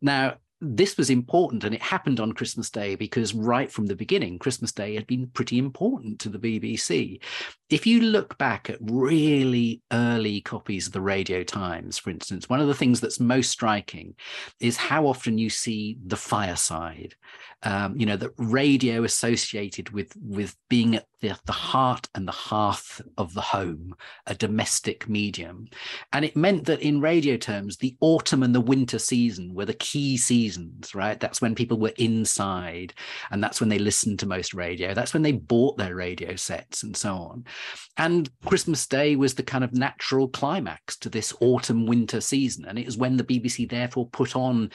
Now, 0.00 0.36
this 0.64 0.96
was 0.96 1.10
important 1.10 1.64
and 1.64 1.74
it 1.74 1.82
happened 1.82 2.20
on 2.20 2.32
Christmas 2.32 2.70
Day 2.70 2.94
because 2.94 3.34
right 3.34 3.70
from 3.70 3.86
the 3.86 3.96
beginning, 3.96 4.38
Christmas 4.38 4.70
Day 4.70 4.94
had 4.94 5.08
been 5.08 5.26
pretty 5.26 5.58
important 5.58 6.20
to 6.20 6.28
the 6.28 6.38
BBC. 6.38 7.20
If 7.68 7.84
you 7.84 8.00
look 8.00 8.38
back 8.38 8.70
at 8.70 8.78
really 8.80 9.82
early 9.92 10.40
copies 10.40 10.86
of 10.86 10.92
the 10.92 11.00
Radio 11.00 11.42
Times, 11.42 11.98
for 11.98 12.10
instance, 12.10 12.48
one 12.48 12.60
of 12.60 12.68
the 12.68 12.74
things 12.74 13.00
that's 13.00 13.18
most 13.18 13.50
striking 13.50 14.14
is 14.60 14.76
how 14.76 15.06
often 15.06 15.36
you 15.36 15.50
see 15.50 15.98
the 16.06 16.16
fireside. 16.16 17.16
Um, 17.64 17.96
you 17.96 18.06
know, 18.06 18.16
that 18.16 18.30
radio 18.38 19.02
associated 19.02 19.90
with 19.90 20.14
with 20.16 20.56
being 20.68 20.94
at 20.94 21.06
the, 21.22 21.38
the 21.46 21.52
heart 21.52 22.08
and 22.14 22.28
the 22.28 22.32
hearth 22.32 23.00
of 23.16 23.32
the 23.32 23.40
home, 23.40 23.94
a 24.26 24.34
domestic 24.34 25.08
medium. 25.08 25.68
And 26.12 26.24
it 26.24 26.36
meant 26.36 26.66
that 26.66 26.82
in 26.82 27.00
radio 27.00 27.36
terms, 27.36 27.76
the 27.76 27.96
autumn 28.00 28.42
and 28.42 28.54
the 28.54 28.60
winter 28.60 28.98
season 28.98 29.54
were 29.54 29.64
the 29.64 29.72
key 29.74 30.16
seasons, 30.16 30.94
right? 30.94 31.18
That's 31.18 31.40
when 31.40 31.54
people 31.54 31.78
were 31.78 31.92
inside 31.96 32.92
and 33.30 33.42
that's 33.42 33.60
when 33.60 33.68
they 33.68 33.78
listened 33.78 34.18
to 34.18 34.26
most 34.26 34.52
radio. 34.52 34.92
That's 34.92 35.14
when 35.14 35.22
they 35.22 35.32
bought 35.32 35.78
their 35.78 35.94
radio 35.94 36.36
sets 36.36 36.82
and 36.82 36.96
so 36.96 37.14
on. 37.14 37.44
And 37.96 38.28
Christmas 38.44 38.86
Day 38.86 39.16
was 39.16 39.34
the 39.34 39.42
kind 39.44 39.62
of 39.64 39.72
natural 39.72 40.28
climax 40.28 40.96
to 40.98 41.08
this 41.08 41.32
autumn 41.40 41.86
winter 41.86 42.20
season. 42.20 42.64
And 42.66 42.78
it 42.78 42.86
was 42.86 42.98
when 42.98 43.16
the 43.16 43.24
BBC 43.24 43.70
therefore 43.70 44.08
put 44.08 44.34
on 44.34 44.70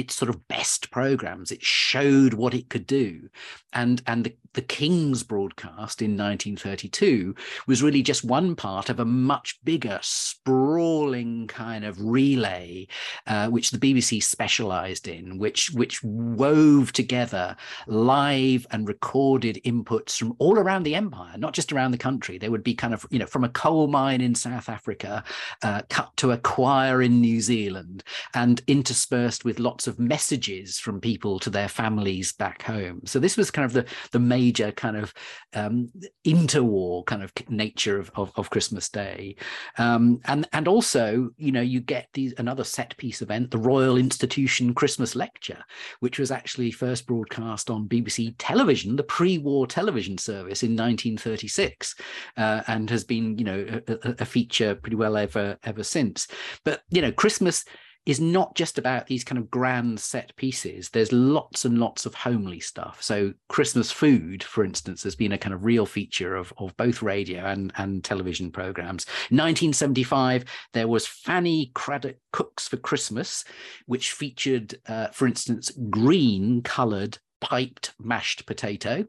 its 0.00 0.14
sort 0.14 0.30
of 0.30 0.48
best 0.48 0.90
programs. 0.90 1.52
It 1.52 1.62
showed 1.62 2.34
what 2.34 2.54
it 2.54 2.70
could 2.70 2.86
do. 2.86 3.28
And, 3.72 4.02
and 4.06 4.24
the, 4.24 4.34
the 4.54 4.62
King's 4.62 5.22
broadcast 5.22 6.02
in 6.02 6.16
1932 6.16 7.34
was 7.68 7.82
really 7.82 8.02
just 8.02 8.24
one 8.24 8.56
part 8.56 8.88
of 8.88 8.98
a 8.98 9.04
much 9.04 9.60
bigger, 9.62 9.98
sprawling 10.02 11.46
kind 11.46 11.84
of 11.84 12.02
relay, 12.02 12.88
uh, 13.26 13.48
which 13.48 13.70
the 13.70 13.78
BBC 13.78 14.22
specialized 14.22 15.06
in, 15.06 15.38
which, 15.38 15.70
which 15.70 16.02
wove 16.02 16.92
together 16.92 17.56
live 17.86 18.66
and 18.70 18.88
recorded 18.88 19.60
inputs 19.64 20.18
from 20.18 20.34
all 20.38 20.58
around 20.58 20.82
the 20.82 20.94
empire, 20.94 21.36
not 21.36 21.52
just 21.52 21.72
around 21.72 21.92
the 21.92 21.98
country. 21.98 22.38
There 22.38 22.50
would 22.50 22.64
be 22.64 22.74
kind 22.74 22.94
of, 22.94 23.06
you 23.10 23.18
know, 23.18 23.26
from 23.26 23.44
a 23.44 23.50
coal 23.50 23.86
mine 23.86 24.22
in 24.22 24.34
South 24.34 24.68
Africa, 24.68 25.22
uh, 25.62 25.82
cut 25.90 26.16
to 26.16 26.32
a 26.32 26.38
choir 26.38 27.02
in 27.02 27.20
New 27.20 27.40
Zealand, 27.40 28.02
and 28.34 28.62
interspersed 28.66 29.44
with 29.44 29.60
lots 29.60 29.86
of 29.86 29.89
messages 29.98 30.78
from 30.78 31.00
people 31.00 31.38
to 31.40 31.50
their 31.50 31.68
families 31.68 32.32
back 32.32 32.62
home. 32.62 33.00
So 33.04 33.18
this 33.18 33.36
was 33.36 33.50
kind 33.50 33.64
of 33.64 33.72
the, 33.72 33.84
the 34.12 34.18
major 34.18 34.72
kind 34.72 34.96
of 34.96 35.12
um, 35.54 35.90
interwar 36.24 37.04
kind 37.06 37.22
of 37.22 37.32
nature 37.48 37.98
of, 37.98 38.10
of, 38.14 38.32
of 38.36 38.50
Christmas 38.50 38.88
Day. 38.88 39.36
Um, 39.78 40.20
and, 40.26 40.48
and 40.52 40.68
also, 40.68 41.30
you 41.36 41.52
know, 41.52 41.60
you 41.60 41.80
get 41.80 42.08
these 42.14 42.34
another 42.38 42.64
set 42.64 42.96
piece 42.96 43.22
event, 43.22 43.50
the 43.50 43.58
Royal 43.58 43.96
Institution 43.96 44.74
Christmas 44.74 45.14
Lecture, 45.14 45.62
which 46.00 46.18
was 46.18 46.30
actually 46.30 46.70
first 46.70 47.06
broadcast 47.06 47.70
on 47.70 47.88
BBC 47.88 48.34
television, 48.38 48.96
the 48.96 49.02
pre-war 49.02 49.66
television 49.66 50.18
service 50.18 50.62
in 50.62 50.70
1936, 50.70 51.94
uh, 52.36 52.62
and 52.66 52.90
has 52.90 53.04
been, 53.04 53.38
you 53.38 53.44
know, 53.44 53.80
a, 53.88 54.14
a 54.20 54.24
feature 54.24 54.74
pretty 54.74 54.96
well 54.96 55.16
ever 55.16 55.56
ever 55.64 55.82
since. 55.82 56.28
But 56.64 56.82
you 56.90 57.02
know, 57.02 57.12
Christmas 57.12 57.64
is 58.06 58.20
not 58.20 58.54
just 58.54 58.78
about 58.78 59.06
these 59.06 59.24
kind 59.24 59.38
of 59.38 59.50
grand 59.50 60.00
set 60.00 60.34
pieces. 60.36 60.88
There's 60.88 61.12
lots 61.12 61.64
and 61.64 61.78
lots 61.78 62.06
of 62.06 62.14
homely 62.14 62.60
stuff. 62.60 63.02
So 63.02 63.34
Christmas 63.48 63.92
food, 63.92 64.42
for 64.42 64.64
instance, 64.64 65.02
has 65.02 65.14
been 65.14 65.32
a 65.32 65.38
kind 65.38 65.54
of 65.54 65.64
real 65.64 65.86
feature 65.86 66.34
of, 66.34 66.52
of 66.58 66.76
both 66.76 67.02
radio 67.02 67.44
and, 67.44 67.72
and 67.76 68.02
television 68.02 68.50
programs. 68.50 69.06
1975, 69.28 70.44
there 70.72 70.88
was 70.88 71.06
Fanny 71.06 71.70
Cradock 71.74 72.16
Cooks 72.32 72.68
for 72.68 72.78
Christmas, 72.78 73.44
which 73.86 74.12
featured, 74.12 74.76
uh, 74.86 75.08
for 75.08 75.26
instance, 75.26 75.70
green 75.90 76.62
coloured 76.62 77.18
piped 77.40 77.92
mashed 77.98 78.46
potato. 78.46 79.04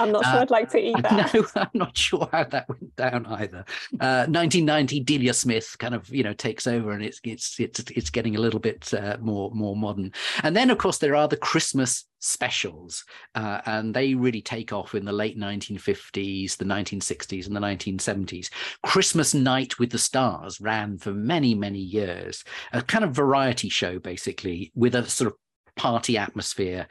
I'm 0.00 0.12
not 0.12 0.24
sure 0.24 0.34
uh, 0.34 0.40
I'd 0.42 0.50
like 0.50 0.70
to 0.70 0.78
eat 0.78 0.96
that. 1.02 1.34
No, 1.34 1.46
I'm 1.56 1.68
not 1.74 1.96
sure 1.96 2.28
how 2.32 2.44
that 2.44 2.68
went 2.68 2.96
down 2.96 3.26
either. 3.26 3.64
Uh, 4.00 4.26
1990, 4.26 5.00
Delia 5.00 5.34
Smith 5.34 5.76
kind 5.78 5.94
of 5.94 6.08
you 6.08 6.22
know 6.22 6.32
takes 6.32 6.66
over, 6.66 6.92
and 6.92 7.04
it's 7.04 7.20
it's 7.24 7.58
it's 7.58 7.80
it's 7.80 8.10
getting 8.10 8.36
a 8.36 8.40
little 8.40 8.60
bit 8.60 8.92
uh, 8.94 9.16
more 9.20 9.50
more 9.54 9.76
modern. 9.76 10.12
And 10.42 10.56
then 10.56 10.70
of 10.70 10.78
course 10.78 10.98
there 10.98 11.16
are 11.16 11.28
the 11.28 11.36
Christmas 11.36 12.06
specials, 12.20 13.04
uh, 13.34 13.60
and 13.66 13.94
they 13.94 14.14
really 14.14 14.42
take 14.42 14.72
off 14.72 14.94
in 14.94 15.04
the 15.04 15.12
late 15.12 15.38
1950s, 15.38 16.56
the 16.56 16.64
1960s, 16.64 17.46
and 17.46 17.56
the 17.56 17.60
1970s. 17.60 18.48
Christmas 18.84 19.34
Night 19.34 19.78
with 19.78 19.90
the 19.90 19.98
Stars 19.98 20.60
ran 20.60 20.98
for 20.98 21.12
many 21.12 21.54
many 21.54 21.80
years, 21.80 22.44
a 22.72 22.82
kind 22.82 23.04
of 23.04 23.12
variety 23.12 23.68
show 23.68 23.98
basically 23.98 24.72
with 24.74 24.94
a 24.94 25.08
sort 25.08 25.32
of 25.32 25.36
party 25.76 26.18
atmosphere 26.18 26.86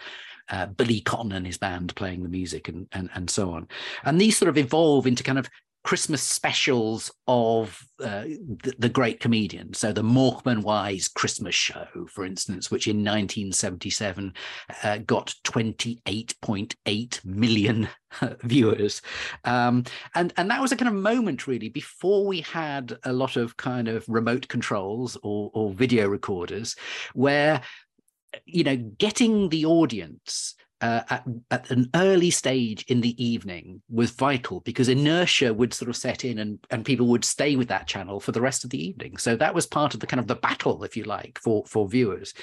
uh, 0.52 0.68
Billy 0.68 1.02
Cotton 1.02 1.32
and 1.32 1.45
his 1.45 1.58
band 1.58 1.95
playing 1.95 2.24
the 2.24 2.30
music 2.30 2.68
and, 2.68 2.88
and 2.91 3.10
and 3.16 3.30
so 3.30 3.52
on. 3.52 3.68
And 4.04 4.20
these 4.20 4.38
sort 4.38 4.49
of 4.49 4.58
evolve 4.58 5.08
into 5.08 5.24
kind 5.24 5.39
of 5.39 5.49
Christmas 5.84 6.22
specials 6.22 7.12
of 7.28 7.84
uh, 7.99 8.24
the, 8.64 8.74
the, 8.78 8.89
great 8.89 9.20
comedian. 9.20 9.74
So 9.74 9.91
the 9.91 10.04
Morecambe 10.04 10.62
Wise 10.62 11.08
Christmas 11.08 11.56
Show, 11.56 11.88
for 12.08 12.24
instance, 12.24 12.70
which 12.70 12.88
in 12.88 12.97
1977 12.97 14.34
uh, 14.84 14.97
got 14.99 15.34
28.8 15.43 17.26
million 17.26 17.89
viewers, 18.43 19.02
um, 19.43 19.84
and 20.14 20.34
and 20.38 20.52
that 20.52 20.62
was 20.62 20.72
a 20.72 20.76
kind 20.76 20.89
of 20.89 21.02
moment 21.02 21.47
really 21.47 21.70
before 21.70 22.26
we 22.26 22.41
had 22.41 22.97
a 23.04 23.14
lot 23.14 23.36
of 23.36 23.58
kind 23.58 23.88
of 23.88 24.06
remote 24.08 24.47
controls 24.47 25.18
or, 25.24 25.49
or 25.54 25.72
video 25.72 26.08
recorders, 26.08 26.76
where 27.14 27.62
you 28.46 28.64
know, 28.64 28.76
getting 28.76 29.50
the 29.50 29.66
audience 29.66 30.56
uh, 30.82 31.04
at, 31.10 31.24
at, 31.52 31.70
an 31.70 31.90
early 31.94 32.32
stage 32.32 32.84
in 32.88 33.02
the 33.02 33.24
evening 33.24 33.82
was 33.90 34.12
vital 34.12 34.62
because 34.62 34.90
inertia 34.90 35.54
would 35.54 35.74
sort 35.74 35.90
of 35.90 35.96
set 35.96 36.26
in 36.26 36.40
and, 36.40 36.60
and 36.72 36.86
people 36.86 37.08
would 37.08 37.24
stay 37.24 37.56
with 37.56 37.68
that 37.68 37.88
channel 37.88 38.20
for 38.20 38.32
the 38.32 38.42
rest 38.42 38.64
of 38.64 38.72
the 38.72 38.84
evening. 38.84 39.18
So 39.18 39.36
that 39.36 39.54
was 39.54 39.68
part 39.68 39.94
of 39.94 40.00
the 40.00 40.08
kind 40.08 40.20
of 40.20 40.28
the 40.28 40.36
battle, 40.36 40.84
if 40.84 40.98
you 40.98 41.04
like, 41.04 41.40
for, 41.44 41.64
for 41.68 41.88
viewers 41.88 42.34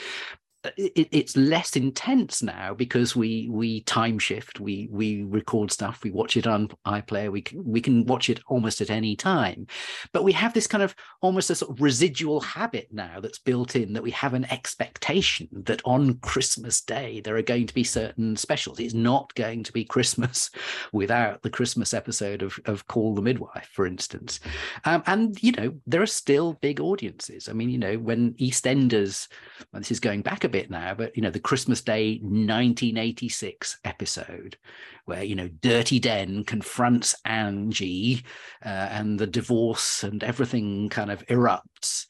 it, 0.77 1.09
it's 1.13 1.37
less 1.37 1.77
intense 1.77 2.43
now 2.43 2.75
because 2.75 3.15
we 3.15 3.49
we 3.51 3.83
time 3.83 4.19
shift. 4.19 4.61
We 4.61 4.89
we 4.91 5.25
record 5.25 5.71
stuff 5.71 6.03
we 6.03 6.11
watch 6.11 6.37
it 6.37 6.47
on 6.47 6.69
iplayer 6.87 7.31
we 7.31 7.43
can 7.43 7.65
we 7.65 7.81
can 7.81 8.05
watch 8.07 8.29
it 8.29 8.41
almost 8.49 8.81
at 8.81 8.91
any 8.91 9.17
time. 9.17 9.67
But 10.13 10.25
we 10.25 10.33
have 10.33 10.55
this 10.55 10.67
kind 10.67 10.83
of 10.83 10.95
almost 11.23 11.51
a 11.51 11.55
sort 11.55 11.73
of 11.73 11.81
residual 11.81 12.41
habit 12.41 12.89
now 12.91 13.21
that's 13.21 13.39
built 13.39 13.77
in 13.77 13.93
that 13.93 14.03
we 14.03 14.11
have 14.13 14.35
an 14.35 14.45
expectation 14.51 15.49
that 15.53 15.83
on 15.85 16.19
christmas 16.19 16.81
day 16.81 17.21
there 17.21 17.37
are 17.37 17.43
going 17.43 17.67
to 17.67 17.75
be 17.75 17.85
certain 17.85 18.37
specials. 18.37 18.81
It's 18.81 18.95
not 18.95 19.35
going 19.35 19.63
to 19.65 19.73
be 19.73 19.85
christmas 19.85 20.51
without 20.93 21.43
the 21.43 21.51
christmas 21.51 21.95
episode 21.95 22.43
of, 22.43 22.59
of 22.67 22.87
call 22.87 23.15
the 23.15 23.23
midwife 23.23 23.69
for 23.73 23.87
instance. 23.87 24.41
Um, 24.85 25.03
and 25.07 25.43
you 25.43 25.53
know 25.53 25.75
there 25.87 26.03
are 26.03 26.07
still 26.07 26.55
big 26.55 26.81
audiences. 26.81 27.49
I 27.49 27.53
mean 27.53 27.71
you 27.71 27.79
know 27.79 27.97
when 27.97 28.35
eastenders 28.35 29.29
this 29.73 29.91
is 29.91 30.01
going 30.01 30.23
back 30.23 30.45
a 30.45 30.49
bit 30.49 30.58
now, 30.71 30.95
but 30.95 31.17
you 31.17 31.23
know, 31.23 31.31
the 31.31 31.41
Christmas 31.41 31.81
Day 31.81 32.19
1986 32.23 33.79
episode 33.85 34.57
where 35.05 35.23
you 35.23 35.35
know 35.35 35.49
Dirty 35.49 35.99
Den 35.99 36.45
confronts 36.45 37.15
Angie 37.25 38.25
uh, 38.65 38.89
and 38.91 39.19
the 39.19 39.27
divorce 39.27 40.05
and 40.05 40.23
everything 40.23 40.89
kind 40.89 41.11
of 41.11 41.27
erupts. 41.27 42.07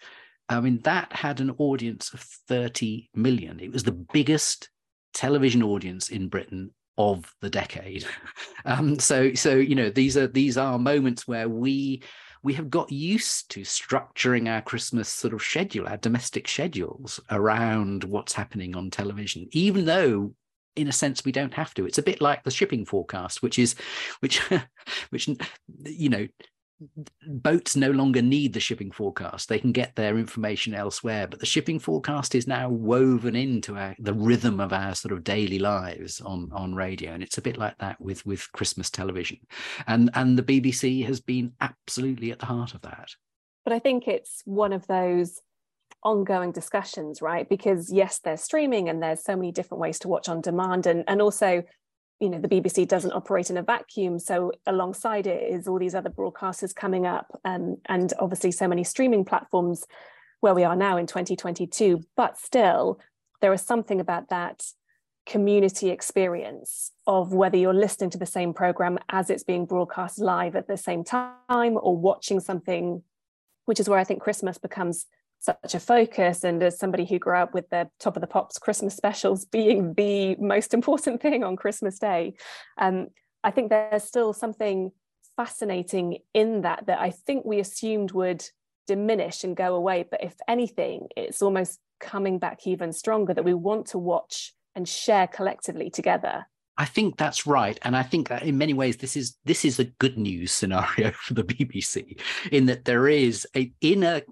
I 0.48 0.60
mean, 0.60 0.80
that 0.84 1.12
had 1.12 1.40
an 1.40 1.54
audience 1.58 2.12
of 2.12 2.20
30 2.20 3.10
million. 3.14 3.60
It 3.60 3.72
was 3.72 3.84
the 3.84 3.92
biggest 3.92 4.70
television 5.14 5.62
audience 5.62 6.08
in 6.08 6.28
Britain 6.28 6.72
of 6.96 7.32
the 7.40 7.50
decade. 7.50 8.04
Um, 8.64 8.98
so, 8.98 9.32
so 9.32 9.54
you 9.54 9.74
know, 9.74 9.88
these 9.88 10.16
are 10.16 10.26
these 10.26 10.58
are 10.58 10.78
moments 10.78 11.26
where 11.26 11.48
we 11.48 12.02
we 12.48 12.54
have 12.54 12.70
got 12.70 12.90
used 12.90 13.50
to 13.50 13.60
structuring 13.60 14.48
our 14.48 14.62
Christmas 14.62 15.06
sort 15.10 15.34
of 15.34 15.42
schedule, 15.42 15.86
our 15.86 15.98
domestic 15.98 16.48
schedules 16.48 17.20
around 17.30 18.04
what's 18.04 18.32
happening 18.32 18.74
on 18.74 18.88
television, 18.88 19.46
even 19.52 19.84
though 19.84 20.32
in 20.74 20.88
a 20.88 20.92
sense 20.92 21.26
we 21.26 21.30
don't 21.30 21.52
have 21.52 21.74
to. 21.74 21.84
It's 21.84 21.98
a 21.98 22.02
bit 22.02 22.22
like 22.22 22.44
the 22.44 22.50
shipping 22.50 22.86
forecast 22.86 23.42
which 23.42 23.58
is 23.58 23.74
which 24.20 24.40
which 25.10 25.28
you 25.84 26.08
know 26.08 26.26
boats 27.26 27.76
no 27.76 27.90
longer 27.90 28.22
need 28.22 28.52
the 28.52 28.60
shipping 28.60 28.90
forecast. 28.90 29.48
They 29.48 29.58
can 29.58 29.72
get 29.72 29.96
their 29.96 30.18
information 30.18 30.74
elsewhere 30.74 31.26
but 31.26 31.40
the 31.40 31.46
shipping 31.46 31.78
forecast 31.78 32.34
is 32.34 32.46
now 32.46 32.68
woven 32.68 33.34
into 33.34 33.76
our, 33.76 33.94
the 33.98 34.14
rhythm 34.14 34.60
of 34.60 34.72
our 34.72 34.94
sort 34.94 35.12
of 35.12 35.24
daily 35.24 35.58
lives 35.58 36.20
on 36.20 36.50
on 36.52 36.74
radio. 36.74 37.12
And 37.12 37.22
it's 37.22 37.38
a 37.38 37.42
bit 37.42 37.56
like 37.56 37.76
that 37.78 38.00
with 38.00 38.24
with 38.24 38.50
christmas 38.52 38.90
television. 38.90 39.38
And 39.86 40.10
and 40.14 40.38
the 40.38 40.42
bbc 40.42 41.04
has 41.06 41.20
been 41.20 41.52
absolutely 41.60 42.30
at 42.30 42.38
the 42.38 42.46
heart 42.46 42.74
of 42.74 42.82
that. 42.82 43.10
But 43.64 43.72
i 43.72 43.78
think 43.78 44.06
it's 44.06 44.42
one 44.44 44.72
of 44.72 44.86
those 44.86 45.40
ongoing 46.04 46.52
discussions 46.52 47.20
right? 47.20 47.48
Because 47.48 47.92
yes 47.92 48.20
there's 48.20 48.40
streaming 48.42 48.88
and 48.88 49.02
there's 49.02 49.24
so 49.24 49.34
many 49.34 49.50
different 49.50 49.80
ways 49.80 49.98
to 50.00 50.08
watch 50.08 50.28
on 50.28 50.40
demand. 50.40 50.86
And 50.86 51.04
and 51.08 51.20
also 51.20 51.64
you 52.20 52.28
know 52.28 52.40
the 52.40 52.48
BBC 52.48 52.86
doesn't 52.88 53.12
operate 53.12 53.50
in 53.50 53.56
a 53.56 53.62
vacuum. 53.62 54.18
So 54.18 54.52
alongside 54.66 55.26
it 55.26 55.52
is 55.52 55.68
all 55.68 55.78
these 55.78 55.94
other 55.94 56.10
broadcasters 56.10 56.74
coming 56.74 57.06
up 57.06 57.40
um, 57.44 57.76
and 57.86 58.12
obviously 58.18 58.50
so 58.50 58.66
many 58.66 58.84
streaming 58.84 59.24
platforms 59.24 59.84
where 60.40 60.54
we 60.54 60.64
are 60.64 60.76
now 60.76 60.96
in 60.96 61.06
2022 61.06 62.00
but 62.16 62.38
still 62.38 63.00
there 63.40 63.52
is 63.52 63.60
something 63.60 64.00
about 64.00 64.28
that 64.28 64.62
community 65.26 65.90
experience 65.90 66.92
of 67.06 67.32
whether 67.32 67.56
you're 67.56 67.74
listening 67.74 68.08
to 68.08 68.18
the 68.18 68.24
same 68.24 68.54
program 68.54 68.98
as 69.10 69.30
it's 69.30 69.42
being 69.42 69.66
broadcast 69.66 70.18
live 70.18 70.56
at 70.56 70.66
the 70.68 70.76
same 70.76 71.04
time 71.04 71.36
or 71.48 71.96
watching 71.96 72.40
something 72.40 73.02
which 73.66 73.78
is 73.78 73.88
where 73.88 73.98
I 73.98 74.04
think 74.04 74.22
Christmas 74.22 74.56
becomes 74.56 75.04
such 75.40 75.74
a 75.74 75.80
focus 75.80 76.44
and 76.44 76.62
as 76.62 76.78
somebody 76.78 77.04
who 77.04 77.18
grew 77.18 77.36
up 77.36 77.54
with 77.54 77.68
the 77.70 77.88
top 78.00 78.16
of 78.16 78.20
the 78.20 78.26
pops 78.26 78.58
christmas 78.58 78.94
specials 78.94 79.44
being 79.58 79.94
the 79.94 80.36
most 80.36 80.74
important 80.74 81.20
thing 81.20 81.44
on 81.44 81.56
christmas 81.56 81.98
day 81.98 82.34
um, 82.78 83.08
i 83.44 83.50
think 83.50 83.70
there's 83.70 84.04
still 84.04 84.32
something 84.32 84.90
fascinating 85.36 86.18
in 86.34 86.62
that 86.62 86.86
that 86.86 87.00
i 87.00 87.10
think 87.10 87.44
we 87.44 87.60
assumed 87.60 88.12
would 88.12 88.44
diminish 88.86 89.44
and 89.44 89.56
go 89.56 89.74
away 89.74 90.04
but 90.10 90.22
if 90.24 90.34
anything 90.48 91.06
it's 91.16 91.42
almost 91.42 91.78
coming 92.00 92.38
back 92.38 92.66
even 92.66 92.92
stronger 92.92 93.34
that 93.34 93.44
we 93.44 93.54
want 93.54 93.86
to 93.86 93.98
watch 93.98 94.54
and 94.74 94.88
share 94.88 95.26
collectively 95.26 95.90
together. 95.90 96.46
I 96.80 96.84
think 96.84 97.16
that's 97.16 97.44
right, 97.44 97.76
and 97.82 97.96
I 97.96 98.04
think 98.04 98.28
that 98.28 98.44
in 98.44 98.56
many 98.56 98.72
ways 98.72 98.98
this 98.98 99.16
is 99.16 99.36
this 99.44 99.64
is 99.64 99.80
a 99.80 99.84
good 99.84 100.16
news 100.16 100.52
scenario 100.52 101.10
for 101.24 101.34
the 101.34 101.42
BBC 101.42 102.20
in 102.52 102.66
that 102.66 102.84
there 102.84 103.08
is 103.08 103.46
a 103.56 103.72
inner 103.80 104.22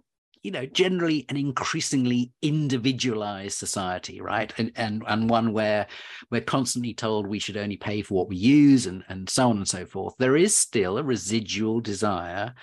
you 0.46 0.52
know 0.52 0.64
generally 0.64 1.26
an 1.28 1.36
increasingly 1.36 2.30
individualized 2.40 3.58
society 3.58 4.20
right? 4.20 4.52
And 4.58 4.70
and 4.76 5.02
and 5.08 5.28
one 5.28 5.52
where 5.52 5.88
we're 6.30 6.40
constantly 6.40 6.94
told 6.94 7.26
we 7.26 7.40
should 7.40 7.56
only 7.56 7.76
pay 7.76 8.00
for 8.00 8.14
what 8.14 8.28
we 8.28 8.36
use 8.36 8.86
and 8.86 9.02
and 9.08 9.28
so 9.28 9.50
on 9.50 9.56
and 9.56 9.68
so 9.68 9.84
forth 9.84 10.14
there 10.20 10.36
is 10.36 10.56
still 10.56 10.98
a 10.98 11.02
residual 11.02 11.80
desire 11.80 12.54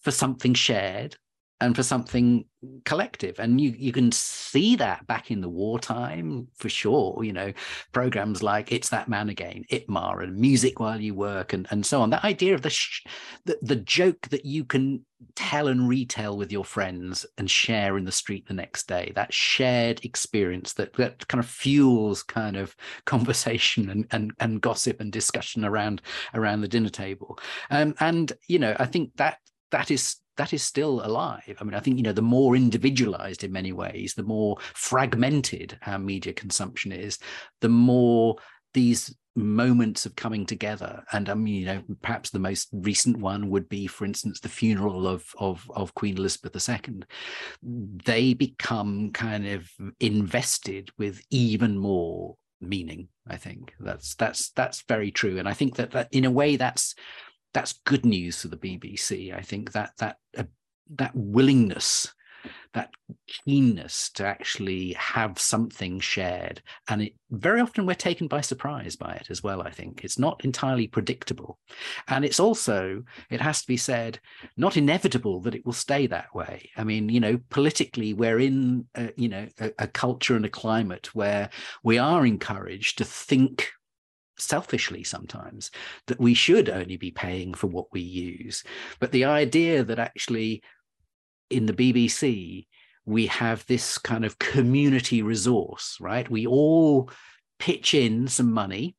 for 0.00 0.10
something 0.10 0.52
shared 0.52 1.16
and 1.60 1.74
for 1.74 1.82
something 1.82 2.44
collective. 2.84 3.38
And 3.38 3.60
you 3.60 3.74
you 3.76 3.92
can 3.92 4.12
see 4.12 4.76
that 4.76 5.06
back 5.06 5.30
in 5.30 5.40
the 5.40 5.48
wartime 5.48 6.48
for 6.56 6.68
sure 6.68 7.22
you 7.22 7.32
know 7.32 7.52
programs 7.92 8.42
like 8.42 8.72
it's 8.72 8.88
that 8.90 9.08
man 9.08 9.28
again 9.28 9.64
ITMA 9.70 10.22
and 10.22 10.36
music 10.36 10.80
while 10.80 11.00
you 11.00 11.14
work 11.14 11.52
and 11.52 11.66
and 11.70 11.84
so 11.84 12.00
on. 12.00 12.10
That 12.10 12.24
idea 12.24 12.54
of 12.54 12.62
the 12.62 12.70
sh- 12.70 13.04
the, 13.44 13.58
the 13.62 13.76
joke 13.76 14.28
that 14.28 14.44
you 14.44 14.64
can 14.64 15.04
tell 15.34 15.66
and 15.66 15.88
retell 15.88 16.36
with 16.36 16.52
your 16.52 16.64
friends 16.64 17.26
and 17.38 17.50
share 17.50 17.96
in 17.96 18.04
the 18.04 18.12
street 18.12 18.46
the 18.46 18.54
next 18.54 18.86
day 18.86 19.10
that 19.16 19.34
shared 19.34 20.04
experience 20.04 20.74
that 20.74 20.92
that 20.94 21.26
kind 21.26 21.42
of 21.42 21.50
fuels 21.50 22.22
kind 22.22 22.56
of 22.56 22.76
conversation 23.04 23.90
and 23.90 24.06
and, 24.12 24.32
and 24.38 24.60
gossip 24.60 25.00
and 25.00 25.12
discussion 25.12 25.64
around 25.64 26.02
around 26.34 26.60
the 26.60 26.68
dinner 26.68 26.88
table. 26.88 27.38
Um, 27.70 27.94
and 28.00 28.32
you 28.46 28.58
know 28.58 28.76
i 28.78 28.86
think 28.86 29.16
that 29.16 29.38
that 29.70 29.90
is 29.90 30.16
that 30.38 30.52
is 30.52 30.62
still 30.62 31.04
alive. 31.04 31.56
I 31.60 31.64
mean, 31.64 31.74
I 31.74 31.80
think, 31.80 31.98
you 31.98 32.02
know, 32.02 32.12
the 32.12 32.22
more 32.22 32.56
individualized 32.56 33.44
in 33.44 33.52
many 33.52 33.72
ways, 33.72 34.14
the 34.14 34.22
more 34.22 34.56
fragmented 34.74 35.78
our 35.86 35.98
media 35.98 36.32
consumption 36.32 36.92
is, 36.92 37.18
the 37.60 37.68
more 37.68 38.36
these 38.72 39.14
moments 39.34 40.04
of 40.04 40.16
coming 40.16 40.44
together 40.44 41.00
and 41.12 41.28
i 41.28 41.34
mean 41.34 41.54
you 41.54 41.64
know 41.66 41.80
perhaps 42.02 42.30
the 42.30 42.40
most 42.40 42.68
recent 42.72 43.16
one 43.18 43.48
would 43.50 43.68
be 43.68 43.86
for 43.86 44.04
instance 44.04 44.40
the 44.40 44.48
funeral 44.48 45.06
of 45.06 45.24
of, 45.38 45.70
of 45.76 45.94
queen 45.94 46.16
elizabeth 46.16 46.68
ii 46.68 47.02
they 47.62 48.34
become 48.34 49.12
kind 49.12 49.46
of 49.46 49.70
invested 50.00 50.90
with 50.98 51.22
even 51.30 51.78
more 51.78 52.34
meaning 52.60 53.08
i 53.28 53.36
think. 53.36 53.72
That's 53.78 54.14
that's 54.14 54.50
that's 54.50 54.82
very 54.82 55.10
true. 55.10 55.38
And 55.38 55.48
i 55.48 55.52
think 55.52 55.76
that, 55.76 55.92
that 55.92 56.08
in 56.12 56.24
a 56.24 56.30
way 56.30 56.56
that's 56.56 56.94
that's 57.52 57.80
good 57.84 58.04
news 58.04 58.42
for 58.42 58.48
the 58.48 58.56
BBC. 58.56 59.34
I 59.34 59.42
think 59.42 59.72
that 59.72 59.92
that 59.98 60.16
uh, 60.36 60.44
that 60.90 61.12
willingness 61.14 62.12
that 62.74 62.90
keenness 63.26 64.10
to 64.10 64.24
actually 64.24 64.92
have 64.92 65.38
something 65.38 66.00
shared. 66.00 66.62
And 66.88 67.02
it 67.02 67.14
very 67.30 67.60
often 67.60 67.86
we're 67.86 67.94
taken 67.94 68.28
by 68.28 68.40
surprise 68.40 68.96
by 68.96 69.12
it 69.14 69.28
as 69.30 69.42
well 69.42 69.62
i 69.62 69.70
think. 69.70 70.04
It's 70.04 70.18
not 70.18 70.44
entirely 70.44 70.86
predictable. 70.86 71.58
And 72.08 72.24
it's 72.24 72.40
also 72.40 73.02
it 73.30 73.40
has 73.40 73.62
to 73.62 73.66
be 73.66 73.76
said 73.76 74.20
not 74.56 74.76
inevitable 74.76 75.40
that 75.40 75.54
it 75.54 75.64
will 75.64 75.72
stay 75.72 76.06
that 76.08 76.34
way. 76.34 76.70
I 76.76 76.84
mean 76.84 77.08
you 77.08 77.20
know 77.20 77.38
politically 77.50 78.12
we're 78.14 78.40
in 78.40 78.86
a, 78.94 79.12
you 79.16 79.28
know 79.28 79.48
a, 79.58 79.72
a 79.78 79.86
culture 79.86 80.36
and 80.36 80.44
a 80.44 80.50
climate 80.50 81.14
where 81.14 81.50
we 81.82 81.98
are 81.98 82.26
encouraged 82.26 82.98
to 82.98 83.04
think 83.04 83.70
selfishly 84.38 85.02
sometimes 85.04 85.70
that 86.06 86.20
we 86.20 86.34
should 86.34 86.68
only 86.68 86.96
be 86.96 87.10
paying 87.10 87.54
for 87.54 87.66
what 87.66 87.86
we 87.92 88.00
use. 88.00 88.64
But 89.00 89.12
the 89.12 89.24
idea 89.24 89.84
that 89.84 89.98
actually 89.98 90.62
in 91.50 91.64
the 91.64 91.72
bbc 91.72 92.66
we 93.06 93.26
have 93.26 93.64
this 93.66 93.96
kind 93.96 94.24
of 94.24 94.38
community 94.38 95.22
resource 95.22 95.96
right? 96.00 96.28
We 96.30 96.46
all 96.46 97.10
pitch 97.58 97.94
in 97.94 98.28
some 98.28 98.52
money 98.52 98.96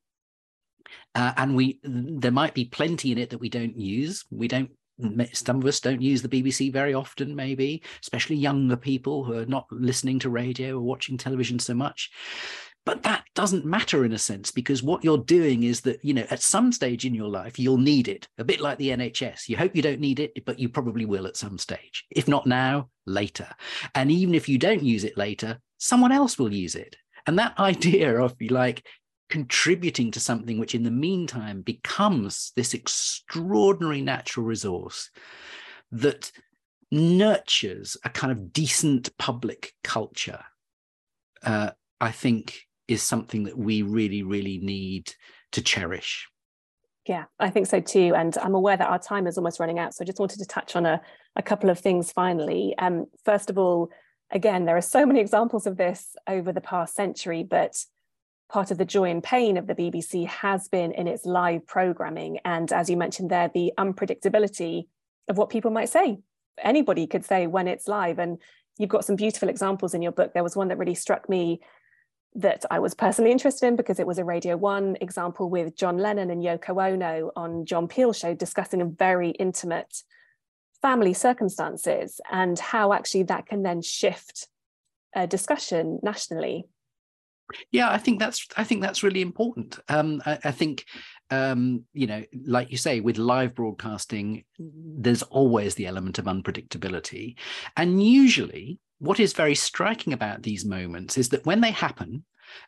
uh, 1.15 1.33
and 1.37 1.55
we 1.55 1.79
there 1.83 2.31
might 2.31 2.53
be 2.53 2.65
plenty 2.65 3.11
in 3.11 3.17
it 3.17 3.29
that 3.29 3.39
we 3.39 3.49
don't 3.49 3.77
use. 3.77 4.25
We 4.31 4.47
don't 4.47 4.71
some 5.31 5.57
of 5.57 5.65
us 5.65 5.79
don't 5.79 6.01
use 6.01 6.21
the 6.21 6.29
BBC 6.29 6.73
very 6.73 6.93
often, 6.93 7.35
maybe, 7.35 7.83
especially 8.01 8.35
younger 8.35 8.75
people 8.75 9.23
who 9.23 9.37
are 9.37 9.45
not 9.45 9.65
listening 9.71 10.19
to 10.19 10.29
radio 10.29 10.75
or 10.75 10.81
watching 10.81 11.17
television 11.17 11.57
so 11.57 11.73
much. 11.73 12.11
But 12.85 13.03
that 13.03 13.25
doesn't 13.35 13.65
matter 13.65 14.03
in 14.05 14.13
a 14.13 14.17
sense 14.17 14.51
because 14.51 14.81
what 14.81 15.03
you're 15.03 15.17
doing 15.17 15.63
is 15.63 15.81
that, 15.81 16.03
you 16.03 16.13
know, 16.13 16.25
at 16.29 16.41
some 16.41 16.71
stage 16.71 17.05
in 17.05 17.13
your 17.13 17.29
life, 17.29 17.59
you'll 17.59 17.77
need 17.77 18.07
it, 18.07 18.27
a 18.37 18.43
bit 18.43 18.61
like 18.61 18.77
the 18.77 18.89
NHS. 18.89 19.47
You 19.47 19.57
hope 19.57 19.75
you 19.75 19.81
don't 19.81 19.99
need 19.99 20.19
it, 20.19 20.45
but 20.45 20.59
you 20.59 20.69
probably 20.69 21.05
will 21.05 21.27
at 21.27 21.37
some 21.37 21.57
stage. 21.57 22.05
If 22.09 22.27
not 22.27 22.47
now, 22.47 22.89
later. 23.05 23.47
And 23.93 24.11
even 24.11 24.33
if 24.33 24.49
you 24.49 24.57
don't 24.57 24.83
use 24.83 25.03
it 25.03 25.17
later, 25.17 25.59
someone 25.77 26.11
else 26.11 26.39
will 26.39 26.53
use 26.53 26.75
it. 26.75 26.95
And 27.27 27.37
that 27.37 27.59
idea 27.59 28.19
of 28.19 28.35
like 28.49 28.85
contributing 29.29 30.09
to 30.11 30.19
something 30.19 30.59
which 30.59 30.73
in 30.73 30.83
the 30.83 30.91
meantime 30.91 31.61
becomes 31.61 32.51
this 32.55 32.73
extraordinary 32.73 34.01
natural 34.01 34.45
resource 34.45 35.11
that 35.91 36.31
nurtures 36.91 37.97
a 38.03 38.09
kind 38.09 38.31
of 38.31 38.51
decent 38.51 39.15
public 39.17 39.73
culture, 39.83 40.43
uh, 41.43 41.71
I 42.01 42.11
think 42.11 42.61
is 42.89 43.03
something 43.03 43.43
that 43.43 43.57
we 43.57 43.81
really, 43.81 44.23
really 44.23 44.59
need 44.59 45.13
to 45.51 45.61
cherish. 45.61 46.27
Yeah, 47.05 47.25
I 47.39 47.49
think 47.49 47.67
so 47.67 47.79
too. 47.79 48.13
And 48.15 48.37
I'm 48.37 48.53
aware 48.53 48.77
that 48.77 48.89
our 48.89 48.99
time 48.99 49.25
is 49.25 49.37
almost 49.37 49.59
running 49.59 49.79
out. 49.79 49.93
So 49.93 50.03
I 50.03 50.05
just 50.05 50.19
wanted 50.19 50.39
to 50.39 50.45
touch 50.45 50.75
on 50.75 50.85
a, 50.85 51.01
a 51.35 51.41
couple 51.41 51.69
of 51.69 51.79
things 51.79 52.11
finally. 52.11 52.75
Um, 52.77 53.07
first 53.25 53.49
of 53.49 53.57
all, 53.57 53.89
again, 54.31 54.65
there 54.65 54.77
are 54.77 54.81
so 54.81 55.05
many 55.05 55.19
examples 55.19 55.65
of 55.65 55.77
this 55.77 56.15
over 56.27 56.51
the 56.51 56.61
past 56.61 56.95
century, 56.95 57.43
but 57.43 57.83
part 58.49 58.69
of 58.71 58.77
the 58.77 58.85
joy 58.85 59.09
and 59.09 59.23
pain 59.23 59.57
of 59.57 59.67
the 59.67 59.75
BBC 59.75 60.27
has 60.27 60.67
been 60.67 60.91
in 60.91 61.07
its 61.07 61.25
live 61.25 61.65
programming. 61.65 62.39
And 62.45 62.71
as 62.71 62.89
you 62.89 62.97
mentioned 62.97 63.31
there, 63.31 63.49
the 63.53 63.73
unpredictability 63.77 64.87
of 65.27 65.37
what 65.37 65.49
people 65.49 65.71
might 65.71 65.89
say. 65.89 66.19
Anybody 66.61 67.07
could 67.07 67.25
say 67.25 67.47
when 67.47 67.67
it's 67.67 67.87
live. 67.87 68.19
And 68.19 68.39
you've 68.77 68.89
got 68.89 69.05
some 69.05 69.15
beautiful 69.15 69.49
examples 69.49 69.93
in 69.93 70.01
your 70.01 70.11
book. 70.11 70.33
There 70.33 70.43
was 70.43 70.55
one 70.55 70.67
that 70.69 70.77
really 70.77 70.95
struck 70.95 71.29
me 71.29 71.61
that 72.35 72.65
I 72.69 72.79
was 72.79 72.93
personally 72.93 73.31
interested 73.31 73.67
in 73.67 73.75
because 73.75 73.99
it 73.99 74.07
was 74.07 74.19
a 74.19 74.23
Radio 74.23 74.55
1 74.55 74.97
example 75.01 75.49
with 75.49 75.75
John 75.75 75.97
Lennon 75.97 76.29
and 76.29 76.43
Yoko 76.43 76.91
Ono 76.91 77.31
on 77.35 77.65
John 77.65 77.87
Peel 77.87 78.13
show 78.13 78.33
discussing 78.33 78.81
a 78.81 78.85
very 78.85 79.31
intimate 79.31 80.03
family 80.81 81.13
circumstances 81.13 82.21
and 82.31 82.57
how 82.57 82.93
actually 82.93 83.23
that 83.23 83.47
can 83.47 83.63
then 83.63 83.81
shift 83.81 84.47
a 85.15 85.27
discussion 85.27 85.99
nationally. 86.03 86.65
Yeah, 87.71 87.89
I 87.89 87.97
think 87.97 88.19
that's 88.19 88.47
I 88.57 88.63
think 88.63 88.81
that's 88.81 89.01
really 89.01 89.21
important. 89.21 89.79
Um, 89.89 90.21
I, 90.23 90.37
I 90.43 90.51
think 90.51 90.85
um, 91.31 91.85
you 91.93 92.07
know, 92.07 92.23
like 92.45 92.71
you 92.71 92.77
say, 92.77 92.99
with 92.99 93.17
live 93.17 93.55
broadcasting, 93.55 94.43
there's 94.59 95.23
always 95.23 95.75
the 95.75 95.87
element 95.87 96.19
of 96.19 96.25
unpredictability, 96.25 97.35
and 97.75 98.03
usually 98.03 98.79
what 98.99 99.19
is 99.19 99.33
very 99.33 99.55
striking 99.55 100.13
about 100.13 100.43
these 100.43 100.65
moments 100.65 101.17
is 101.17 101.29
that 101.29 101.45
when 101.45 101.61
they 101.61 101.71
happen, 101.71 102.23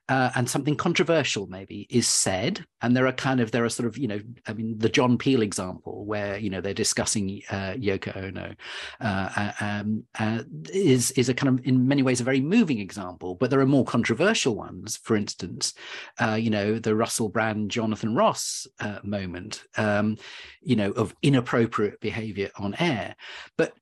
uh, 0.09 0.29
and 0.36 0.49
something 0.49 0.75
controversial 0.75 1.47
maybe 1.47 1.88
is 1.89 2.07
said 2.07 2.65
and 2.82 2.95
there 2.95 3.07
are 3.07 3.13
kind 3.13 3.39
of 3.39 3.51
there 3.51 3.63
are 3.63 3.69
sort 3.69 3.88
of 3.88 3.97
you 3.97 4.07
know 4.07 4.19
i 4.47 4.53
mean 4.53 4.77
the 4.77 4.89
john 4.89 5.17
peel 5.17 5.41
example 5.41 6.05
where 6.05 6.38
you 6.38 6.49
know 6.49 6.61
they're 6.61 6.73
discussing 6.73 7.41
uh, 7.49 7.73
yoko 7.73 8.15
ono 8.15 8.53
uh, 8.99 9.51
um, 9.59 10.03
uh, 10.19 10.43
is 10.73 11.11
is 11.11 11.29
a 11.29 11.34
kind 11.34 11.59
of 11.59 11.65
in 11.65 11.88
many 11.88 12.03
ways 12.03 12.21
a 12.21 12.25
very 12.25 12.41
moving 12.41 12.79
example 12.79 13.36
but 13.36 13.49
there 13.49 13.59
are 13.59 13.65
more 13.65 13.86
controversial 13.86 14.55
ones. 14.55 14.97
For 14.97 15.15
instance 15.15 15.73
uh, 16.19 16.36
you 16.36 16.49
know 16.49 16.79
the 16.79 16.95
russell 16.95 17.29
brand 17.29 17.71
jonathan 17.71 18.15
ross 18.15 18.67
uh, 18.79 18.99
moment 19.03 19.63
um, 19.77 20.17
you 20.61 20.75
know 20.75 20.91
of 20.91 21.15
inappropriate 21.21 21.99
behavior 21.99 22.49
on 22.57 22.75
air. 22.75 23.15
But 23.57 23.73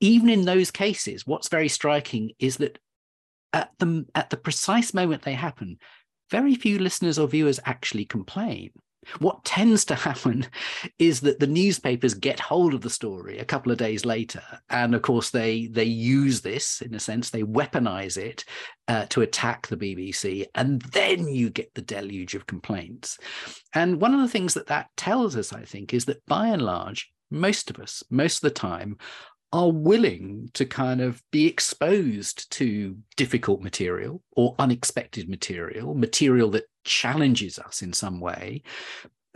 even 0.00 0.28
in 0.28 0.44
those 0.44 0.70
cases, 0.70 1.26
what's 1.26 1.48
very 1.48 1.68
striking 1.68 2.32
is 2.38 2.58
that 2.58 2.78
at 3.52 3.70
the 3.78 4.04
at 4.14 4.30
the 4.30 4.36
precise 4.36 4.94
moment 4.94 5.22
they 5.22 5.34
happen, 5.34 5.78
very 6.30 6.54
few 6.54 6.78
listeners 6.78 7.18
or 7.18 7.28
viewers 7.28 7.60
actually 7.64 8.04
complain. 8.04 8.70
What 9.20 9.44
tends 9.44 9.84
to 9.86 9.94
happen 10.08 10.46
is 10.98 11.20
that 11.22 11.40
the 11.40 11.46
newspapers 11.46 12.14
get 12.14 12.40
hold 12.40 12.74
of 12.74 12.82
the 12.82 12.90
story 12.90 13.38
a 13.38 13.44
couple 13.44 13.72
of 13.72 13.78
days 13.78 14.04
later, 14.04 14.42
and 14.68 14.94
of 14.94 15.02
course 15.02 15.30
they 15.30 15.66
they 15.66 15.84
use 15.84 16.40
this 16.42 16.82
in 16.82 16.94
a 16.94 17.00
sense, 17.00 17.30
they 17.30 17.42
weaponize 17.42 18.16
it 18.16 18.44
uh, 18.86 19.06
to 19.06 19.22
attack 19.22 19.66
the 19.66 19.76
BBC, 19.76 20.46
and 20.54 20.82
then 20.82 21.26
you 21.28 21.50
get 21.50 21.72
the 21.74 21.82
deluge 21.82 22.34
of 22.34 22.46
complaints. 22.46 23.18
And 23.74 24.00
one 24.00 24.14
of 24.14 24.20
the 24.20 24.28
things 24.28 24.54
that 24.54 24.66
that 24.66 24.88
tells 24.96 25.36
us, 25.36 25.52
I 25.52 25.64
think, 25.64 25.94
is 25.94 26.04
that 26.06 26.24
by 26.26 26.48
and 26.48 26.62
large, 26.62 27.10
most 27.30 27.70
of 27.70 27.78
us, 27.78 28.02
most 28.10 28.36
of 28.36 28.42
the 28.42 28.54
time, 28.54 28.96
are 29.52 29.70
willing 29.70 30.50
to 30.54 30.66
kind 30.66 31.00
of 31.00 31.22
be 31.30 31.46
exposed 31.46 32.50
to 32.52 32.96
difficult 33.16 33.62
material 33.62 34.22
or 34.36 34.54
unexpected 34.58 35.28
material, 35.28 35.94
material 35.94 36.50
that 36.50 36.68
challenges 36.84 37.58
us 37.58 37.82
in 37.82 37.92
some 37.92 38.20
way, 38.20 38.62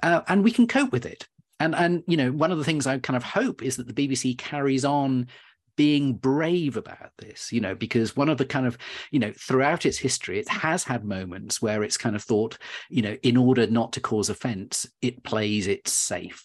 uh, 0.02 0.20
and 0.28 0.44
we 0.44 0.50
can 0.50 0.66
cope 0.66 0.92
with 0.92 1.06
it. 1.06 1.26
And 1.60 1.74
and 1.74 2.02
you 2.06 2.16
know, 2.16 2.32
one 2.32 2.52
of 2.52 2.58
the 2.58 2.64
things 2.64 2.86
I 2.86 2.98
kind 2.98 3.16
of 3.16 3.22
hope 3.22 3.62
is 3.62 3.76
that 3.76 3.86
the 3.86 4.08
BBC 4.08 4.36
carries 4.36 4.84
on 4.84 5.28
being 5.76 6.14
brave 6.14 6.76
about 6.76 7.12
this, 7.18 7.50
you 7.50 7.60
know, 7.60 7.74
because 7.74 8.14
one 8.14 8.28
of 8.28 8.36
the 8.36 8.44
kind 8.44 8.66
of, 8.66 8.76
you 9.10 9.18
know, 9.18 9.32
throughout 9.32 9.86
its 9.86 9.96
history, 9.96 10.38
it 10.38 10.48
has 10.48 10.84
had 10.84 11.04
moments 11.04 11.62
where 11.62 11.82
it's 11.82 11.96
kind 11.96 12.14
of 12.14 12.22
thought, 12.22 12.58
you 12.90 13.00
know, 13.00 13.16
in 13.22 13.38
order 13.38 13.66
not 13.66 13.94
to 13.94 14.00
cause 14.00 14.28
offense, 14.28 14.86
it 15.00 15.24
plays 15.24 15.66
it 15.66 15.88
safe 15.88 16.44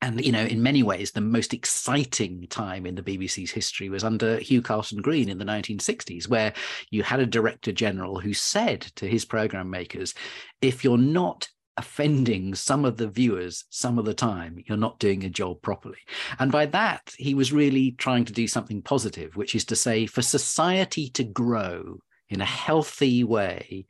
and 0.00 0.24
you 0.24 0.32
know 0.32 0.44
in 0.44 0.62
many 0.62 0.82
ways 0.82 1.10
the 1.10 1.20
most 1.20 1.52
exciting 1.52 2.46
time 2.48 2.86
in 2.86 2.94
the 2.94 3.02
bbc's 3.02 3.50
history 3.50 3.88
was 3.88 4.04
under 4.04 4.38
Hugh 4.38 4.62
Carleton 4.62 5.02
Greene 5.02 5.28
in 5.28 5.38
the 5.38 5.44
1960s 5.44 6.28
where 6.28 6.52
you 6.90 7.02
had 7.02 7.20
a 7.20 7.26
director 7.26 7.72
general 7.72 8.20
who 8.20 8.32
said 8.32 8.80
to 8.96 9.06
his 9.06 9.24
program 9.24 9.70
makers 9.70 10.14
if 10.60 10.84
you're 10.84 10.98
not 10.98 11.48
offending 11.76 12.56
some 12.56 12.84
of 12.84 12.96
the 12.96 13.06
viewers 13.06 13.64
some 13.70 13.98
of 13.98 14.04
the 14.04 14.14
time 14.14 14.62
you're 14.66 14.76
not 14.76 14.98
doing 14.98 15.24
a 15.24 15.30
job 15.30 15.62
properly. 15.62 15.98
And 16.40 16.50
by 16.50 16.66
that 16.66 17.14
he 17.16 17.34
was 17.34 17.52
really 17.52 17.92
trying 17.92 18.24
to 18.24 18.32
do 18.32 18.48
something 18.48 18.82
positive 18.82 19.36
which 19.36 19.54
is 19.54 19.64
to 19.66 19.76
say 19.76 20.06
for 20.06 20.22
society 20.22 21.08
to 21.10 21.22
grow 21.22 21.98
in 22.30 22.40
a 22.40 22.46
healthy 22.46 23.24
way, 23.24 23.86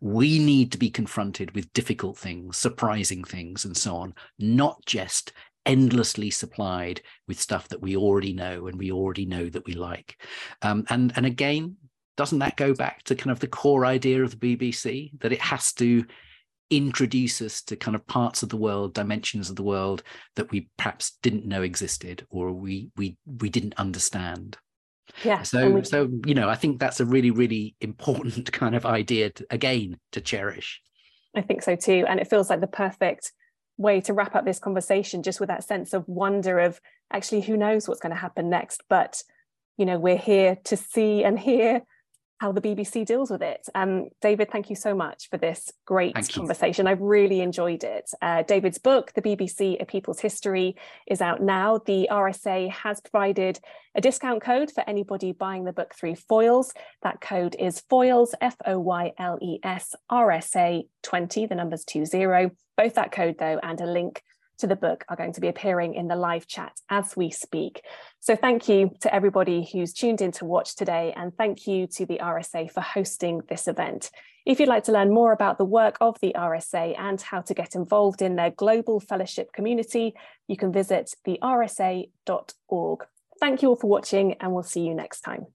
we 0.00 0.38
need 0.38 0.70
to 0.72 0.78
be 0.78 0.90
confronted 0.90 1.54
with 1.54 1.72
difficult 1.72 2.16
things, 2.16 2.56
surprising 2.56 3.24
things, 3.24 3.64
and 3.64 3.76
so 3.76 3.96
on, 3.96 4.14
not 4.38 4.84
just 4.86 5.32
endlessly 5.70 6.30
supplied 6.30 7.00
with 7.28 7.40
stuff 7.40 7.68
that 7.68 7.80
we 7.80 7.96
already 7.96 8.32
know 8.32 8.66
and 8.66 8.76
we 8.76 8.90
already 8.90 9.24
know 9.24 9.48
that 9.48 9.64
we 9.66 9.74
like. 9.74 10.20
Um, 10.62 10.84
and 10.90 11.12
and 11.14 11.24
again, 11.24 11.76
doesn't 12.16 12.40
that 12.40 12.56
go 12.56 12.74
back 12.74 13.04
to 13.04 13.14
kind 13.14 13.30
of 13.30 13.38
the 13.38 13.46
core 13.46 13.86
idea 13.86 14.24
of 14.24 14.38
the 14.38 14.56
BBC 14.56 15.12
that 15.20 15.32
it 15.32 15.40
has 15.40 15.72
to 15.74 16.04
introduce 16.70 17.40
us 17.40 17.62
to 17.62 17.76
kind 17.76 17.94
of 17.94 18.06
parts 18.08 18.42
of 18.42 18.48
the 18.48 18.56
world, 18.56 18.94
dimensions 18.94 19.48
of 19.48 19.54
the 19.54 19.62
world 19.62 20.02
that 20.34 20.50
we 20.50 20.68
perhaps 20.76 21.18
didn't 21.22 21.46
know 21.46 21.62
existed 21.62 22.26
or 22.30 22.52
we 22.52 22.90
we 22.96 23.16
we 23.24 23.48
didn't 23.48 23.78
understand. 23.78 24.56
Yeah. 25.24 25.42
So 25.42 25.70
we... 25.70 25.84
so 25.84 26.08
you 26.26 26.34
know, 26.34 26.48
I 26.48 26.56
think 26.56 26.80
that's 26.80 26.98
a 26.98 27.06
really 27.06 27.30
really 27.30 27.76
important 27.80 28.50
kind 28.60 28.74
of 28.74 28.84
idea 28.84 29.30
to, 29.30 29.46
again 29.50 29.98
to 30.10 30.20
cherish. 30.20 30.80
I 31.36 31.42
think 31.42 31.62
so 31.62 31.76
too, 31.76 32.04
and 32.08 32.18
it 32.18 32.28
feels 32.28 32.50
like 32.50 32.60
the 32.60 32.66
perfect 32.66 33.30
way 33.80 34.00
to 34.00 34.12
wrap 34.12 34.34
up 34.34 34.44
this 34.44 34.58
conversation 34.58 35.22
just 35.22 35.40
with 35.40 35.48
that 35.48 35.64
sense 35.64 35.92
of 35.92 36.06
wonder 36.06 36.58
of 36.58 36.80
actually 37.10 37.40
who 37.40 37.56
knows 37.56 37.88
what's 37.88 38.00
going 38.00 38.14
to 38.14 38.20
happen 38.20 38.50
next 38.50 38.82
but 38.88 39.22
you 39.78 39.86
know 39.86 39.98
we're 39.98 40.18
here 40.18 40.56
to 40.64 40.76
see 40.76 41.24
and 41.24 41.38
hear 41.38 41.82
how 42.40 42.52
the 42.52 42.60
BBC 42.60 43.04
deals 43.04 43.30
with 43.30 43.42
it. 43.42 43.68
Um, 43.74 44.08
David, 44.22 44.50
thank 44.50 44.70
you 44.70 44.76
so 44.76 44.94
much 44.94 45.28
for 45.28 45.36
this 45.36 45.70
great 45.84 46.14
thank 46.14 46.32
conversation. 46.32 46.86
You. 46.86 46.92
I've 46.92 47.00
really 47.02 47.42
enjoyed 47.42 47.84
it. 47.84 48.10
Uh, 48.22 48.42
David's 48.44 48.78
book, 48.78 49.12
The 49.12 49.20
BBC 49.20 49.80
A 49.80 49.84
People's 49.84 50.20
History, 50.20 50.74
is 51.06 51.20
out 51.20 51.42
now. 51.42 51.80
The 51.84 52.08
RSA 52.10 52.70
has 52.70 52.98
provided 53.02 53.60
a 53.94 54.00
discount 54.00 54.42
code 54.42 54.70
for 54.70 54.82
anybody 54.88 55.32
buying 55.32 55.64
the 55.64 55.72
book 55.74 55.94
through 55.94 56.14
Foyles. 56.14 56.70
That 57.02 57.20
code 57.20 57.56
is 57.58 57.82
Foyles, 57.90 58.32
F 58.40 58.56
O 58.64 58.78
Y 58.78 59.12
L 59.18 59.38
E 59.42 59.58
S, 59.62 59.94
RSA 60.10 60.84
20, 61.02 61.44
the 61.44 61.54
number's 61.54 61.84
20. 61.84 62.50
Both 62.80 62.94
that 62.94 63.12
code, 63.12 63.36
though, 63.38 63.60
and 63.62 63.78
a 63.82 63.84
link 63.84 64.22
to 64.56 64.66
the 64.66 64.74
book 64.74 65.04
are 65.10 65.16
going 65.16 65.34
to 65.34 65.40
be 65.42 65.48
appearing 65.48 65.92
in 65.92 66.08
the 66.08 66.16
live 66.16 66.46
chat 66.46 66.72
as 66.88 67.14
we 67.14 67.30
speak. 67.30 67.82
So 68.20 68.34
thank 68.34 68.70
you 68.70 68.92
to 69.02 69.14
everybody 69.14 69.68
who's 69.70 69.92
tuned 69.92 70.22
in 70.22 70.32
to 70.32 70.46
watch 70.46 70.76
today, 70.76 71.12
and 71.14 71.36
thank 71.36 71.66
you 71.66 71.86
to 71.88 72.06
the 72.06 72.20
RSA 72.22 72.72
for 72.72 72.80
hosting 72.80 73.42
this 73.50 73.68
event. 73.68 74.10
If 74.46 74.58
you'd 74.58 74.70
like 74.70 74.84
to 74.84 74.92
learn 74.92 75.12
more 75.12 75.32
about 75.32 75.58
the 75.58 75.66
work 75.66 75.98
of 76.00 76.18
the 76.22 76.32
RSA 76.34 76.98
and 76.98 77.20
how 77.20 77.42
to 77.42 77.52
get 77.52 77.74
involved 77.74 78.22
in 78.22 78.36
their 78.36 78.50
global 78.50 78.98
fellowship 78.98 79.52
community, 79.52 80.14
you 80.48 80.56
can 80.56 80.72
visit 80.72 81.12
thersa.org. 81.28 83.00
Thank 83.40 83.60
you 83.60 83.68
all 83.68 83.76
for 83.76 83.88
watching, 83.88 84.36
and 84.40 84.54
we'll 84.54 84.62
see 84.62 84.86
you 84.86 84.94
next 84.94 85.20
time. 85.20 85.48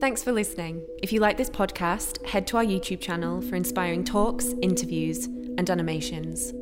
Thanks 0.00 0.22
for 0.22 0.32
listening. 0.32 0.86
If 1.02 1.12
you 1.12 1.20
like 1.20 1.36
this 1.36 1.50
podcast, 1.50 2.24
head 2.26 2.46
to 2.48 2.58
our 2.58 2.64
YouTube 2.64 3.00
channel 3.00 3.40
for 3.40 3.56
inspiring 3.56 4.04
talks, 4.04 4.54
interviews, 4.60 5.28
and 5.56 5.70
animations. 5.70 6.52